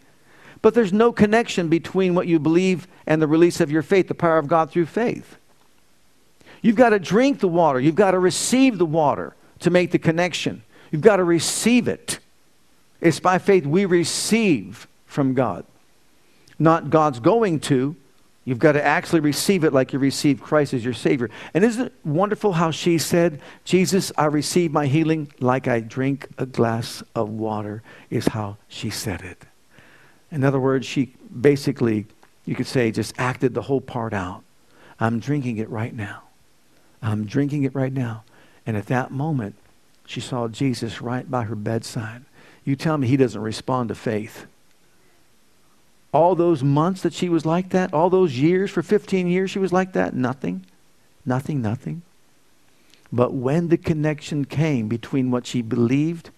But 0.62 0.74
there's 0.74 0.94
no 0.94 1.12
connection 1.12 1.70
between 1.70 2.16
what 2.16 2.28
you 2.28 2.40
believe 2.40 2.88
and 3.06 3.22
the 3.22 3.28
release 3.28 3.60
of 3.60 3.70
your 3.70 3.84
faith, 3.84 4.08
the 4.08 4.16
power 4.16 4.40
of 4.40 4.48
God 4.48 4.72
through 4.72 4.88
faith. 4.88 5.38
You've 6.64 6.76
got 6.76 6.90
to 6.90 7.00
drink 7.00 7.40
the 7.40 7.48
water. 7.48 7.80
You've 7.80 7.94
got 7.94 8.12
to 8.12 8.20
receive 8.20 8.80
the 8.80 8.86
water 8.88 9.36
to 9.60 9.70
make 9.70 9.92
the 9.92 10.00
connection. 10.00 10.64
You've 10.90 11.04
got 11.04 11.18
to 11.18 11.24
receive 11.24 11.88
it. 11.88 12.18
It's 13.02 13.20
by 13.20 13.38
faith 13.38 13.68
we 13.68 13.86
receive 13.86 14.88
from 15.06 15.36
God. 15.36 15.66
Not 16.58 16.90
God's 16.90 17.20
going 17.20 17.60
to. 17.62 17.96
You've 18.46 18.60
got 18.60 18.74
to 18.74 18.86
actually 18.86 19.22
receive 19.22 19.64
it 19.64 19.74
like 19.74 19.92
you 19.92 19.98
receive 19.98 20.40
Christ 20.40 20.76
as 20.76 20.86
your 20.86 20.94
Savior. 20.94 21.32
And 21.56 21.66
isn't 21.66 21.88
it 21.88 21.94
wonderful 22.04 22.54
how 22.54 22.70
she 22.70 23.00
said, 23.00 23.42
Jesus, 23.64 24.12
I 24.18 24.26
receive 24.26 24.72
my 24.72 24.86
healing 24.86 25.32
like 25.40 25.68
I 25.68 25.80
drink 25.80 26.28
a 26.38 26.46
glass 26.46 27.02
of 27.16 27.30
water, 27.30 27.82
is 28.12 28.28
how 28.28 28.58
she 28.68 28.92
said 28.92 29.22
it. 29.22 29.46
In 30.32 30.44
other 30.44 30.60
words, 30.60 30.86
she 30.86 31.16
basically, 31.42 32.06
you 32.46 32.54
could 32.54 32.68
say, 32.68 32.92
just 32.92 33.16
acted 33.18 33.56
the 33.56 33.64
whole 33.64 33.82
part 33.82 34.14
out. 34.14 34.44
I'm 35.00 35.20
drinking 35.20 35.58
it 35.58 35.70
right 35.70 35.94
now. 35.94 36.22
I'm 37.02 37.26
drinking 37.26 37.64
it 37.64 37.74
right 37.74 37.94
now. 37.94 38.24
And 38.66 38.78
at 38.78 38.86
that 38.88 39.10
moment, 39.10 39.56
she 40.06 40.22
saw 40.22 40.48
Jesus 40.48 41.02
right 41.02 41.30
by 41.30 41.44
her 41.44 41.56
bedside. 41.56 42.26
You 42.64 42.76
tell 42.76 42.98
me 42.98 43.08
he 43.08 43.18
doesn't 43.18 43.42
respond 43.42 43.90
to 43.90 43.96
faith. 43.96 44.46
All 46.16 46.34
those 46.34 46.64
months 46.64 47.02
that 47.02 47.14
she 47.14 47.28
was 47.28 47.46
like 47.46 47.72
that, 47.72 47.94
all 47.94 48.10
those 48.10 48.40
years, 48.40 48.72
for 48.72 48.82
15 48.82 49.28
years 49.28 49.52
she 49.52 49.60
was 49.60 49.74
like 49.74 49.92
that, 49.94 50.14
nothing, 50.14 50.66
nothing, 51.26 51.62
nothing. 51.62 52.04
But 53.12 53.34
when 53.34 53.68
the 53.68 53.78
connection 53.78 54.46
came 54.46 54.88
between 54.88 55.30
what 55.30 55.46
she 55.46 55.62
believed 55.62 56.30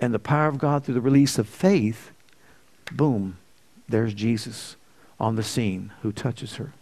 and 0.00 0.14
the 0.14 0.20
power 0.20 0.46
of 0.46 0.58
God 0.58 0.84
through 0.84 0.94
the 0.94 1.00
release 1.00 1.38
of 1.38 1.48
faith, 1.48 2.12
boom, 2.92 3.38
there's 3.88 4.14
Jesus 4.14 4.76
on 5.18 5.34
the 5.34 5.42
scene 5.42 5.92
who 6.02 6.12
touches 6.12 6.54
her. 6.54 6.72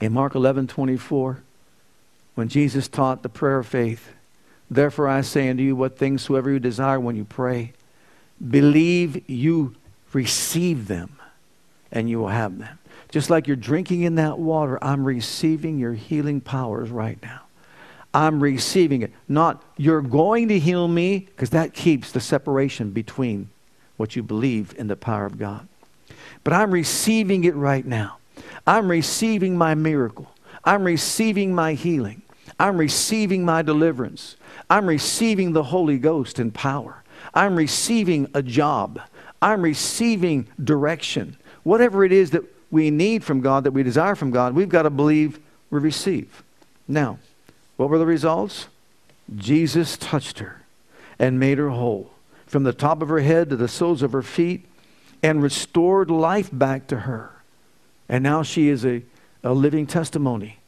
In 0.00 0.14
Mark 0.14 0.34
11 0.34 0.68
24, 0.68 1.42
when 2.34 2.48
Jesus 2.48 2.88
taught 2.88 3.22
the 3.22 3.28
prayer 3.28 3.58
of 3.58 3.66
faith. 3.66 4.12
Therefore 4.70 5.08
I 5.08 5.20
say 5.20 5.50
unto 5.50 5.62
you, 5.62 5.76
what 5.76 5.98
things 5.98 6.22
soever 6.22 6.50
you 6.50 6.58
desire 6.58 6.98
when 6.98 7.16
you 7.16 7.24
pray, 7.24 7.74
Believe 8.40 9.28
you 9.28 9.74
receive 10.12 10.88
them, 10.88 11.16
and 11.92 12.08
you 12.08 12.18
will 12.18 12.28
have 12.28 12.58
them. 12.58 12.78
Just 13.10 13.30
like 13.30 13.46
you're 13.46 13.56
drinking 13.56 14.02
in 14.02 14.14
that 14.16 14.38
water, 14.38 14.78
I'm 14.82 15.04
receiving 15.04 15.78
your 15.78 15.94
healing 15.94 16.40
powers 16.40 16.90
right 16.90 17.20
now. 17.22 17.40
I'm 18.12 18.42
receiving 18.42 19.02
it. 19.02 19.12
Not 19.28 19.62
you're 19.76 20.00
going 20.00 20.48
to 20.48 20.58
heal 20.58 20.88
me, 20.88 21.20
because 21.20 21.50
that 21.50 21.74
keeps 21.74 22.12
the 22.12 22.20
separation 22.20 22.90
between 22.90 23.50
what 23.96 24.16
you 24.16 24.22
believe 24.22 24.74
in 24.78 24.86
the 24.86 24.96
power 24.96 25.26
of 25.26 25.38
God. 25.38 25.66
But 26.42 26.52
I'm 26.52 26.70
receiving 26.70 27.44
it 27.44 27.54
right 27.54 27.84
now. 27.84 28.18
I'm 28.66 28.90
receiving 28.90 29.56
my 29.58 29.74
miracle. 29.74 30.30
I'm 30.64 30.84
receiving 30.84 31.54
my 31.54 31.74
healing. 31.74 32.22
I'm 32.58 32.78
receiving 32.78 33.44
my 33.44 33.62
deliverance. 33.62 34.36
I'm 34.68 34.86
receiving 34.86 35.52
the 35.52 35.64
Holy 35.64 35.98
Ghost 35.98 36.38
and 36.38 36.52
power. 36.52 37.02
I'm 37.34 37.56
receiving 37.56 38.28
a 38.34 38.42
job. 38.42 39.00
I'm 39.42 39.62
receiving 39.62 40.46
direction. 40.62 41.36
Whatever 41.62 42.04
it 42.04 42.12
is 42.12 42.30
that 42.30 42.44
we 42.70 42.90
need 42.90 43.24
from 43.24 43.40
God, 43.40 43.64
that 43.64 43.72
we 43.72 43.82
desire 43.82 44.14
from 44.14 44.30
God, 44.30 44.54
we've 44.54 44.68
got 44.68 44.82
to 44.82 44.90
believe 44.90 45.38
we 45.70 45.80
receive. 45.80 46.42
Now, 46.86 47.18
what 47.76 47.88
were 47.88 47.98
the 47.98 48.06
results? 48.06 48.66
Jesus 49.34 49.96
touched 49.96 50.38
her 50.40 50.62
and 51.18 51.38
made 51.38 51.58
her 51.58 51.70
whole 51.70 52.10
from 52.46 52.64
the 52.64 52.72
top 52.72 53.00
of 53.00 53.08
her 53.08 53.20
head 53.20 53.50
to 53.50 53.56
the 53.56 53.68
soles 53.68 54.02
of 54.02 54.12
her 54.12 54.22
feet 54.22 54.64
and 55.22 55.42
restored 55.42 56.10
life 56.10 56.50
back 56.52 56.86
to 56.88 57.00
her. 57.00 57.30
And 58.08 58.24
now 58.24 58.42
she 58.42 58.68
is 58.68 58.84
a, 58.84 59.02
a 59.44 59.52
living 59.52 59.86
testimony 59.86 60.58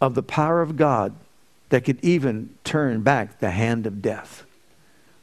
of 0.00 0.14
the 0.14 0.22
power 0.22 0.62
of 0.62 0.76
God 0.76 1.14
that 1.68 1.84
could 1.84 2.02
even 2.02 2.54
turn 2.64 3.02
back 3.02 3.38
the 3.38 3.50
hand 3.50 3.86
of 3.86 4.00
death. 4.00 4.44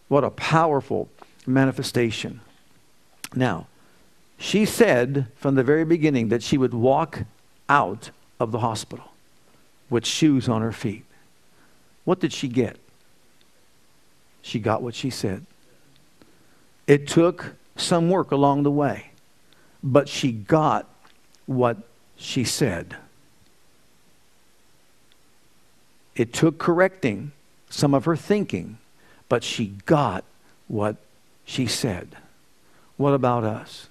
What 0.08 0.24
a 0.24 0.30
powerful 0.30 1.10
manifestation. 1.46 2.42
Now, 3.38 3.68
she 4.40 4.66
said 4.66 5.28
from 5.36 5.56
the 5.56 5.64
very 5.64 5.86
beginning 5.86 6.30
that 6.30 6.42
she 6.42 6.58
would 6.58 6.74
walk 6.74 7.24
out 7.70 8.10
of 8.40 8.52
the 8.52 8.60
hospital 8.60 9.12
with 9.90 10.06
shoes 10.06 10.50
on 10.50 10.62
her 10.62 10.72
feet. 10.72 11.06
What 12.04 12.20
did 12.20 12.34
she 12.34 12.48
get? 12.48 12.78
She 14.42 14.60
got 14.60 14.82
what 14.82 14.96
she 14.96 15.10
said. 15.10 15.46
It 16.88 17.08
took 17.08 17.56
some 17.76 18.10
work 18.10 18.32
along 18.32 18.64
the 18.64 18.72
way, 18.72 19.12
but 19.84 20.10
she 20.10 20.32
got 20.32 20.88
what 21.46 21.78
she 22.16 22.44
said. 22.44 22.96
It 26.16 26.34
took 26.34 26.58
correcting 26.58 27.34
some 27.70 27.94
of 27.94 28.06
her 28.06 28.16
thinking, 28.16 28.80
but 29.30 29.44
she 29.44 29.74
got 29.86 30.24
what 30.68 30.96
she 31.46 31.68
said. 31.68 32.16
What 32.98 33.14
about 33.14 33.44
us? 33.44 33.88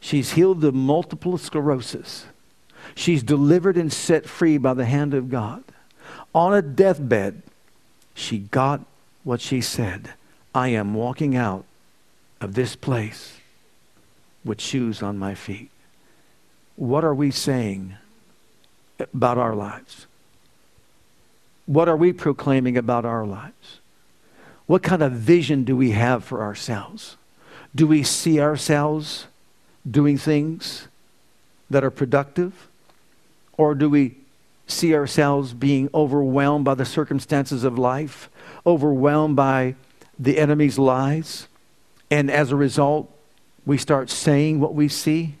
She's 0.00 0.32
healed 0.32 0.64
of 0.64 0.74
multiple 0.74 1.38
sclerosis. 1.38 2.26
She's 2.94 3.22
delivered 3.22 3.76
and 3.76 3.92
set 3.92 4.26
free 4.26 4.58
by 4.58 4.74
the 4.74 4.86
hand 4.86 5.14
of 5.14 5.28
God. 5.30 5.62
On 6.34 6.54
a 6.54 6.62
deathbed, 6.62 7.42
she 8.14 8.38
got 8.38 8.84
what 9.24 9.40
she 9.40 9.60
said 9.60 10.12
I 10.54 10.68
am 10.68 10.94
walking 10.94 11.36
out 11.36 11.64
of 12.40 12.54
this 12.54 12.74
place 12.74 13.38
with 14.44 14.60
shoes 14.60 15.02
on 15.02 15.18
my 15.18 15.34
feet. 15.34 15.70
What 16.76 17.04
are 17.04 17.14
we 17.14 17.30
saying 17.30 17.96
about 18.98 19.36
our 19.36 19.54
lives? 19.54 20.06
What 21.66 21.88
are 21.88 21.96
we 21.96 22.12
proclaiming 22.12 22.78
about 22.78 23.04
our 23.04 23.26
lives? 23.26 23.80
What 24.66 24.82
kind 24.82 25.02
of 25.02 25.12
vision 25.12 25.64
do 25.64 25.76
we 25.76 25.90
have 25.90 26.24
for 26.24 26.42
ourselves? 26.42 27.16
Do 27.74 27.86
we 27.86 28.02
see 28.02 28.40
ourselves 28.40 29.26
doing 29.88 30.18
things 30.18 30.88
that 31.70 31.84
are 31.84 31.90
productive? 31.90 32.68
Or 33.56 33.74
do 33.74 33.90
we 33.90 34.16
see 34.66 34.94
ourselves 34.94 35.54
being 35.54 35.88
overwhelmed 35.94 36.64
by 36.64 36.74
the 36.74 36.84
circumstances 36.84 37.64
of 37.64 37.78
life, 37.78 38.30
overwhelmed 38.66 39.36
by 39.36 39.74
the 40.18 40.38
enemy's 40.38 40.78
lies? 40.78 41.48
And 42.10 42.30
as 42.30 42.52
a 42.52 42.56
result, 42.56 43.10
we 43.66 43.76
start 43.76 44.10
saying 44.10 44.60
what 44.60 44.74
we 44.74 44.88
see? 44.88 45.34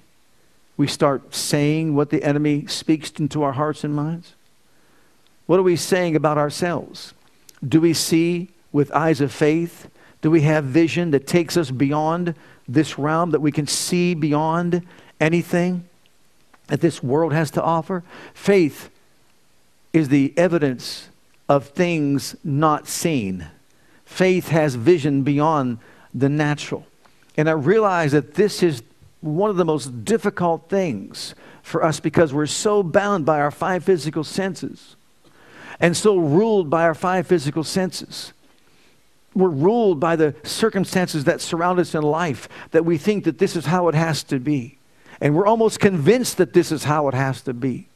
We 0.76 0.86
start 0.86 1.34
saying 1.34 1.94
what 1.94 2.10
the 2.10 2.22
enemy 2.22 2.66
speaks 2.66 3.10
into 3.18 3.42
our 3.42 3.52
hearts 3.52 3.84
and 3.84 3.94
minds? 3.94 4.34
What 5.46 5.58
are 5.58 5.64
we 5.64 5.76
saying 5.76 6.14
about 6.14 6.38
ourselves? 6.38 7.14
Do 7.66 7.80
we 7.80 7.94
see 7.94 8.50
with 8.70 8.92
eyes 8.92 9.20
of 9.20 9.32
faith? 9.32 9.88
Do 10.20 10.30
we 10.30 10.42
have 10.42 10.64
vision 10.64 11.10
that 11.12 11.26
takes 11.26 11.56
us 11.56 11.70
beyond 11.70 12.34
this 12.66 12.98
realm, 12.98 13.30
that 13.30 13.40
we 13.40 13.52
can 13.52 13.66
see 13.66 14.14
beyond 14.14 14.82
anything 15.20 15.88
that 16.66 16.80
this 16.80 17.02
world 17.02 17.32
has 17.32 17.50
to 17.52 17.62
offer? 17.62 18.02
Faith 18.34 18.90
is 19.92 20.08
the 20.08 20.34
evidence 20.36 21.08
of 21.48 21.68
things 21.68 22.36
not 22.44 22.86
seen. 22.86 23.46
Faith 24.04 24.48
has 24.48 24.74
vision 24.74 25.22
beyond 25.22 25.78
the 26.12 26.28
natural. 26.28 26.86
And 27.36 27.48
I 27.48 27.52
realize 27.52 28.12
that 28.12 28.34
this 28.34 28.62
is 28.62 28.82
one 29.20 29.50
of 29.50 29.56
the 29.56 29.64
most 29.64 30.04
difficult 30.04 30.68
things 30.68 31.34
for 31.62 31.84
us 31.84 32.00
because 32.00 32.32
we're 32.32 32.46
so 32.46 32.82
bound 32.82 33.24
by 33.24 33.40
our 33.40 33.50
five 33.50 33.84
physical 33.84 34.24
senses 34.24 34.96
and 35.80 35.96
so 35.96 36.16
ruled 36.16 36.68
by 36.70 36.82
our 36.82 36.94
five 36.94 37.26
physical 37.26 37.62
senses. 37.62 38.32
We're 39.34 39.48
ruled 39.48 40.00
by 40.00 40.16
the 40.16 40.34
circumstances 40.42 41.24
that 41.24 41.40
surround 41.40 41.78
us 41.78 41.94
in 41.94 42.02
life 42.02 42.48
that 42.70 42.84
we 42.84 42.98
think 42.98 43.24
that 43.24 43.38
this 43.38 43.56
is 43.56 43.66
how 43.66 43.88
it 43.88 43.94
has 43.94 44.22
to 44.24 44.38
be. 44.40 44.78
And 45.20 45.34
we're 45.34 45.46
almost 45.46 45.80
convinced 45.80 46.38
that 46.38 46.52
this 46.52 46.72
is 46.72 46.84
how 46.84 47.08
it 47.08 47.14
has 47.14 47.42
to 47.42 47.52
be. 47.52 47.88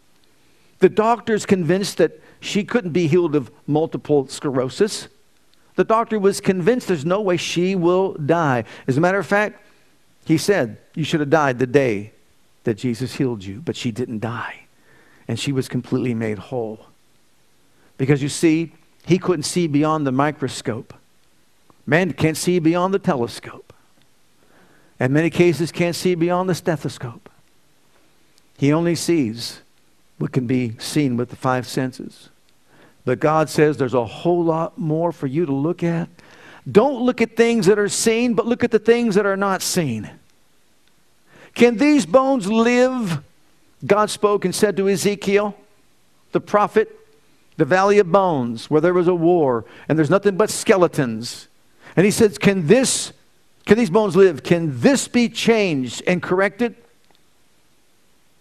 The 0.80 0.89
doctor's 0.89 1.47
convinced 1.47 1.99
that 1.99 2.20
she 2.41 2.64
couldn't 2.64 2.91
be 2.91 3.07
healed 3.07 3.37
of 3.37 3.51
multiple 3.66 4.26
sclerosis. 4.26 5.09
The 5.76 5.85
doctor 5.85 6.18
was 6.18 6.41
convinced 6.41 6.89
there's 6.89 7.05
no 7.05 7.20
way 7.20 7.37
she 7.37 7.74
will 7.74 8.14
die. 8.14 8.64
As 8.87 8.99
a 8.99 9.01
matter 9.01 9.18
of 9.18 9.26
fact, 9.26 9.61
he 10.24 10.37
said, 10.37 10.78
You 10.95 11.05
should 11.05 11.20
have 11.20 11.30
died 11.30 11.59
the 11.59 11.66
day 11.66 12.12
that 12.64 12.74
Jesus 12.74 13.14
healed 13.14 13.45
you, 13.45 13.61
but 13.61 13.76
she 13.76 13.91
didn't 13.91 14.20
die. 14.20 14.66
And 15.28 15.39
she 15.39 15.53
was 15.53 15.68
completely 15.68 16.14
made 16.14 16.39
whole. 16.39 16.87
Because 17.97 18.22
you 18.22 18.28
see, 18.28 18.72
he 19.07 19.18
couldn't 19.18 19.45
see 19.45 19.66
beyond 19.66 20.07
the 20.07 20.12
microscope. 20.12 20.95
Man 21.87 22.12
can't 22.12 22.37
see 22.37 22.59
beyond 22.59 22.95
the 22.95 22.99
telescope. 22.99 23.72
In 25.01 25.12
many 25.12 25.30
cases, 25.30 25.72
can't 25.72 25.97
see 25.97 26.14
beyond 26.14 26.49
the 26.49 26.55
stethoscope. 26.55 27.28
He 28.57 28.72
only 28.72 28.95
sees 28.95 29.62
what 30.18 30.30
can 30.33 30.47
be 30.47 30.78
seen 30.78 31.16
with 31.16 31.30
the 31.30 31.37
five 31.37 31.66
senses. 31.66 32.28
But 33.05 33.18
God 33.18 33.51
says 33.51 33.76
there's 33.76 33.95
a 33.95 34.05
whole 34.05 34.45
lot 34.45 34.78
more 34.78 35.11
for 35.11 35.26
you 35.26 35.45
to 35.45 35.53
look 35.53 35.83
at. 35.83 36.09
Don't 36.70 37.03
look 37.03 37.20
at 37.20 37.37
things 37.37 37.66
that 37.66 37.78
are 37.78 37.89
seen, 37.89 38.35
but 38.35 38.47
look 38.47 38.62
at 38.62 38.70
the 38.70 38.78
things 38.78 39.16
that 39.16 39.26
are 39.26 39.37
not 39.37 39.62
seen. 39.62 40.09
Can 41.55 41.76
these 41.76 42.07
bones 42.07 42.47
live? 42.47 43.22
God 43.85 44.11
spoke 44.11 44.45
and 44.45 44.55
said 44.55 44.76
to 44.76 44.89
Ezekiel, 44.89 45.57
the 46.30 46.41
prophet, 46.41 46.97
the 47.57 47.64
valley 47.64 47.99
of 47.99 48.12
bones, 48.12 48.70
where 48.70 48.80
there 48.80 48.95
was 48.95 49.09
a 49.09 49.14
war, 49.14 49.64
and 49.89 49.99
there's 49.99 50.09
nothing 50.09 50.37
but 50.37 50.51
skeletons. 50.51 51.49
And 51.97 52.05
he 52.05 52.11
says, 52.11 52.38
Can 52.38 52.66
this, 52.66 53.12
can 53.66 53.78
these 53.78 53.90
bones 53.90 54.16
live? 54.16 54.43
Can 54.43 54.80
this 54.80 55.09
be 55.09 55.28
changed 55.28 56.03
and 56.07 56.22
corrected? 56.22 56.74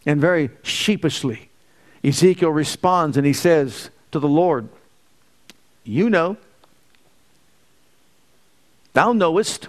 And 0.06 0.20
very 0.20 0.50
sheepishly, 0.64 1.50
Ezekiel 2.04 2.52
responds 2.52 3.18
and 3.18 3.26
he 3.26 3.34
says 3.34 3.90
to 4.12 4.20
the 4.20 4.28
Lord, 4.28 4.68
You 5.84 6.10
know, 6.10 6.38
thou 8.94 9.14
knowest. 9.14 9.68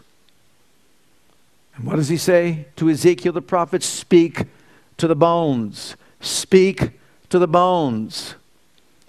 And 1.77 1.87
what 1.87 1.97
does 1.97 2.09
he 2.09 2.17
say 2.17 2.67
to 2.77 2.89
Ezekiel 2.89 3.33
the 3.33 3.43
prophet? 3.43 3.83
Speak 3.83 4.45
to 4.99 5.07
the 5.07 5.17
bones. 5.17 5.97
Speak 6.21 6.93
to 7.31 7.39
the 7.39 7.49
bones 7.49 8.35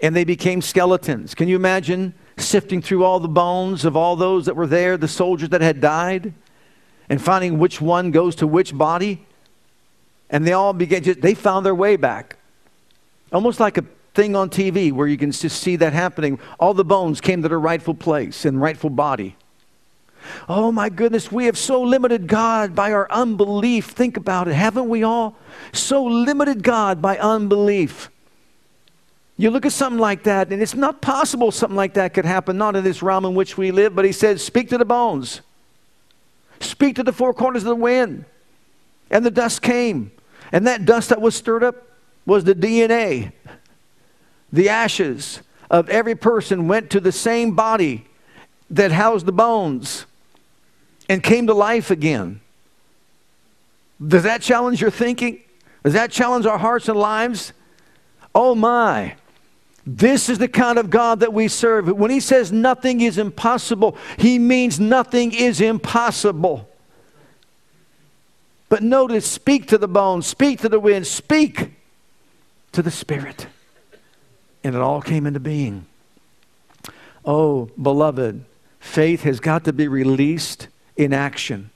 and 0.00 0.14
they 0.14 0.24
became 0.24 0.60
skeletons. 0.60 1.34
Can 1.34 1.48
you 1.48 1.56
imagine 1.56 2.14
sifting 2.36 2.82
through 2.82 3.04
all 3.04 3.20
the 3.20 3.28
bones 3.28 3.84
of 3.84 3.96
all 3.96 4.16
those 4.16 4.46
that 4.46 4.56
were 4.56 4.66
there, 4.66 4.96
the 4.96 5.08
soldiers 5.08 5.50
that 5.50 5.60
had 5.60 5.80
died, 5.80 6.32
and 7.08 7.20
finding 7.20 7.58
which 7.58 7.80
one 7.80 8.10
goes 8.10 8.36
to 8.36 8.46
which 8.46 8.76
body? 8.76 9.24
And 10.30 10.46
they 10.46 10.52
all 10.52 10.72
began, 10.72 11.02
just, 11.02 11.20
they 11.20 11.34
found 11.34 11.64
their 11.64 11.74
way 11.74 11.96
back. 11.96 12.36
Almost 13.32 13.60
like 13.60 13.78
a 13.78 13.84
thing 14.14 14.36
on 14.36 14.48
TV 14.48 14.92
where 14.92 15.06
you 15.06 15.16
can 15.16 15.32
just 15.32 15.60
see 15.60 15.76
that 15.76 15.92
happening. 15.92 16.38
All 16.58 16.74
the 16.74 16.84
bones 16.84 17.20
came 17.20 17.42
to 17.42 17.48
their 17.48 17.60
rightful 17.60 17.94
place 17.94 18.44
and 18.44 18.60
rightful 18.60 18.90
body. 18.90 19.36
Oh 20.48 20.72
my 20.72 20.88
goodness, 20.88 21.30
we 21.30 21.46
have 21.46 21.58
so 21.58 21.82
limited 21.82 22.26
God 22.26 22.74
by 22.74 22.92
our 22.92 23.10
unbelief. 23.10 23.86
Think 23.86 24.16
about 24.16 24.48
it, 24.48 24.54
haven't 24.54 24.88
we 24.88 25.02
all? 25.02 25.36
So 25.72 26.04
limited 26.04 26.62
God 26.62 27.02
by 27.02 27.18
unbelief. 27.18 28.10
You 29.36 29.50
look 29.50 29.66
at 29.66 29.72
something 29.72 29.98
like 29.98 30.24
that, 30.24 30.52
and 30.52 30.62
it's 30.62 30.74
not 30.74 31.00
possible 31.00 31.50
something 31.50 31.76
like 31.76 31.94
that 31.94 32.14
could 32.14 32.24
happen, 32.24 32.56
not 32.56 32.76
in 32.76 32.84
this 32.84 33.02
realm 33.02 33.24
in 33.24 33.34
which 33.34 33.58
we 33.58 33.72
live, 33.72 33.94
but 33.94 34.04
he 34.04 34.12
says, 34.12 34.44
Speak 34.44 34.68
to 34.68 34.78
the 34.78 34.84
bones. 34.84 35.40
Speak 36.60 36.96
to 36.96 37.02
the 37.02 37.12
four 37.12 37.34
corners 37.34 37.62
of 37.62 37.68
the 37.68 37.74
wind. 37.74 38.24
And 39.10 39.26
the 39.26 39.30
dust 39.30 39.60
came. 39.60 40.12
And 40.52 40.66
that 40.66 40.84
dust 40.84 41.08
that 41.08 41.20
was 41.20 41.34
stirred 41.34 41.64
up 41.64 41.76
was 42.26 42.44
the 42.44 42.54
DNA. 42.54 43.32
The 44.52 44.68
ashes 44.68 45.40
of 45.70 45.88
every 45.90 46.14
person 46.14 46.68
went 46.68 46.90
to 46.90 47.00
the 47.00 47.12
same 47.12 47.56
body 47.56 48.06
that 48.70 48.92
housed 48.92 49.26
the 49.26 49.32
bones 49.32 50.06
and 51.08 51.22
came 51.22 51.48
to 51.48 51.54
life 51.54 51.90
again. 51.90 52.40
Does 54.06 54.22
that 54.22 54.42
challenge 54.42 54.80
your 54.80 54.90
thinking? 54.90 55.40
Does 55.82 55.92
that 55.92 56.10
challenge 56.10 56.46
our 56.46 56.58
hearts 56.58 56.88
and 56.88 56.98
lives? 56.98 57.52
Oh 58.34 58.54
my. 58.54 59.16
This 59.86 60.28
is 60.28 60.38
the 60.38 60.48
kind 60.48 60.78
of 60.78 60.88
God 60.88 61.20
that 61.20 61.32
we 61.32 61.48
serve. 61.48 61.88
When 61.88 62.10
he 62.10 62.20
says 62.20 62.50
nothing 62.50 63.00
is 63.00 63.18
impossible, 63.18 63.96
he 64.16 64.38
means 64.38 64.80
nothing 64.80 65.32
is 65.32 65.60
impossible. 65.60 66.68
But 68.70 68.82
notice 68.82 69.30
speak 69.30 69.66
to 69.68 69.78
the 69.78 69.88
bones, 69.88 70.26
speak 70.26 70.60
to 70.60 70.68
the 70.68 70.80
wind, 70.80 71.06
speak 71.06 71.74
to 72.72 72.82
the 72.82 72.90
Spirit. 72.90 73.46
And 74.62 74.74
it 74.74 74.80
all 74.80 75.02
came 75.02 75.26
into 75.26 75.40
being. 75.40 75.86
Oh, 77.24 77.70
beloved, 77.80 78.44
faith 78.80 79.22
has 79.22 79.38
got 79.38 79.64
to 79.64 79.72
be 79.72 79.86
released 79.86 80.68
in 80.96 81.12
action. 81.12 81.70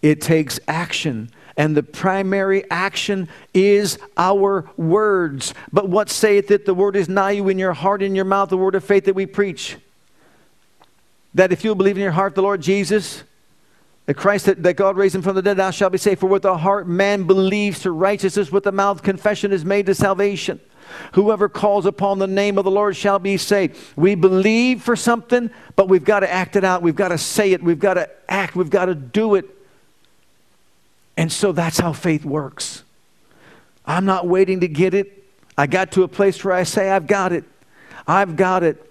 It 0.00 0.22
takes 0.22 0.58
action 0.66 1.30
and 1.60 1.76
the 1.76 1.82
primary 1.82 2.64
action 2.70 3.28
is 3.52 3.98
our 4.16 4.70
words. 4.78 5.52
But 5.70 5.90
what 5.90 6.08
saith 6.08 6.50
it? 6.50 6.64
The 6.64 6.72
word 6.72 6.96
is 6.96 7.06
nigh 7.06 7.32
you 7.32 7.50
in 7.50 7.58
your 7.58 7.74
heart, 7.74 8.00
in 8.00 8.14
your 8.14 8.24
mouth, 8.24 8.48
the 8.48 8.56
word 8.56 8.74
of 8.74 8.82
faith 8.82 9.04
that 9.04 9.14
we 9.14 9.26
preach. 9.26 9.76
That 11.34 11.52
if 11.52 11.62
you 11.62 11.74
believe 11.74 11.98
in 11.98 12.02
your 12.02 12.12
heart 12.12 12.34
the 12.34 12.40
Lord 12.40 12.62
Jesus, 12.62 13.24
the 14.06 14.14
Christ, 14.14 14.46
that, 14.46 14.62
that 14.62 14.72
God 14.78 14.96
raised 14.96 15.14
him 15.14 15.20
from 15.20 15.34
the 15.34 15.42
dead, 15.42 15.58
thou 15.58 15.70
shalt 15.70 15.92
be 15.92 15.98
saved. 15.98 16.20
For 16.20 16.28
with 16.28 16.44
the 16.44 16.56
heart 16.56 16.88
man 16.88 17.24
believes 17.24 17.80
to 17.80 17.90
righteousness, 17.90 18.50
with 18.50 18.64
the 18.64 18.72
mouth 18.72 19.02
confession 19.02 19.52
is 19.52 19.62
made 19.62 19.84
to 19.84 19.94
salvation. 19.94 20.60
Whoever 21.12 21.50
calls 21.50 21.84
upon 21.84 22.20
the 22.20 22.26
name 22.26 22.56
of 22.56 22.64
the 22.64 22.70
Lord 22.70 22.96
shall 22.96 23.18
be 23.18 23.36
saved. 23.36 23.76
We 23.96 24.14
believe 24.14 24.82
for 24.82 24.96
something, 24.96 25.50
but 25.76 25.90
we've 25.90 26.04
got 26.04 26.20
to 26.20 26.32
act 26.32 26.56
it 26.56 26.64
out. 26.64 26.80
We've 26.80 26.96
got 26.96 27.08
to 27.08 27.18
say 27.18 27.52
it. 27.52 27.62
We've 27.62 27.78
got 27.78 27.94
to 27.94 28.08
act. 28.30 28.56
We've 28.56 28.70
got 28.70 28.86
to 28.86 28.94
do 28.94 29.34
it. 29.34 29.59
And 31.20 31.30
so 31.30 31.52
that's 31.52 31.78
how 31.78 31.92
faith 31.92 32.24
works. 32.24 32.82
I'm 33.84 34.06
not 34.06 34.26
waiting 34.26 34.60
to 34.60 34.68
get 34.68 34.94
it. 34.94 35.22
I 35.58 35.66
got 35.66 35.92
to 35.92 36.02
a 36.02 36.08
place 36.08 36.42
where 36.42 36.54
I 36.54 36.62
say, 36.62 36.88
I've 36.88 37.06
got 37.06 37.34
it. 37.34 37.44
I've 38.06 38.36
got 38.36 38.62
it. 38.62 38.90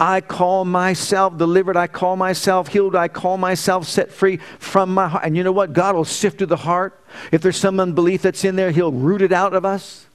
I 0.00 0.22
call 0.22 0.64
myself 0.64 1.38
delivered. 1.38 1.76
I 1.76 1.86
call 1.86 2.16
myself 2.16 2.66
healed. 2.66 2.96
I 2.96 3.06
call 3.06 3.38
myself 3.38 3.86
set 3.86 4.10
free 4.10 4.38
from 4.58 4.92
my 4.92 5.06
heart. 5.06 5.22
And 5.24 5.36
you 5.36 5.44
know 5.44 5.52
what? 5.52 5.72
God 5.72 5.94
will 5.94 6.04
sift 6.04 6.38
through 6.38 6.48
the 6.48 6.56
heart. 6.56 7.00
If 7.30 7.42
there's 7.42 7.56
some 7.56 7.78
unbelief 7.78 8.22
that's 8.22 8.44
in 8.44 8.56
there, 8.56 8.72
He'll 8.72 8.90
root 8.90 9.22
it 9.22 9.30
out 9.30 9.54
of 9.54 9.64
us. 9.64 10.06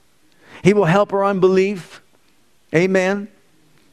He 0.65 0.73
will 0.73 0.83
help 0.83 1.13
our 1.13 1.23
unbelief. 1.23 2.01
Amen. 2.75 3.29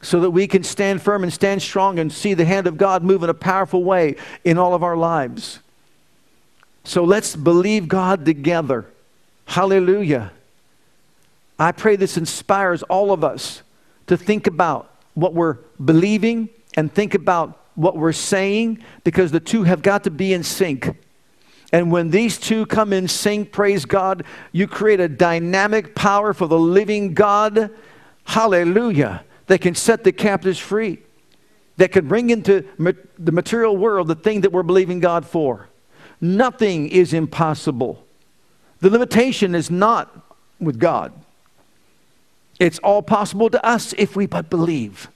So 0.02 0.18
that 0.22 0.30
we 0.30 0.48
can 0.48 0.64
stand 0.64 1.02
firm 1.02 1.22
and 1.22 1.32
stand 1.32 1.62
strong 1.62 2.00
and 2.00 2.12
see 2.12 2.34
the 2.34 2.44
hand 2.44 2.66
of 2.66 2.76
God 2.76 3.04
move 3.04 3.22
in 3.22 3.30
a 3.30 3.34
powerful 3.34 3.84
way 3.84 4.16
in 4.42 4.58
all 4.58 4.74
of 4.74 4.82
our 4.82 4.96
lives. 4.96 5.60
So 6.88 7.04
let's 7.04 7.36
believe 7.36 7.86
God 7.86 8.24
together. 8.24 8.86
Hallelujah. 9.44 10.32
I 11.58 11.70
pray 11.70 11.96
this 11.96 12.16
inspires 12.16 12.82
all 12.84 13.12
of 13.12 13.22
us 13.22 13.62
to 14.06 14.16
think 14.16 14.46
about 14.46 14.90
what 15.12 15.34
we're 15.34 15.58
believing 15.84 16.48
and 16.78 16.90
think 16.90 17.12
about 17.12 17.60
what 17.74 17.98
we're 17.98 18.12
saying 18.12 18.82
because 19.04 19.32
the 19.32 19.38
two 19.38 19.64
have 19.64 19.82
got 19.82 20.04
to 20.04 20.10
be 20.10 20.32
in 20.32 20.42
sync. 20.42 20.96
And 21.74 21.92
when 21.92 22.08
these 22.08 22.38
two 22.38 22.64
come 22.64 22.94
in 22.94 23.06
sync, 23.06 23.52
praise 23.52 23.84
God, 23.84 24.24
you 24.52 24.66
create 24.66 24.98
a 24.98 25.10
dynamic 25.10 25.94
power 25.94 26.32
for 26.32 26.46
the 26.46 26.58
living 26.58 27.12
God. 27.12 27.70
Hallelujah. 28.24 29.24
That 29.48 29.60
can 29.60 29.74
set 29.74 30.04
the 30.04 30.12
captives 30.12 30.58
free, 30.58 31.00
that 31.76 31.92
can 31.92 32.08
bring 32.08 32.30
into 32.30 32.64
the 33.18 33.32
material 33.32 33.76
world 33.76 34.08
the 34.08 34.14
thing 34.14 34.40
that 34.40 34.52
we're 34.52 34.62
believing 34.62 35.00
God 35.00 35.26
for. 35.26 35.68
Nothing 36.20 36.88
is 36.88 37.12
impossible. 37.12 38.04
The 38.80 38.90
limitation 38.90 39.54
is 39.54 39.70
not 39.70 40.36
with 40.60 40.78
God. 40.78 41.12
It's 42.58 42.78
all 42.80 43.02
possible 43.02 43.50
to 43.50 43.64
us 43.64 43.94
if 43.98 44.16
we 44.16 44.26
but 44.26 44.50
believe. 44.50 45.08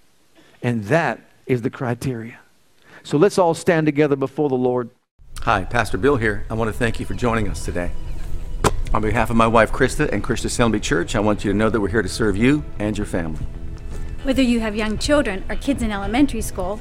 And 0.62 0.84
that 0.84 1.20
is 1.46 1.62
the 1.62 1.70
criteria. 1.70 2.38
So 3.03 3.18
let's 3.18 3.36
all 3.36 3.55
stand 3.55 3.86
together 3.86 4.14
before 4.14 4.48
the 4.48 4.55
Lord. 4.55 4.90
Hi, 5.40 5.64
Pastor 5.64 5.98
Bill 5.98 6.16
here. 6.16 6.46
I 6.48 6.55
want 6.55 6.68
to 6.68 6.76
thank 6.76 7.00
you 7.00 7.07
for 7.07 7.14
joining 7.14 7.48
us 7.48 7.64
today. 7.64 7.90
On 8.94 9.03
behalf 9.03 9.30
of 9.30 9.36
my 9.36 9.46
wife 9.46 9.72
Krista 9.72 10.09
and 10.12 10.22
Christian 10.22 10.46
Assembly 10.46 10.78
Church, 10.78 11.16
I 11.16 11.20
want 11.20 11.44
you 11.44 11.50
to 11.50 11.59
know 11.59 11.68
that 11.68 11.80
we're 11.80 11.88
here 11.88 12.03
to 12.03 12.09
serve 12.09 12.36
you 12.36 12.62
and 12.78 12.96
your 12.96 13.07
family. 13.07 13.44
Whether 14.22 14.42
you 14.42 14.61
have 14.61 14.76
young 14.76 14.98
children 14.98 15.44
or 15.48 15.57
kids 15.57 15.82
in 15.82 15.90
elementary 15.90 16.42
school, 16.42 16.80